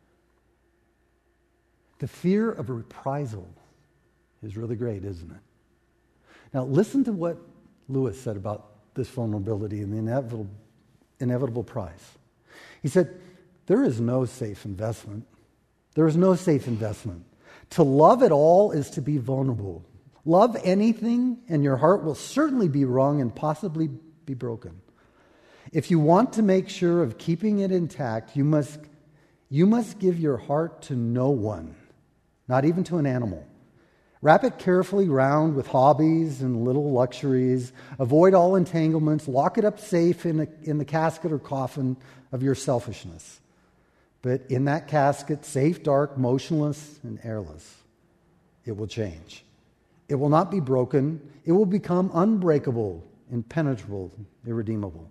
The 2.01 2.09
fear 2.09 2.51
of 2.51 2.70
reprisal 2.70 3.49
is 4.43 4.57
really 4.57 4.76
great, 4.76 5.05
isn't 5.05 5.30
it? 5.30 5.41
Now, 6.55 6.64
listen 6.64 7.05
to 7.05 7.12
what 7.12 7.39
Lewis 7.89 8.20
said 8.20 8.36
about 8.36 8.95
this 8.95 9.09
vulnerability 9.09 9.80
and 9.80 9.93
the 9.93 9.99
inevitable, 9.99 10.49
inevitable 11.20 11.64
price. 11.64 12.18
He 12.82 12.89
said, 12.89 13.20
There 13.66 13.82
is 13.82 14.01
no 14.01 14.24
safe 14.24 14.64
investment. 14.64 15.26
There 15.95 16.07
is 16.07 16.16
no 16.16 16.34
safe 16.34 16.66
investment. 16.66 17.24
To 17.70 17.82
love 17.82 18.22
at 18.22 18.32
all 18.32 18.72
is 18.72 18.91
to 18.91 19.03
be 19.03 19.18
vulnerable. 19.18 19.84
Love 20.24 20.57
anything, 20.62 21.39
and 21.49 21.64
your 21.64 21.76
heart 21.76 22.05
will 22.05 22.14
certainly 22.14 22.68
be 22.68 22.84
wrung 22.84 23.20
and 23.20 23.34
possibly 23.34 23.89
be 24.26 24.34
broken. 24.34 24.80
If 25.72 25.91
you 25.91 25.99
want 25.99 26.34
to 26.34 26.43
make 26.43 26.68
sure 26.68 27.03
of 27.03 27.18
keeping 27.18 27.61
it 27.61 27.72
intact, 27.72 28.36
you 28.36 28.45
must, 28.45 28.78
you 29.51 29.66
must 29.66 29.99
give 29.99 30.18
your 30.18 30.36
heart 30.36 30.82
to 30.82 30.95
no 30.95 31.30
one, 31.30 31.74
not 32.47 32.64
even 32.64 32.84
to 32.84 32.99
an 32.99 33.07
animal. 33.07 33.47
Wrap 34.21 34.43
it 34.43 34.59
carefully 34.59 35.09
round 35.09 35.55
with 35.55 35.69
hobbies 35.69 36.43
and 36.43 36.64
little 36.64 36.91
luxuries. 36.91 37.73
Avoid 37.99 38.35
all 38.35 38.57
entanglements. 38.57 39.29
Lock 39.29 39.59
it 39.59 39.64
up 39.64 39.79
safe 39.79 40.27
in, 40.27 40.41
a, 40.41 40.49
in 40.62 40.79
the 40.79 40.85
casket 40.85 41.33
or 41.33 41.39
coffin 41.39 41.97
of 42.33 42.43
your 42.43 42.57
selfishness. 42.57 43.41
But 44.23 44.43
in 44.49 44.64
that 44.64 44.89
casket, 44.89 45.45
safe, 45.45 45.83
dark, 45.85 46.19
motionless, 46.19 46.99
and 47.05 47.21
airless, 47.23 47.77
it 48.64 48.77
will 48.77 48.89
change. 48.89 49.45
It 50.09 50.16
will 50.16 50.29
not 50.29 50.51
be 50.51 50.59
broken. 50.59 51.21
It 51.45 51.53
will 51.53 51.66
become 51.66 52.11
unbreakable, 52.12 53.05
impenetrable, 53.31 54.11
irredeemable. 54.45 55.09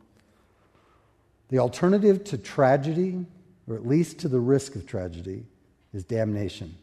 The 1.49 1.59
alternative 1.59 2.25
to 2.25 2.37
tragedy, 2.37 3.25
or 3.67 3.75
at 3.75 3.87
least 3.87 4.19
to 4.19 4.27
the 4.27 4.39
risk 4.39 4.75
of 4.75 4.85
tragedy, 4.85 5.45
is 5.93 6.03
damnation. 6.03 6.75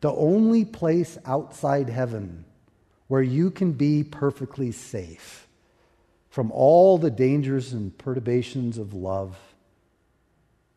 The 0.00 0.12
only 0.12 0.64
place 0.64 1.18
outside 1.24 1.88
heaven 1.88 2.44
where 3.08 3.22
you 3.22 3.50
can 3.50 3.72
be 3.72 4.04
perfectly 4.04 4.70
safe 4.70 5.48
from 6.30 6.52
all 6.52 6.98
the 6.98 7.10
dangers 7.10 7.72
and 7.72 7.96
perturbations 7.96 8.78
of 8.78 8.94
love 8.94 9.36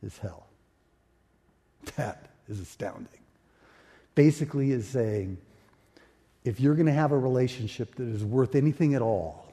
is 0.01 0.17
hell. 0.17 0.47
That 1.97 2.29
is 2.47 2.59
astounding. 2.59 3.07
Basically, 4.15 4.71
is 4.71 4.87
saying 4.87 5.37
if 6.43 6.59
you're 6.59 6.75
going 6.75 6.87
to 6.87 6.91
have 6.91 7.11
a 7.11 7.17
relationship 7.17 7.95
that 7.95 8.07
is 8.07 8.23
worth 8.23 8.55
anything 8.55 8.95
at 8.95 9.01
all, 9.01 9.51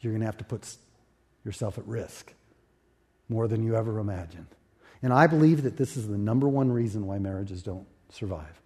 you're 0.00 0.12
going 0.12 0.20
to 0.20 0.26
have 0.26 0.38
to 0.38 0.44
put 0.44 0.76
yourself 1.44 1.78
at 1.78 1.86
risk 1.86 2.32
more 3.28 3.48
than 3.48 3.62
you 3.62 3.76
ever 3.76 3.98
imagined. 3.98 4.46
And 5.02 5.12
I 5.12 5.26
believe 5.26 5.62
that 5.62 5.76
this 5.76 5.96
is 5.96 6.08
the 6.08 6.18
number 6.18 6.48
one 6.48 6.70
reason 6.70 7.06
why 7.06 7.18
marriages 7.18 7.62
don't 7.62 7.86
survive. 8.10 8.60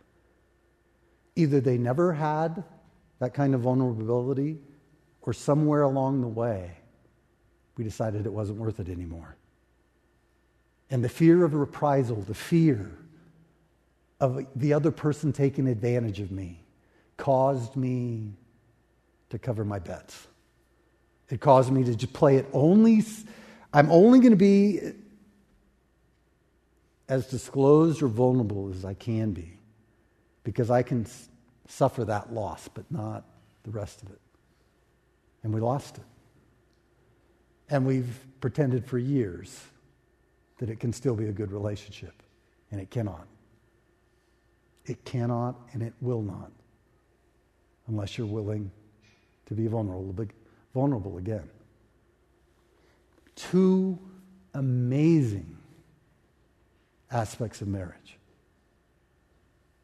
Either 1.37 1.61
they 1.61 1.79
never 1.79 2.13
had 2.13 2.65
that 3.19 3.35
kind 3.35 3.55
of 3.55 3.61
vulnerability, 3.61 4.59
or 5.23 5.33
somewhere 5.33 5.83
along 5.83 6.23
the 6.23 6.29
way, 6.29 6.71
we 7.77 7.85
decided 7.85 8.27
it 8.27 8.33
wasn't 8.33 8.59
worth 8.59 8.81
it 8.81 8.89
anymore. 8.89 9.37
And 10.91 11.05
the 11.05 11.09
fear 11.09 11.45
of 11.45 11.55
reprisal, 11.55 12.23
the 12.23 12.35
fear 12.35 12.91
of 14.19 14.47
the 14.57 14.73
other 14.73 14.91
person 14.91 15.33
taking 15.33 15.69
advantage 15.69 16.21
of 16.21 16.31
me, 16.31 16.63
caused 17.17 17.77
me 17.77 18.33
to 19.29 19.39
cover 19.39 19.65
my 19.65 19.79
bets. 19.79 20.27
It 21.29 21.41
caused 21.41 21.71
me 21.71 21.85
to 21.85 21.95
just 21.95 22.13
play 22.13 22.37
it 22.37 22.47
only, 22.53 23.05
I'm 23.73 23.91
only 23.91 24.19
going 24.19 24.33
to 24.33 24.37
be 24.37 24.81
as 27.11 27.27
disclosed 27.27 28.03
or 28.03 28.07
vulnerable 28.07 28.71
as 28.71 28.85
I 28.85 28.95
can 28.95 29.33
be 29.33 29.59
because 30.45 30.71
I 30.71 30.83
can 30.83 31.07
suffer 31.67 32.05
that 32.05 32.33
loss, 32.33 32.69
but 32.69 32.91
not 32.91 33.25
the 33.65 33.71
rest 33.73 34.01
of 34.03 34.11
it. 34.11 34.21
And 35.43 35.53
we 35.53 35.61
lost 35.61 35.99
it. 35.99 36.05
And 37.69 37.85
we've 37.85 38.27
pretended 38.41 38.87
for 38.87 38.97
years 38.97 39.61
that 40.59 40.71
it 40.71 40.79
can 40.79 40.93
still 40.93 41.17
be 41.17 41.27
a 41.27 41.33
good 41.33 41.51
relationship, 41.51 42.23
and 42.71 42.81
it 42.81 42.91
cannot. 42.91 43.27
It 44.87 45.05
cannot 45.05 45.57
and 45.73 45.83
it 45.83 45.95
will 46.01 46.23
not 46.23 46.53
unless 47.89 48.17
you're 48.17 48.27
willing 48.27 48.71
to 49.47 49.55
be 49.55 49.67
vulnerable, 49.67 50.15
vulnerable 50.73 51.19
again. 51.19 51.49
Two 53.35 53.99
amazing 54.55 55.60
aspects 57.11 57.61
of 57.61 57.69
marriage 57.69 58.17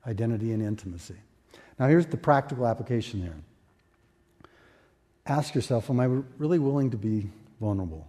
identity 0.06 0.52
and 0.52 0.62
intimacy. 0.62 1.16
Now, 1.78 1.88
here's 1.88 2.06
the 2.06 2.16
practical 2.16 2.66
application 2.66 3.20
there. 3.20 3.36
Ask 5.26 5.54
yourself 5.54 5.90
Am 5.90 6.00
I 6.00 6.04
really 6.38 6.58
willing 6.58 6.90
to 6.90 6.96
be 6.96 7.30
vulnerable? 7.60 8.06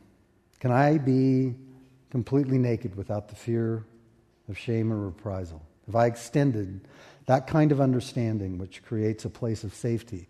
Can 0.59 0.72
I 0.72 0.97
be 0.97 1.55
completely 2.09 2.57
naked 2.57 2.95
without 2.95 3.28
the 3.28 3.36
fear 3.36 3.84
of 4.47 4.57
shame 4.57 4.93
or 4.93 4.97
reprisal? 4.97 5.61
Have 5.88 5.95
I 5.95 6.05
extended 6.05 6.82
that 7.26 7.47
kind 7.47 7.72
of 7.72 7.82
understanding 7.82 8.57
which 8.57 8.84
creates 8.84 9.26
a 9.26 9.30
place 9.30 9.63
of 9.63 9.74
safety 9.74 10.28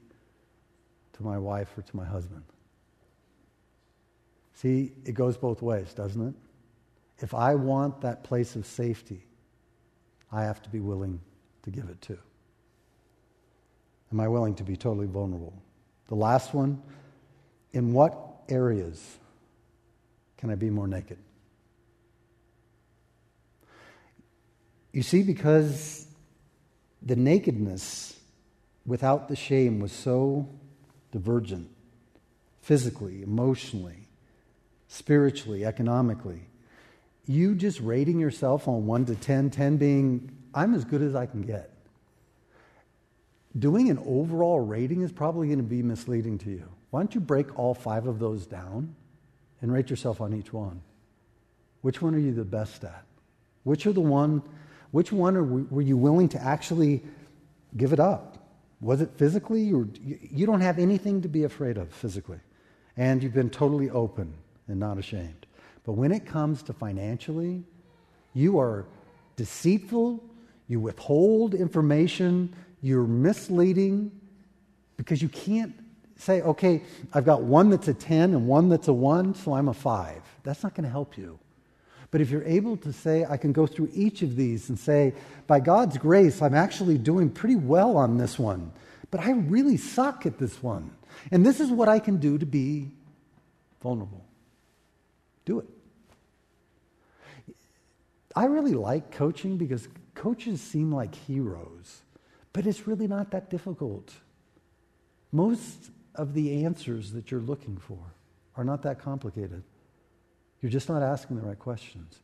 to 1.13 1.23
my 1.23 1.37
wife 1.37 1.69
or 1.77 1.81
to 1.81 1.95
my 1.95 2.05
husband? 2.05 2.43
See, 4.55 4.93
it 5.05 5.13
goes 5.13 5.37
both 5.37 5.61
ways, 5.61 5.93
doesn't 5.93 6.29
it? 6.29 6.33
If 7.19 7.33
I 7.33 7.55
want 7.55 8.01
that 8.01 8.23
place 8.23 8.55
of 8.55 8.65
safety, 8.65 9.25
I 10.31 10.43
have 10.43 10.61
to 10.63 10.69
be 10.69 10.79
willing 10.79 11.19
to 11.63 11.71
give 11.71 11.89
it 11.89 12.01
to. 12.03 12.17
Am 14.11 14.19
I 14.19 14.27
willing 14.27 14.55
to 14.55 14.63
be 14.63 14.77
totally 14.77 15.07
vulnerable? 15.07 15.53
The 16.07 16.15
last 16.15 16.53
one, 16.53 16.81
in 17.73 17.93
what 17.93 18.17
areas 18.47 19.17
can 20.37 20.49
I 20.49 20.55
be 20.55 20.69
more 20.69 20.87
naked? 20.87 21.17
You 24.93 25.03
see, 25.03 25.23
because 25.23 26.07
the 27.01 27.15
nakedness 27.15 28.17
without 28.85 29.27
the 29.27 29.35
shame 29.35 29.79
was 29.79 29.91
so 29.91 30.47
divergent 31.11 31.69
physically, 32.61 33.21
emotionally, 33.21 34.07
spiritually, 34.87 35.65
economically. 35.65 36.41
You 37.27 37.55
just 37.55 37.81
rating 37.81 38.19
yourself 38.19 38.67
on 38.67 38.85
1 38.85 39.05
to 39.05 39.15
10, 39.15 39.49
10 39.49 39.77
being, 39.77 40.31
I'm 40.53 40.73
as 40.73 40.85
good 40.85 41.01
as 41.01 41.13
I 41.13 41.25
can 41.25 41.41
get. 41.41 41.71
Doing 43.59 43.89
an 43.89 44.01
overall 44.05 44.61
rating 44.61 45.01
is 45.01 45.11
probably 45.11 45.47
going 45.47 45.59
to 45.59 45.63
be 45.63 45.83
misleading 45.83 46.37
to 46.39 46.49
you. 46.49 46.69
Why 46.89 47.01
don't 47.01 47.13
you 47.13 47.21
break 47.21 47.57
all 47.59 47.73
five 47.73 48.07
of 48.07 48.19
those 48.19 48.45
down 48.45 48.95
and 49.61 49.73
rate 49.73 49.89
yourself 49.89 50.21
on 50.21 50.33
each 50.33 50.53
one? 50.53 50.81
Which 51.81 52.01
one 52.01 52.15
are 52.15 52.19
you 52.19 52.33
the 52.33 52.45
best 52.45 52.83
at? 52.83 53.03
Which 53.63 53.85
are 53.85 53.93
the 53.93 53.99
one, 53.99 54.41
which 54.91 55.11
one 55.11 55.35
are, 55.35 55.43
were 55.43 55.81
you 55.81 55.97
willing 55.97 56.29
to 56.29 56.41
actually 56.41 57.03
give 57.75 57.91
it 57.91 57.99
up? 57.99 58.37
Was 58.79 59.01
it 59.01 59.11
physically? 59.15 59.73
Or, 59.73 59.87
you 60.03 60.45
don't 60.45 60.61
have 60.61 60.79
anything 60.79 61.21
to 61.23 61.27
be 61.27 61.43
afraid 61.43 61.77
of 61.77 61.91
physically. 61.91 62.39
And 62.95 63.21
you've 63.21 63.33
been 63.33 63.49
totally 63.49 63.89
open 63.89 64.33
and 64.67 64.79
not 64.79 64.97
ashamed. 64.97 65.46
But 65.87 65.93
when 65.93 66.11
it 66.11 66.25
comes 66.25 66.61
to 66.63 66.73
financially, 66.73 67.63
you 68.33 68.59
are 68.59 68.85
deceitful, 69.37 70.21
you 70.67 70.81
withhold 70.81 71.53
information, 71.53 72.53
you're 72.81 73.07
misleading 73.07 74.11
because 74.97 75.21
you 75.21 75.29
can't 75.29 75.73
say, 76.17 76.41
okay, 76.41 76.83
I've 77.13 77.23
got 77.23 77.43
one 77.43 77.69
that's 77.69 77.87
a 77.87 77.93
10 77.93 78.33
and 78.33 78.47
one 78.47 78.67
that's 78.67 78.89
a 78.89 78.93
1, 78.93 79.35
so 79.35 79.53
I'm 79.53 79.69
a 79.69 79.73
5. 79.73 80.21
That's 80.43 80.61
not 80.61 80.75
going 80.75 80.83
to 80.83 80.89
help 80.89 81.17
you. 81.17 81.39
But 82.11 82.19
if 82.19 82.29
you're 82.31 82.43
able 82.43 82.75
to 82.77 82.91
say, 82.91 83.23
I 83.23 83.37
can 83.37 83.53
go 83.53 83.65
through 83.65 83.89
each 83.93 84.21
of 84.21 84.35
these 84.35 84.67
and 84.67 84.77
say, 84.77 85.13
by 85.47 85.61
God's 85.61 85.97
grace, 85.97 86.41
I'm 86.41 86.53
actually 86.53 86.97
doing 86.97 87.29
pretty 87.29 87.55
well 87.55 87.95
on 87.95 88.17
this 88.17 88.37
one, 88.37 88.73
but 89.09 89.21
I 89.21 89.31
really 89.31 89.77
suck 89.77 90.25
at 90.25 90.37
this 90.37 90.61
one. 90.61 90.91
And 91.31 91.45
this 91.45 91.61
is 91.61 91.69
what 91.71 91.87
I 91.87 91.99
can 91.99 92.17
do 92.17 92.37
to 92.37 92.45
be 92.45 92.91
vulnerable. 93.81 94.25
Do 95.45 95.59
it. 95.59 95.76
I 98.37 98.45
really 98.45 98.75
like 98.75 99.11
coaching 99.11 99.57
because 99.57 99.87
coaches 100.13 100.61
seem 100.61 100.91
like 100.91 101.15
heroes, 101.15 102.03
but 102.53 102.67
it's 102.67 102.85
really 102.85 103.07
not 103.07 103.31
that 103.31 103.49
difficult. 103.49 104.13
Most 105.31 105.89
of 106.13 106.35
the 106.35 106.63
answers 106.63 107.13
that 107.13 107.31
you're 107.31 107.41
looking 107.41 107.77
for 107.77 107.97
are 108.55 108.63
not 108.63 108.83
that 108.83 108.99
complicated. 108.99 109.63
You're 110.61 110.69
just 110.69 110.87
not 110.87 111.01
asking 111.01 111.37
the 111.37 111.47
right 111.47 111.57
questions. 111.57 112.19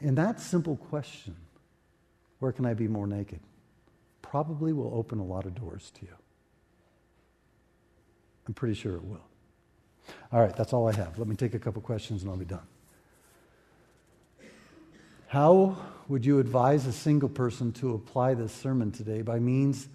And 0.00 0.16
that 0.16 0.40
simple 0.40 0.76
question, 0.76 1.36
where 2.38 2.50
can 2.50 2.64
I 2.64 2.72
be 2.72 2.88
more 2.88 3.06
naked, 3.06 3.40
probably 4.22 4.72
will 4.72 4.94
open 4.94 5.18
a 5.18 5.24
lot 5.24 5.44
of 5.44 5.54
doors 5.54 5.92
to 5.96 6.06
you. 6.06 6.14
I'm 8.46 8.54
pretty 8.54 8.76
sure 8.76 8.96
it 8.96 9.04
will. 9.04 9.28
All 10.32 10.40
right, 10.40 10.56
that's 10.56 10.72
all 10.72 10.88
I 10.88 10.92
have. 10.92 11.18
Let 11.18 11.28
me 11.28 11.36
take 11.36 11.52
a 11.52 11.58
couple 11.58 11.82
questions 11.82 12.22
and 12.22 12.30
I'll 12.30 12.38
be 12.38 12.46
done. 12.46 12.66
How 15.30 15.76
would 16.08 16.26
you 16.26 16.40
advise 16.40 16.86
a 16.86 16.92
single 16.92 17.28
person 17.28 17.70
to 17.74 17.94
apply 17.94 18.34
this 18.34 18.52
sermon 18.52 18.90
today 18.90 19.22
by 19.22 19.38
means, 19.38 19.88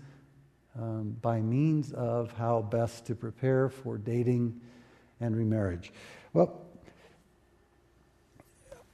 um, 0.79 1.17
by 1.21 1.41
means 1.41 1.91
of 1.91 2.31
how 2.37 2.61
best 2.61 3.07
to 3.07 3.15
prepare 3.15 3.67
for 3.67 3.97
dating 3.97 4.61
and 5.19 5.35
remarriage? 5.35 5.91
Well, 6.31 6.61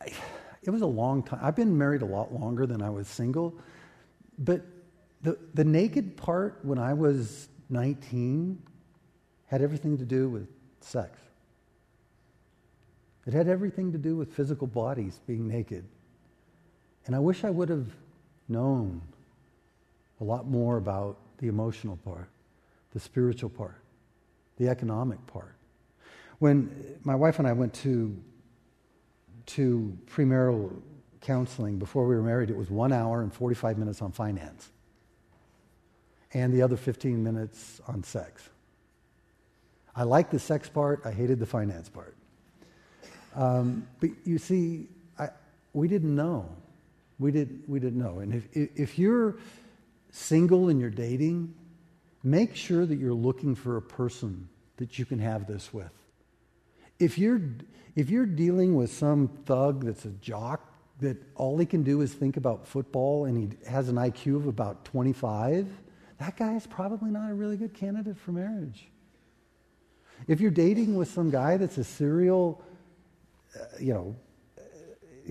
it 0.03 0.71
was 0.71 0.81
a 0.81 0.87
long 0.87 1.21
time. 1.21 1.41
I've 1.43 1.55
been 1.55 1.77
married 1.77 2.01
a 2.01 2.07
lot 2.07 2.33
longer 2.33 2.65
than 2.65 2.81
I 2.81 2.89
was 2.89 3.07
single, 3.07 3.55
but 4.39 4.63
the, 5.21 5.37
the 5.53 5.63
naked 5.63 6.17
part 6.17 6.57
when 6.63 6.79
I 6.79 6.95
was 6.95 7.49
19 7.69 8.59
had 9.45 9.61
everything 9.61 9.95
to 9.99 10.05
do 10.05 10.27
with 10.27 10.47
sex. 10.79 11.19
It 13.27 13.33
had 13.33 13.47
everything 13.47 13.91
to 13.91 13.99
do 13.99 14.15
with 14.15 14.33
physical 14.33 14.65
bodies 14.65 15.21
being 15.27 15.47
naked. 15.47 15.85
And 17.06 17.16
I 17.16 17.20
wish 17.20 17.43
I 17.43 17.49
would 17.49 17.70
have 17.70 17.88
known 18.47 19.02
a 20.20 20.24
lot 20.24 20.47
more 20.47 20.78
about 20.78 21.18
the 21.39 21.47
emotional 21.47 21.97
part, 21.97 22.30
the 22.93 22.99
spiritual 22.99 23.49
part, 23.49 23.82
the 24.58 24.70
economic 24.70 25.26
part. 25.28 25.56
When 26.39 26.99
my 27.04 27.16
wife 27.16 27.39
and 27.39 27.47
I 27.47 27.54
went 27.54 27.74
to 27.76 28.16
to 29.47 29.97
premarital 30.08 30.72
counseling 31.20 31.78
before 31.78 32.08
we 32.08 32.16
were 32.16 32.22
married, 32.22 32.49
it 32.49 32.56
was 32.56 32.70
one 32.70 32.93
hour 32.93 33.22
and 33.22 33.34
45 33.34 33.78
minutes 33.78 34.02
on 34.02 34.12
finance, 34.12 34.70
and 36.34 36.54
the 36.54 36.62
other 36.62 36.78
15 36.78 37.24
minutes 37.24 37.82
on 37.88 38.04
sex. 38.04 38.49
I 39.95 40.04
liked 40.04 40.32
the 40.32 40.39
sex 40.39 40.70
part, 40.70 41.02
I 41.06 41.12
hated 41.12 41.39
the 41.39 41.45
finance 41.45 41.89
part. 41.89 42.16
Um, 43.36 43.88
but 43.99 44.10
you 44.26 44.38
see, 44.38 44.88
I, 45.18 45.30
we 45.74 45.88
didn't 45.88 46.16
know. 46.16 46.49
We, 47.22 47.32
did, 47.32 47.63
we 47.67 47.80
didn't 47.80 47.99
know. 47.99 48.17
And 48.17 48.34
if, 48.34 48.47
if 48.51 48.97
you're 48.97 49.38
single 50.09 50.69
and 50.69 50.82
you're 50.82 50.89
dating, 50.89 51.53
make 52.24 52.55
sure 52.55 52.84
that 52.84 52.95
you're 52.95 53.13
looking 53.13 53.53
for 53.53 53.78
a 53.78 53.82
person 53.82 54.49
that 54.78 54.97
you 54.97 55.05
can 55.05 55.19
have 55.19 55.45
this 55.45 55.72
with. 55.72 55.91
If 56.97 57.19
you're, 57.19 57.39
if 57.95 58.09
you're 58.09 58.26
dealing 58.26 58.76
with 58.76 58.91
some 58.91 59.28
thug 59.45 59.86
that's 59.86 60.05
a 60.05 60.09
jock 60.09 60.74
that 60.99 61.17
all 61.36 61.59
he 61.59 61.67
can 61.67 61.84
do 61.84 62.01
is 62.01 62.11
think 62.11 62.38
about 62.38 62.67
football 62.67 63.26
and 63.26 63.38
he 63.38 63.69
has 63.69 63.88
an 63.88 63.97
IQ 63.97 64.38
of 64.38 64.47
about 64.47 64.84
25, 64.86 65.67
that 66.17 66.36
guy 66.36 66.55
is 66.55 66.65
probably 66.65 67.11
not 67.11 67.30
a 67.30 67.36
really 67.36 67.55
good 67.55 67.76
candidate 67.76 68.17
for 68.17 68.32
marriage. 68.32 68.88
If 70.28 70.41
you're 70.41 70.49
dating 70.49 70.95
with 70.95 71.11
some 71.11 71.30
guy 71.30 71.57
that's 71.57 71.78
a 71.78 71.84
serial, 71.84 72.63
uh, 73.55 73.65
you 73.80 73.93
know, 73.93 74.15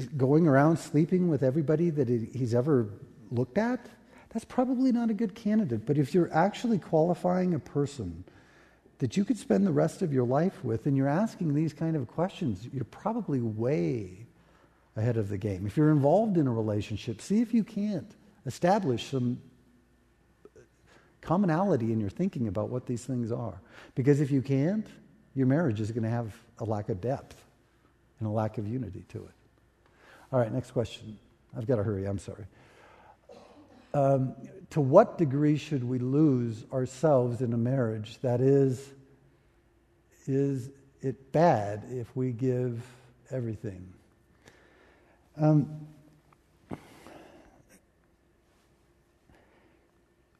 going 0.06 0.46
around 0.46 0.78
sleeping 0.78 1.28
with 1.28 1.42
everybody 1.42 1.90
that 1.90 2.08
he's 2.08 2.54
ever 2.54 2.88
looked 3.30 3.58
at, 3.58 3.88
that's 4.30 4.44
probably 4.44 4.92
not 4.92 5.10
a 5.10 5.14
good 5.14 5.34
candidate. 5.34 5.86
But 5.86 5.98
if 5.98 6.14
you're 6.14 6.32
actually 6.32 6.78
qualifying 6.78 7.54
a 7.54 7.58
person 7.58 8.24
that 8.98 9.16
you 9.16 9.24
could 9.24 9.38
spend 9.38 9.66
the 9.66 9.72
rest 9.72 10.02
of 10.02 10.12
your 10.12 10.24
life 10.24 10.62
with 10.62 10.86
and 10.86 10.96
you're 10.96 11.08
asking 11.08 11.54
these 11.54 11.72
kind 11.72 11.96
of 11.96 12.06
questions, 12.06 12.68
you're 12.72 12.84
probably 12.84 13.40
way 13.40 14.26
ahead 14.96 15.16
of 15.16 15.28
the 15.28 15.38
game. 15.38 15.66
If 15.66 15.76
you're 15.76 15.90
involved 15.90 16.36
in 16.36 16.46
a 16.46 16.52
relationship, 16.52 17.20
see 17.20 17.40
if 17.40 17.54
you 17.54 17.64
can't 17.64 18.10
establish 18.46 19.06
some 19.06 19.40
commonality 21.20 21.92
in 21.92 22.00
your 22.00 22.10
thinking 22.10 22.48
about 22.48 22.68
what 22.68 22.86
these 22.86 23.04
things 23.04 23.32
are. 23.32 23.60
Because 23.94 24.20
if 24.20 24.30
you 24.30 24.42
can't, 24.42 24.86
your 25.34 25.46
marriage 25.46 25.80
is 25.80 25.90
going 25.90 26.02
to 26.02 26.10
have 26.10 26.34
a 26.58 26.64
lack 26.64 26.88
of 26.88 27.00
depth 27.00 27.36
and 28.18 28.28
a 28.28 28.30
lack 28.30 28.58
of 28.58 28.68
unity 28.68 29.04
to 29.08 29.18
it. 29.18 29.39
All 30.32 30.38
right, 30.38 30.52
next 30.52 30.70
question. 30.70 31.18
I've 31.56 31.66
got 31.66 31.76
to 31.76 31.82
hurry, 31.82 32.06
I'm 32.06 32.18
sorry. 32.18 32.44
Um, 33.92 34.34
to 34.70 34.80
what 34.80 35.18
degree 35.18 35.56
should 35.56 35.82
we 35.82 35.98
lose 35.98 36.64
ourselves 36.72 37.42
in 37.42 37.52
a 37.52 37.56
marriage? 37.56 38.18
That 38.22 38.40
is, 38.40 38.88
is 40.26 40.70
it 41.02 41.32
bad 41.32 41.84
if 41.90 42.14
we 42.14 42.30
give 42.30 42.80
everything? 43.32 43.92
Um, 45.36 45.88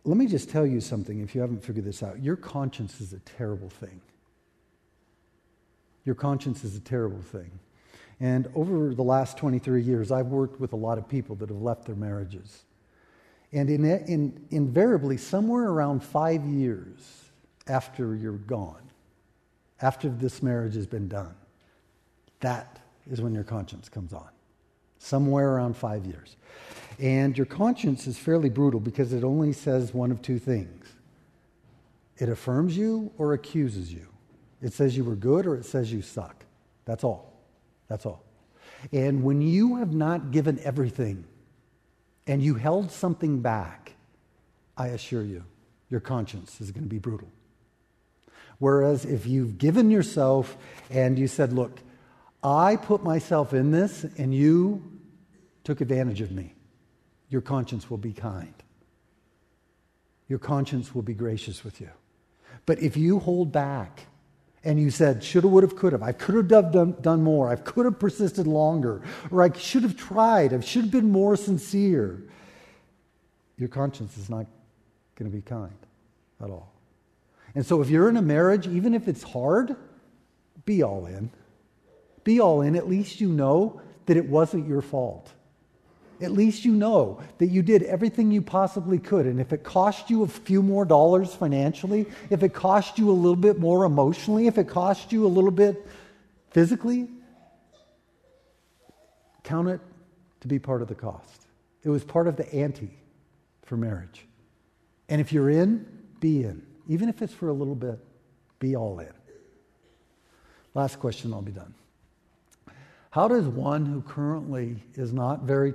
let 0.04 0.16
me 0.16 0.28
just 0.28 0.50
tell 0.50 0.66
you 0.66 0.80
something 0.80 1.18
if 1.18 1.34
you 1.34 1.40
haven't 1.40 1.64
figured 1.64 1.84
this 1.84 2.04
out. 2.04 2.22
Your 2.22 2.36
conscience 2.36 3.00
is 3.00 3.12
a 3.12 3.18
terrible 3.20 3.70
thing. 3.70 4.00
Your 6.04 6.14
conscience 6.14 6.62
is 6.62 6.76
a 6.76 6.80
terrible 6.80 7.22
thing. 7.22 7.50
And 8.20 8.48
over 8.54 8.94
the 8.94 9.02
last 9.02 9.38
23 9.38 9.82
years, 9.82 10.12
I've 10.12 10.26
worked 10.26 10.60
with 10.60 10.74
a 10.74 10.76
lot 10.76 10.98
of 10.98 11.08
people 11.08 11.34
that 11.36 11.48
have 11.48 11.62
left 11.62 11.86
their 11.86 11.96
marriages. 11.96 12.64
And 13.52 13.70
in, 13.70 13.84
in, 13.84 14.46
invariably, 14.50 15.16
somewhere 15.16 15.70
around 15.70 16.04
five 16.04 16.44
years 16.44 17.24
after 17.66 18.14
you're 18.14 18.32
gone, 18.32 18.82
after 19.80 20.10
this 20.10 20.42
marriage 20.42 20.74
has 20.74 20.86
been 20.86 21.08
done, 21.08 21.34
that 22.40 22.78
is 23.10 23.20
when 23.22 23.34
your 23.34 23.44
conscience 23.44 23.88
comes 23.88 24.12
on. 24.12 24.28
Somewhere 24.98 25.54
around 25.54 25.76
five 25.76 26.04
years. 26.04 26.36
And 26.98 27.36
your 27.36 27.46
conscience 27.46 28.06
is 28.06 28.18
fairly 28.18 28.50
brutal 28.50 28.80
because 28.80 29.14
it 29.14 29.24
only 29.24 29.54
says 29.54 29.94
one 29.94 30.10
of 30.10 30.20
two 30.20 30.38
things 30.38 30.86
it 32.18 32.28
affirms 32.28 32.76
you 32.76 33.10
or 33.16 33.32
accuses 33.32 33.90
you. 33.90 34.06
It 34.60 34.74
says 34.74 34.94
you 34.94 35.04
were 35.04 35.14
good 35.14 35.46
or 35.46 35.56
it 35.56 35.64
says 35.64 35.90
you 35.90 36.02
suck. 36.02 36.44
That's 36.84 37.02
all. 37.02 37.29
That's 37.90 38.06
all. 38.06 38.24
And 38.92 39.24
when 39.24 39.42
you 39.42 39.76
have 39.76 39.92
not 39.92 40.30
given 40.30 40.58
everything 40.64 41.24
and 42.26 42.40
you 42.40 42.54
held 42.54 42.92
something 42.92 43.40
back, 43.42 43.94
I 44.76 44.88
assure 44.88 45.24
you, 45.24 45.44
your 45.90 46.00
conscience 46.00 46.60
is 46.60 46.70
going 46.70 46.84
to 46.84 46.88
be 46.88 47.00
brutal. 47.00 47.28
Whereas 48.58 49.04
if 49.04 49.26
you've 49.26 49.58
given 49.58 49.90
yourself 49.90 50.56
and 50.88 51.18
you 51.18 51.26
said, 51.26 51.52
Look, 51.52 51.80
I 52.44 52.76
put 52.76 53.02
myself 53.02 53.52
in 53.52 53.72
this 53.72 54.04
and 54.16 54.34
you 54.34 54.82
took 55.64 55.80
advantage 55.80 56.20
of 56.20 56.30
me, 56.30 56.54
your 57.28 57.40
conscience 57.42 57.90
will 57.90 57.98
be 57.98 58.12
kind. 58.12 58.54
your 60.28 60.38
conscience 60.38 60.94
will 60.94 61.02
be 61.02 61.14
gracious 61.14 61.64
with 61.64 61.80
you. 61.80 61.90
But 62.64 62.78
if 62.78 62.96
you 62.96 63.18
hold 63.18 63.50
back 63.50 64.06
and 64.62 64.78
you 64.78 64.90
said, 64.90 65.24
shoulda, 65.24 65.48
woulda, 65.48 65.68
could 65.68 65.92
have, 65.92 66.02
I 66.02 66.12
could 66.12 66.34
have 66.34 66.72
done, 66.72 66.96
done 67.00 67.22
more, 67.22 67.48
I 67.48 67.56
could 67.56 67.86
have 67.86 67.98
persisted 67.98 68.46
longer, 68.46 69.02
or 69.30 69.42
I 69.42 69.52
should 69.56 69.82
have 69.82 69.96
tried, 69.96 70.52
I 70.52 70.60
should 70.60 70.82
have 70.82 70.90
been 70.90 71.10
more 71.10 71.36
sincere, 71.36 72.22
your 73.56 73.68
conscience 73.68 74.16
is 74.16 74.28
not 74.28 74.46
going 75.16 75.30
to 75.30 75.36
be 75.36 75.42
kind 75.42 75.74
at 76.42 76.50
all. 76.50 76.72
And 77.54 77.64
so 77.64 77.80
if 77.82 77.90
you're 77.90 78.08
in 78.08 78.16
a 78.16 78.22
marriage, 78.22 78.66
even 78.66 78.94
if 78.94 79.08
it's 79.08 79.22
hard, 79.22 79.76
be 80.64 80.82
all 80.82 81.06
in. 81.06 81.30
Be 82.24 82.40
all 82.40 82.62
in. 82.62 82.76
At 82.76 82.88
least 82.88 83.20
you 83.20 83.28
know 83.28 83.80
that 84.06 84.16
it 84.16 84.26
wasn't 84.26 84.68
your 84.68 84.82
fault. 84.82 85.30
At 86.20 86.32
least 86.32 86.64
you 86.64 86.72
know 86.72 87.20
that 87.38 87.46
you 87.46 87.62
did 87.62 87.82
everything 87.84 88.30
you 88.30 88.42
possibly 88.42 88.98
could. 88.98 89.26
And 89.26 89.40
if 89.40 89.52
it 89.52 89.62
cost 89.62 90.10
you 90.10 90.22
a 90.22 90.26
few 90.26 90.62
more 90.62 90.84
dollars 90.84 91.34
financially, 91.34 92.06
if 92.28 92.42
it 92.42 92.52
cost 92.52 92.98
you 92.98 93.10
a 93.10 93.12
little 93.12 93.36
bit 93.36 93.58
more 93.58 93.84
emotionally, 93.84 94.46
if 94.46 94.58
it 94.58 94.68
cost 94.68 95.12
you 95.12 95.26
a 95.26 95.28
little 95.28 95.50
bit 95.50 95.86
physically, 96.50 97.08
count 99.44 99.68
it 99.68 99.80
to 100.40 100.48
be 100.48 100.58
part 100.58 100.82
of 100.82 100.88
the 100.88 100.94
cost. 100.94 101.46
It 101.82 101.88
was 101.88 102.04
part 102.04 102.28
of 102.28 102.36
the 102.36 102.52
ante 102.54 102.90
for 103.62 103.76
marriage. 103.76 104.26
And 105.08 105.20
if 105.20 105.32
you're 105.32 105.50
in, 105.50 105.86
be 106.20 106.44
in. 106.44 106.62
Even 106.88 107.08
if 107.08 107.22
it's 107.22 107.32
for 107.32 107.48
a 107.48 107.52
little 107.52 107.74
bit, 107.74 107.98
be 108.58 108.76
all 108.76 108.98
in. 108.98 109.12
Last 110.74 111.00
question, 111.00 111.32
I'll 111.32 111.42
be 111.42 111.52
done. 111.52 111.74
How 113.10 113.26
does 113.26 113.46
one 113.46 113.84
who 113.86 114.02
currently 114.02 114.76
is 114.94 115.12
not 115.12 115.42
very 115.42 115.72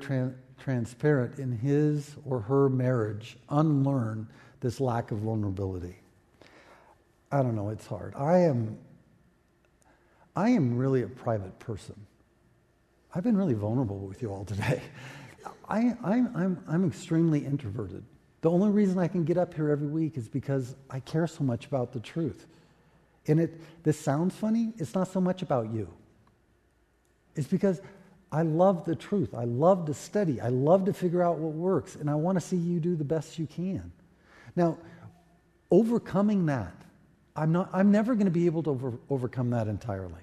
transparent 0.57 1.37
in 1.37 1.51
his 1.51 2.15
or 2.25 2.39
her 2.39 2.69
marriage 2.69 3.37
unlearn 3.49 4.27
this 4.61 4.79
lack 4.79 5.11
of 5.11 5.19
vulnerability? 5.19 5.97
I 7.31 7.43
don't 7.43 7.55
know, 7.55 7.69
it's 7.69 7.85
hard. 7.85 8.13
I 8.15 8.39
am 8.39 8.77
I 10.35 10.49
am 10.49 10.77
really 10.77 11.01
a 11.01 11.07
private 11.07 11.57
person. 11.59 11.95
I've 13.13 13.23
been 13.23 13.37
really 13.37 13.53
vulnerable 13.53 13.99
with 13.99 14.21
you 14.21 14.31
all 14.31 14.43
today. 14.43 14.81
I, 15.69 15.95
I'm, 16.03 16.35
I'm, 16.35 16.63
I'm 16.67 16.85
extremely 16.85 17.45
introverted. 17.45 18.03
The 18.41 18.51
only 18.51 18.69
reason 18.69 18.99
I 18.99 19.07
can 19.07 19.23
get 19.23 19.37
up 19.37 19.53
here 19.53 19.69
every 19.69 19.87
week 19.87 20.17
is 20.17 20.27
because 20.27 20.75
I 20.89 20.99
care 20.99 21.25
so 21.25 21.43
much 21.43 21.65
about 21.67 21.93
the 21.93 22.01
truth. 22.01 22.47
And 23.27 23.39
it, 23.39 23.61
this 23.83 23.97
sounds 23.97 24.35
funny, 24.35 24.73
it's 24.77 24.93
not 24.93 25.07
so 25.07 25.21
much 25.21 25.41
about 25.41 25.71
you. 25.71 25.87
It's 27.35 27.47
because 27.47 27.81
I 28.31 28.41
love 28.41 28.85
the 28.85 28.95
truth. 28.95 29.33
I 29.33 29.45
love 29.45 29.85
to 29.85 29.93
study. 29.93 30.41
I 30.41 30.49
love 30.49 30.85
to 30.85 30.93
figure 30.93 31.21
out 31.21 31.37
what 31.37 31.53
works. 31.53 31.95
And 31.95 32.09
I 32.09 32.15
want 32.15 32.37
to 32.37 32.41
see 32.41 32.57
you 32.57 32.79
do 32.79 32.95
the 32.95 33.03
best 33.03 33.39
you 33.39 33.47
can. 33.47 33.91
Now, 34.55 34.77
overcoming 35.71 36.45
that, 36.47 36.73
I'm, 37.35 37.51
not, 37.51 37.69
I'm 37.73 37.91
never 37.91 38.13
going 38.15 38.25
to 38.25 38.31
be 38.31 38.45
able 38.45 38.63
to 38.63 38.69
over, 38.71 38.93
overcome 39.09 39.49
that 39.51 39.67
entirely. 39.67 40.21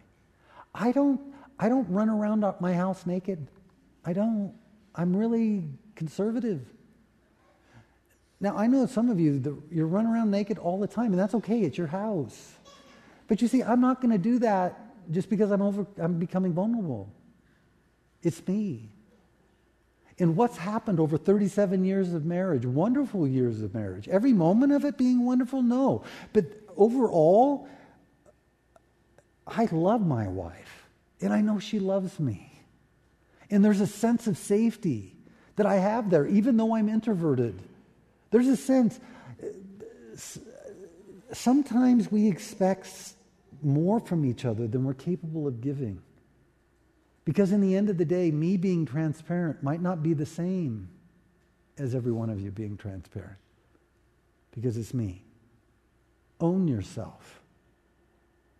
I 0.75 0.93
don't, 0.93 1.21
I 1.59 1.69
don't 1.69 1.89
run 1.91 2.09
around 2.09 2.45
my 2.61 2.75
house 2.75 3.07
naked. 3.07 3.47
I 4.05 4.13
don't. 4.13 4.55
I'm 4.95 5.15
really 5.15 5.65
conservative. 5.95 6.67
Now, 8.41 8.57
I 8.57 8.67
know 8.67 8.87
some 8.87 9.09
of 9.09 9.21
you, 9.21 9.63
you 9.71 9.87
run 9.87 10.07
around 10.07 10.31
naked 10.31 10.59
all 10.59 10.81
the 10.81 10.89
time, 10.89 11.13
and 11.13 11.19
that's 11.19 11.35
okay. 11.35 11.61
It's 11.61 11.79
your 11.79 11.87
house. 11.87 12.53
But 13.29 13.41
you 13.41 13.49
see, 13.49 13.63
I'm 13.63 13.81
not 13.81 14.01
going 14.01 14.11
to 14.11 14.19
do 14.19 14.41
that 14.41 14.92
just 15.11 15.29
because 15.29 15.51
I'm, 15.51 15.63
over, 15.63 15.87
I'm 15.99 16.19
becoming 16.19 16.53
vulnerable. 16.53 17.13
It's 18.23 18.47
me. 18.47 18.91
And 20.19 20.37
what's 20.37 20.57
happened 20.57 21.01
over 21.01 21.17
37 21.17 21.85
years 21.85 22.13
of 22.13 22.25
marriage, 22.25 22.65
wonderful 22.67 23.27
years 23.27 23.63
of 23.63 23.75
marriage, 23.75 24.09
every 24.09 24.33
moment 24.33 24.73
of 24.73 24.85
it 24.85 24.97
being 24.97 25.25
wonderful? 25.25 25.63
No. 25.63 26.05
But 26.33 26.45
overall, 26.77 27.69
I 29.47 29.69
love 29.73 30.07
my 30.07 30.29
wife, 30.29 30.89
and 31.21 31.33
I 31.33 31.41
know 31.41 31.59
she 31.59 31.81
loves 31.81 32.21
me. 32.21 32.53
And 33.51 33.65
there's 33.65 33.81
a 33.81 33.87
sense 33.87 34.27
of 34.27 34.39
safety 34.39 35.17
that 35.57 35.67
I 35.67 35.77
have 35.77 36.11
there, 36.11 36.27
even 36.27 36.57
though 36.57 36.75
I'm 36.75 36.89
introverted. 36.89 37.61
There's 38.31 38.49
a 38.49 38.57
sense, 38.57 38.99
uh, 39.43 39.47
sometimes 41.33 42.11
we 42.11 42.29
expect 42.29 43.15
more 43.65 44.01
from 44.01 44.25
each 44.25 44.45
other 44.45 44.67
than 44.67 44.85
we're 44.85 44.95
capable 44.95 45.47
of 45.47 45.61
giving. 45.61 46.01
Because 47.25 47.53
in 47.53 47.61
the 47.61 47.77
end 47.77 47.89
of 47.89 47.99
the 47.99 48.05
day, 48.05 48.31
me 48.31 48.57
being 48.57 48.85
transparent 48.85 49.63
might 49.63 49.81
not 49.81 50.03
be 50.03 50.13
the 50.13 50.27
same 50.27 50.89
as 51.79 51.95
every 51.95 52.13
one 52.13 52.31
of 52.31 52.41
you 52.41 52.51
being 52.51 52.77
transparent. 52.77 53.39
Because 54.51 54.77
it's 54.77 54.93
me. 54.93 55.23
Own 56.41 56.67
yourself. 56.67 57.41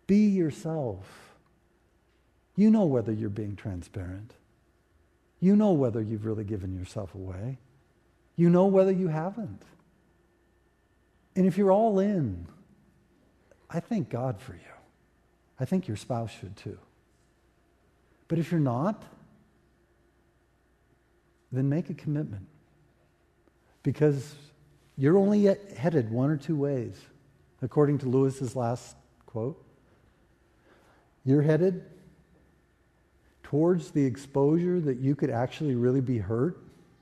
Be 0.07 0.27
yourself. 0.27 1.35
You 2.55 2.69
know 2.69 2.85
whether 2.85 3.11
you're 3.11 3.29
being 3.29 3.55
transparent. 3.55 4.33
You 5.39 5.55
know 5.55 5.73
whether 5.73 6.01
you've 6.01 6.25
really 6.25 6.45
given 6.45 6.73
yourself 6.73 7.13
away. 7.15 7.59
You 8.35 8.49
know 8.49 8.65
whether 8.67 8.91
you 8.91 9.09
haven't. 9.09 9.63
And 11.35 11.45
if 11.45 11.57
you're 11.57 11.71
all 11.71 11.99
in, 11.99 12.47
I 13.69 13.79
thank 13.79 14.09
God 14.09 14.39
for 14.39 14.53
you. 14.53 14.72
I 15.63 15.65
think 15.65 15.87
your 15.87 15.95
spouse 15.95 16.29
should 16.29 16.57
too. 16.57 16.77
But 18.27 18.37
if 18.37 18.51
you're 18.51 18.59
not, 18.59 19.01
then 21.53 21.69
make 21.69 21.89
a 21.89 21.93
commitment. 21.93 22.45
Because 23.81 24.35
you're 24.97 25.17
only 25.17 25.55
headed 25.77 26.11
one 26.11 26.29
or 26.29 26.35
two 26.35 26.57
ways, 26.57 26.99
according 27.61 27.99
to 27.99 28.09
Lewis's 28.09 28.57
last 28.57 28.97
quote. 29.25 29.63
You're 31.23 31.43
headed 31.43 31.85
towards 33.43 33.91
the 33.91 34.03
exposure 34.03 34.81
that 34.81 34.97
you 34.97 35.15
could 35.15 35.29
actually 35.29 35.75
really 35.75 36.01
be 36.01 36.17
hurt, 36.17 36.57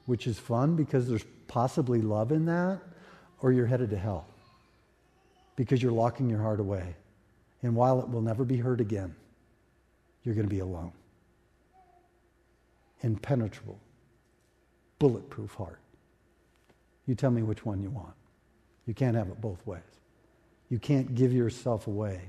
which 0.06 0.28
is 0.28 0.38
fun 0.38 0.76
because 0.76 1.08
there's 1.08 1.26
possibly 1.48 2.00
love 2.00 2.32
in 2.32 2.46
that, 2.46 2.80
or 3.42 3.54
you're 3.54 3.66
headed 3.66 3.90
to 3.90 3.98
hell 3.98 4.28
because 5.56 5.82
you're 5.82 5.92
locking 5.92 6.30
your 6.30 6.44
heart 6.44 6.60
away. 6.60 6.96
And 7.64 7.76
while 7.76 8.00
it 8.00 8.10
will 8.10 8.22
never 8.22 8.44
be 8.44 8.58
hurt 8.58 8.82
again, 8.82 9.16
you're 10.24 10.36
going 10.36 10.48
to 10.48 10.54
be 10.54 10.60
alone. 10.60 10.92
Impenetrable, 13.02 13.80
bulletproof 15.00 15.54
heart. 15.56 15.80
You 17.08 17.16
tell 17.16 17.32
me 17.32 17.44
which 17.44 17.66
one 17.66 17.82
you 17.82 17.90
want. 17.90 18.14
You 18.86 18.94
can't 18.94 19.16
have 19.16 19.30
it 19.30 19.42
both 19.42 19.66
ways. 19.66 19.82
You 20.70 20.80
can't 20.80 21.14
give 21.16 21.34
yourself 21.34 21.88
away 21.88 22.22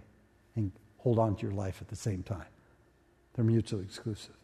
and 0.56 0.72
hold 0.98 1.18
on 1.18 1.36
to 1.36 1.42
your 1.42 1.52
life 1.52 1.78
at 1.80 1.88
the 1.88 1.96
same 1.96 2.22
time. 2.22 2.46
They're 3.34 3.44
mutually 3.44 3.84
exclusive. 3.84 4.34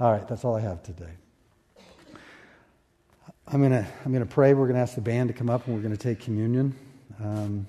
All 0.00 0.12
right, 0.12 0.26
that's 0.26 0.44
all 0.44 0.56
I 0.56 0.60
have 0.60 0.82
today. 0.82 1.12
I'm 3.46 3.60
going 3.60 3.72
to 3.72 3.86
I'm 4.04 4.12
to 4.14 4.26
pray. 4.26 4.54
We're 4.54 4.66
going 4.66 4.76
to 4.76 4.80
ask 4.80 4.94
the 4.94 5.00
band 5.00 5.28
to 5.28 5.34
come 5.34 5.50
up 5.50 5.66
and 5.66 5.74
we're 5.74 5.82
going 5.82 5.96
to 5.96 6.02
take 6.02 6.20
communion. 6.20 6.74
Um, 7.22 7.66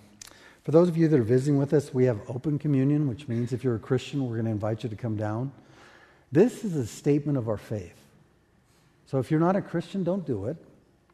for 0.65 0.71
those 0.71 0.89
of 0.89 0.97
you 0.97 1.07
that 1.07 1.19
are 1.19 1.23
visiting 1.23 1.59
with 1.59 1.73
us, 1.73 1.93
we 1.93 2.05
have 2.05 2.19
open 2.27 2.57
communion, 2.57 3.07
which 3.07 3.27
means 3.27 3.53
if 3.53 3.63
you're 3.63 3.75
a 3.75 3.79
Christian, 3.79 4.25
we're 4.25 4.37
going 4.37 4.45
to 4.45 4.51
invite 4.51 4.81
you 4.81 4.89
to 4.89 4.95
come 4.95 5.15
down. 5.15 5.51
This 6.31 6.63
is 6.63 6.75
a 6.75 6.87
statement 6.87 7.37
of 7.37 7.47
our 7.47 7.57
faith. 7.57 7.93
So 9.05 9.19
if 9.19 9.29
you're 9.29 9.39
not 9.39 9.55
a 9.55 9.61
Christian, 9.61 10.03
don't 10.03 10.25
do 10.25 10.45
it. 10.45 10.57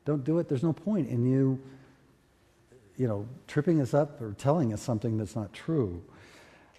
Don't 0.06 0.24
do 0.24 0.40
it. 0.40 0.48
There's 0.48 0.64
no 0.64 0.72
point 0.72 1.10
in 1.10 1.30
you, 1.30 1.60
you 2.96 3.10
know, 3.10 3.28
tripping 3.46 3.82
us 3.82 3.94
up 3.94 4.22
or 4.22 4.32
telling 4.38 4.72
us 4.72 4.82
something 4.82 5.18
that's 5.18 5.36
not 5.36 5.52
true. 5.52 6.02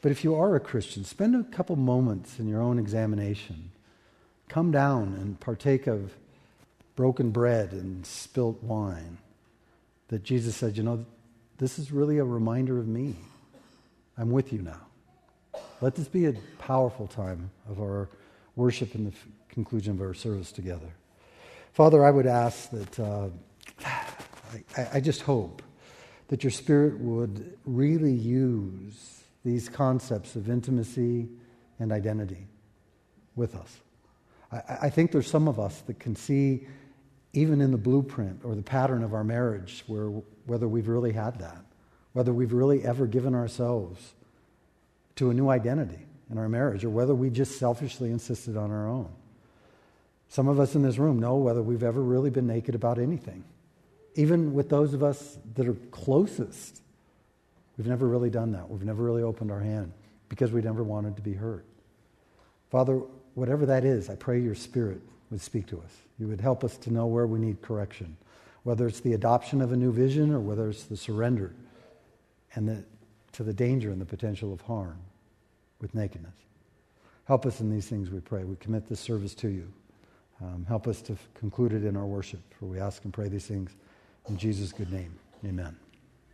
But 0.01 0.11
if 0.11 0.25
you 0.25 0.35
are 0.35 0.57
a 0.57 0.61
Christian, 0.61 1.05
spend 1.05 1.37
a 1.37 1.45
couple 1.45 1.77
moments 1.77 2.39
in 2.39 2.49
your 2.49 2.63
own 2.63 2.79
examination. 2.79 3.71
Come 4.49 4.71
down 4.71 5.15
and 5.21 5.39
partake 5.39 5.87
of 5.87 6.15
broken 6.97 7.33
bread 7.33 7.73
and 7.73 8.07
spilt 8.07 8.63
wine. 8.63 9.19
That 10.09 10.25
Jesus 10.25 10.57
said, 10.57 10.79
you 10.79 10.83
know, 10.83 11.05
this 11.63 11.79
is 11.79 11.93
really 11.93 12.19
a 12.19 12.25
reminder 12.25 12.81
of 12.81 12.89
me. 12.89 13.15
I'm 14.19 14.33
with 14.33 14.53
you 14.53 14.63
now. 14.63 14.81
Let 15.81 15.95
this 15.95 16.09
be 16.09 16.27
a 16.27 16.33
powerful 16.59 17.07
time 17.07 17.53
of 17.71 17.81
our 17.81 18.09
worship 18.57 18.97
and 18.97 19.07
the 19.07 19.13
f- 19.13 19.29
conclusion 19.49 19.93
of 19.93 20.01
our 20.01 20.13
service 20.13 20.51
together. 20.51 20.93
Father, 21.73 22.05
I 22.05 22.11
would 22.11 22.27
ask 22.27 22.69
that, 22.71 22.99
uh, 22.99 23.29
I, 23.85 24.89
I 24.95 25.01
just 25.01 25.23
hope 25.23 25.63
that 26.27 26.43
your 26.43 26.51
Spirit 26.51 26.99
would 26.99 27.57
really 27.65 28.13
use 28.13 29.23
these 29.45 29.69
concepts 29.69 30.35
of 30.35 30.51
intimacy 30.51 31.29
and 31.79 31.93
identity 31.93 32.49
with 33.37 33.55
us. 33.55 33.81
I, 34.51 34.87
I 34.87 34.91
think 34.91 35.13
there's 35.13 35.31
some 35.31 35.47
of 35.47 35.61
us 35.61 35.81
that 35.83 36.01
can 36.01 36.17
see 36.17 36.67
even 37.33 37.61
in 37.61 37.71
the 37.71 37.79
blueprint 37.79 38.41
or 38.45 38.55
the 38.55 38.63
pattern 38.63 39.03
of 39.03 39.15
our 39.15 39.25
marriage, 39.25 39.85
where, 39.87 40.09
whether 40.47 40.69
we've 40.69 40.89
really 40.89 41.13
had 41.13 41.39
that, 41.39 41.65
whether 42.13 42.33
we've 42.33 42.53
really 42.53 42.85
ever 42.85 43.07
given 43.07 43.35
ourselves 43.35 44.13
to 45.17 45.31
a 45.31 45.35
new 45.35 45.49
identity 45.49 46.07
in 46.31 46.39
our 46.39 46.49
marriage, 46.49 46.85
or 46.85 46.91
whether 46.91 47.15
we 47.15 47.31
just 47.31 47.59
selfishly 47.59 48.11
insisted 48.11 48.57
on 48.57 48.71
our 48.71 48.89
own. 48.89 49.09
Some 50.29 50.49
of 50.49 50.59
us 50.59 50.75
in 50.75 50.83
this 50.83 50.99
room 50.99 51.19
know 51.19 51.37
whether 51.37 51.63
we've 51.63 51.83
ever 51.83 52.01
really 52.01 52.31
been 52.31 52.47
naked 52.47 52.75
about 52.75 52.99
anything. 52.99 53.45
even 54.15 54.53
with 54.53 54.69
those 54.69 54.95
of 54.95 55.03
us 55.03 55.39
that 55.55 55.67
are 55.67 55.77
closest, 55.91 56.83
we've 57.77 57.87
never 57.87 58.07
really 58.07 58.31
done 58.31 58.53
that. 58.53 58.69
We've 58.69 58.85
never 58.85 59.03
really 59.03 59.23
opened 59.23 59.51
our 59.51 59.61
hand 59.61 59.93
because 60.29 60.53
we 60.53 60.61
never 60.61 60.83
wanted 60.83 61.17
to 61.17 61.23
be 61.23 61.33
hurt. 61.33 61.65
Father, 62.71 63.01
whatever 63.35 63.67
that 63.67 63.85
is, 63.85 64.11
I 64.11 64.17
pray 64.17 64.41
your 64.41 64.55
Spirit 64.55 65.01
would 65.33 65.41
speak 65.41 65.67
to 65.67 65.79
us. 65.81 65.91
You 66.19 66.29
would 66.29 66.41
help 66.41 66.63
us 66.63 66.77
to 66.77 66.93
know 66.93 67.07
where 67.07 67.27
we 67.27 67.41
need 67.41 67.63
correction, 67.63 68.17
whether 68.63 68.87
it's 68.87 69.01
the 69.01 69.15
adoption 69.15 69.61
of 69.61 69.73
a 69.73 69.77
new 69.77 69.91
vision 69.91 70.33
or 70.33 70.39
whether 70.39 70.69
it's 70.69 70.85
the 70.85 70.97
surrender 70.97 71.53
and 72.55 72.69
the, 72.69 72.85
to 73.33 73.43
the 73.43 73.55
danger 73.55 73.91
and 73.91 74.01
the 74.01 74.07
potential 74.07 74.53
of 74.53 74.61
harm 74.61 74.99
with 75.81 75.95
nakedness. 75.95 76.35
Help 77.25 77.47
us 77.47 77.61
in 77.61 77.71
these 77.71 77.87
things, 77.87 78.11
we 78.11 78.21
pray. 78.21 78.45
We 78.45 78.57
commit 78.57 78.87
this 78.87 79.01
service 79.01 79.35
to 79.37 79.49
you. 79.49 79.73
Um, 80.41 80.67
help 80.69 80.87
us 80.87 81.01
to 81.03 81.17
conclude 81.35 81.73
it 81.73 81.85
in 81.85 81.97
our 81.97 82.07
worship, 82.07 82.41
for 82.59 82.67
we 82.67 82.79
ask 82.79 83.05
and 83.05 83.13
pray 83.13 83.29
these 83.29 83.47
things 83.47 83.71
in 84.29 84.37
Jesus' 84.37 84.73
good 84.73 84.93
name. 84.93 85.15
Amen. 85.45 85.77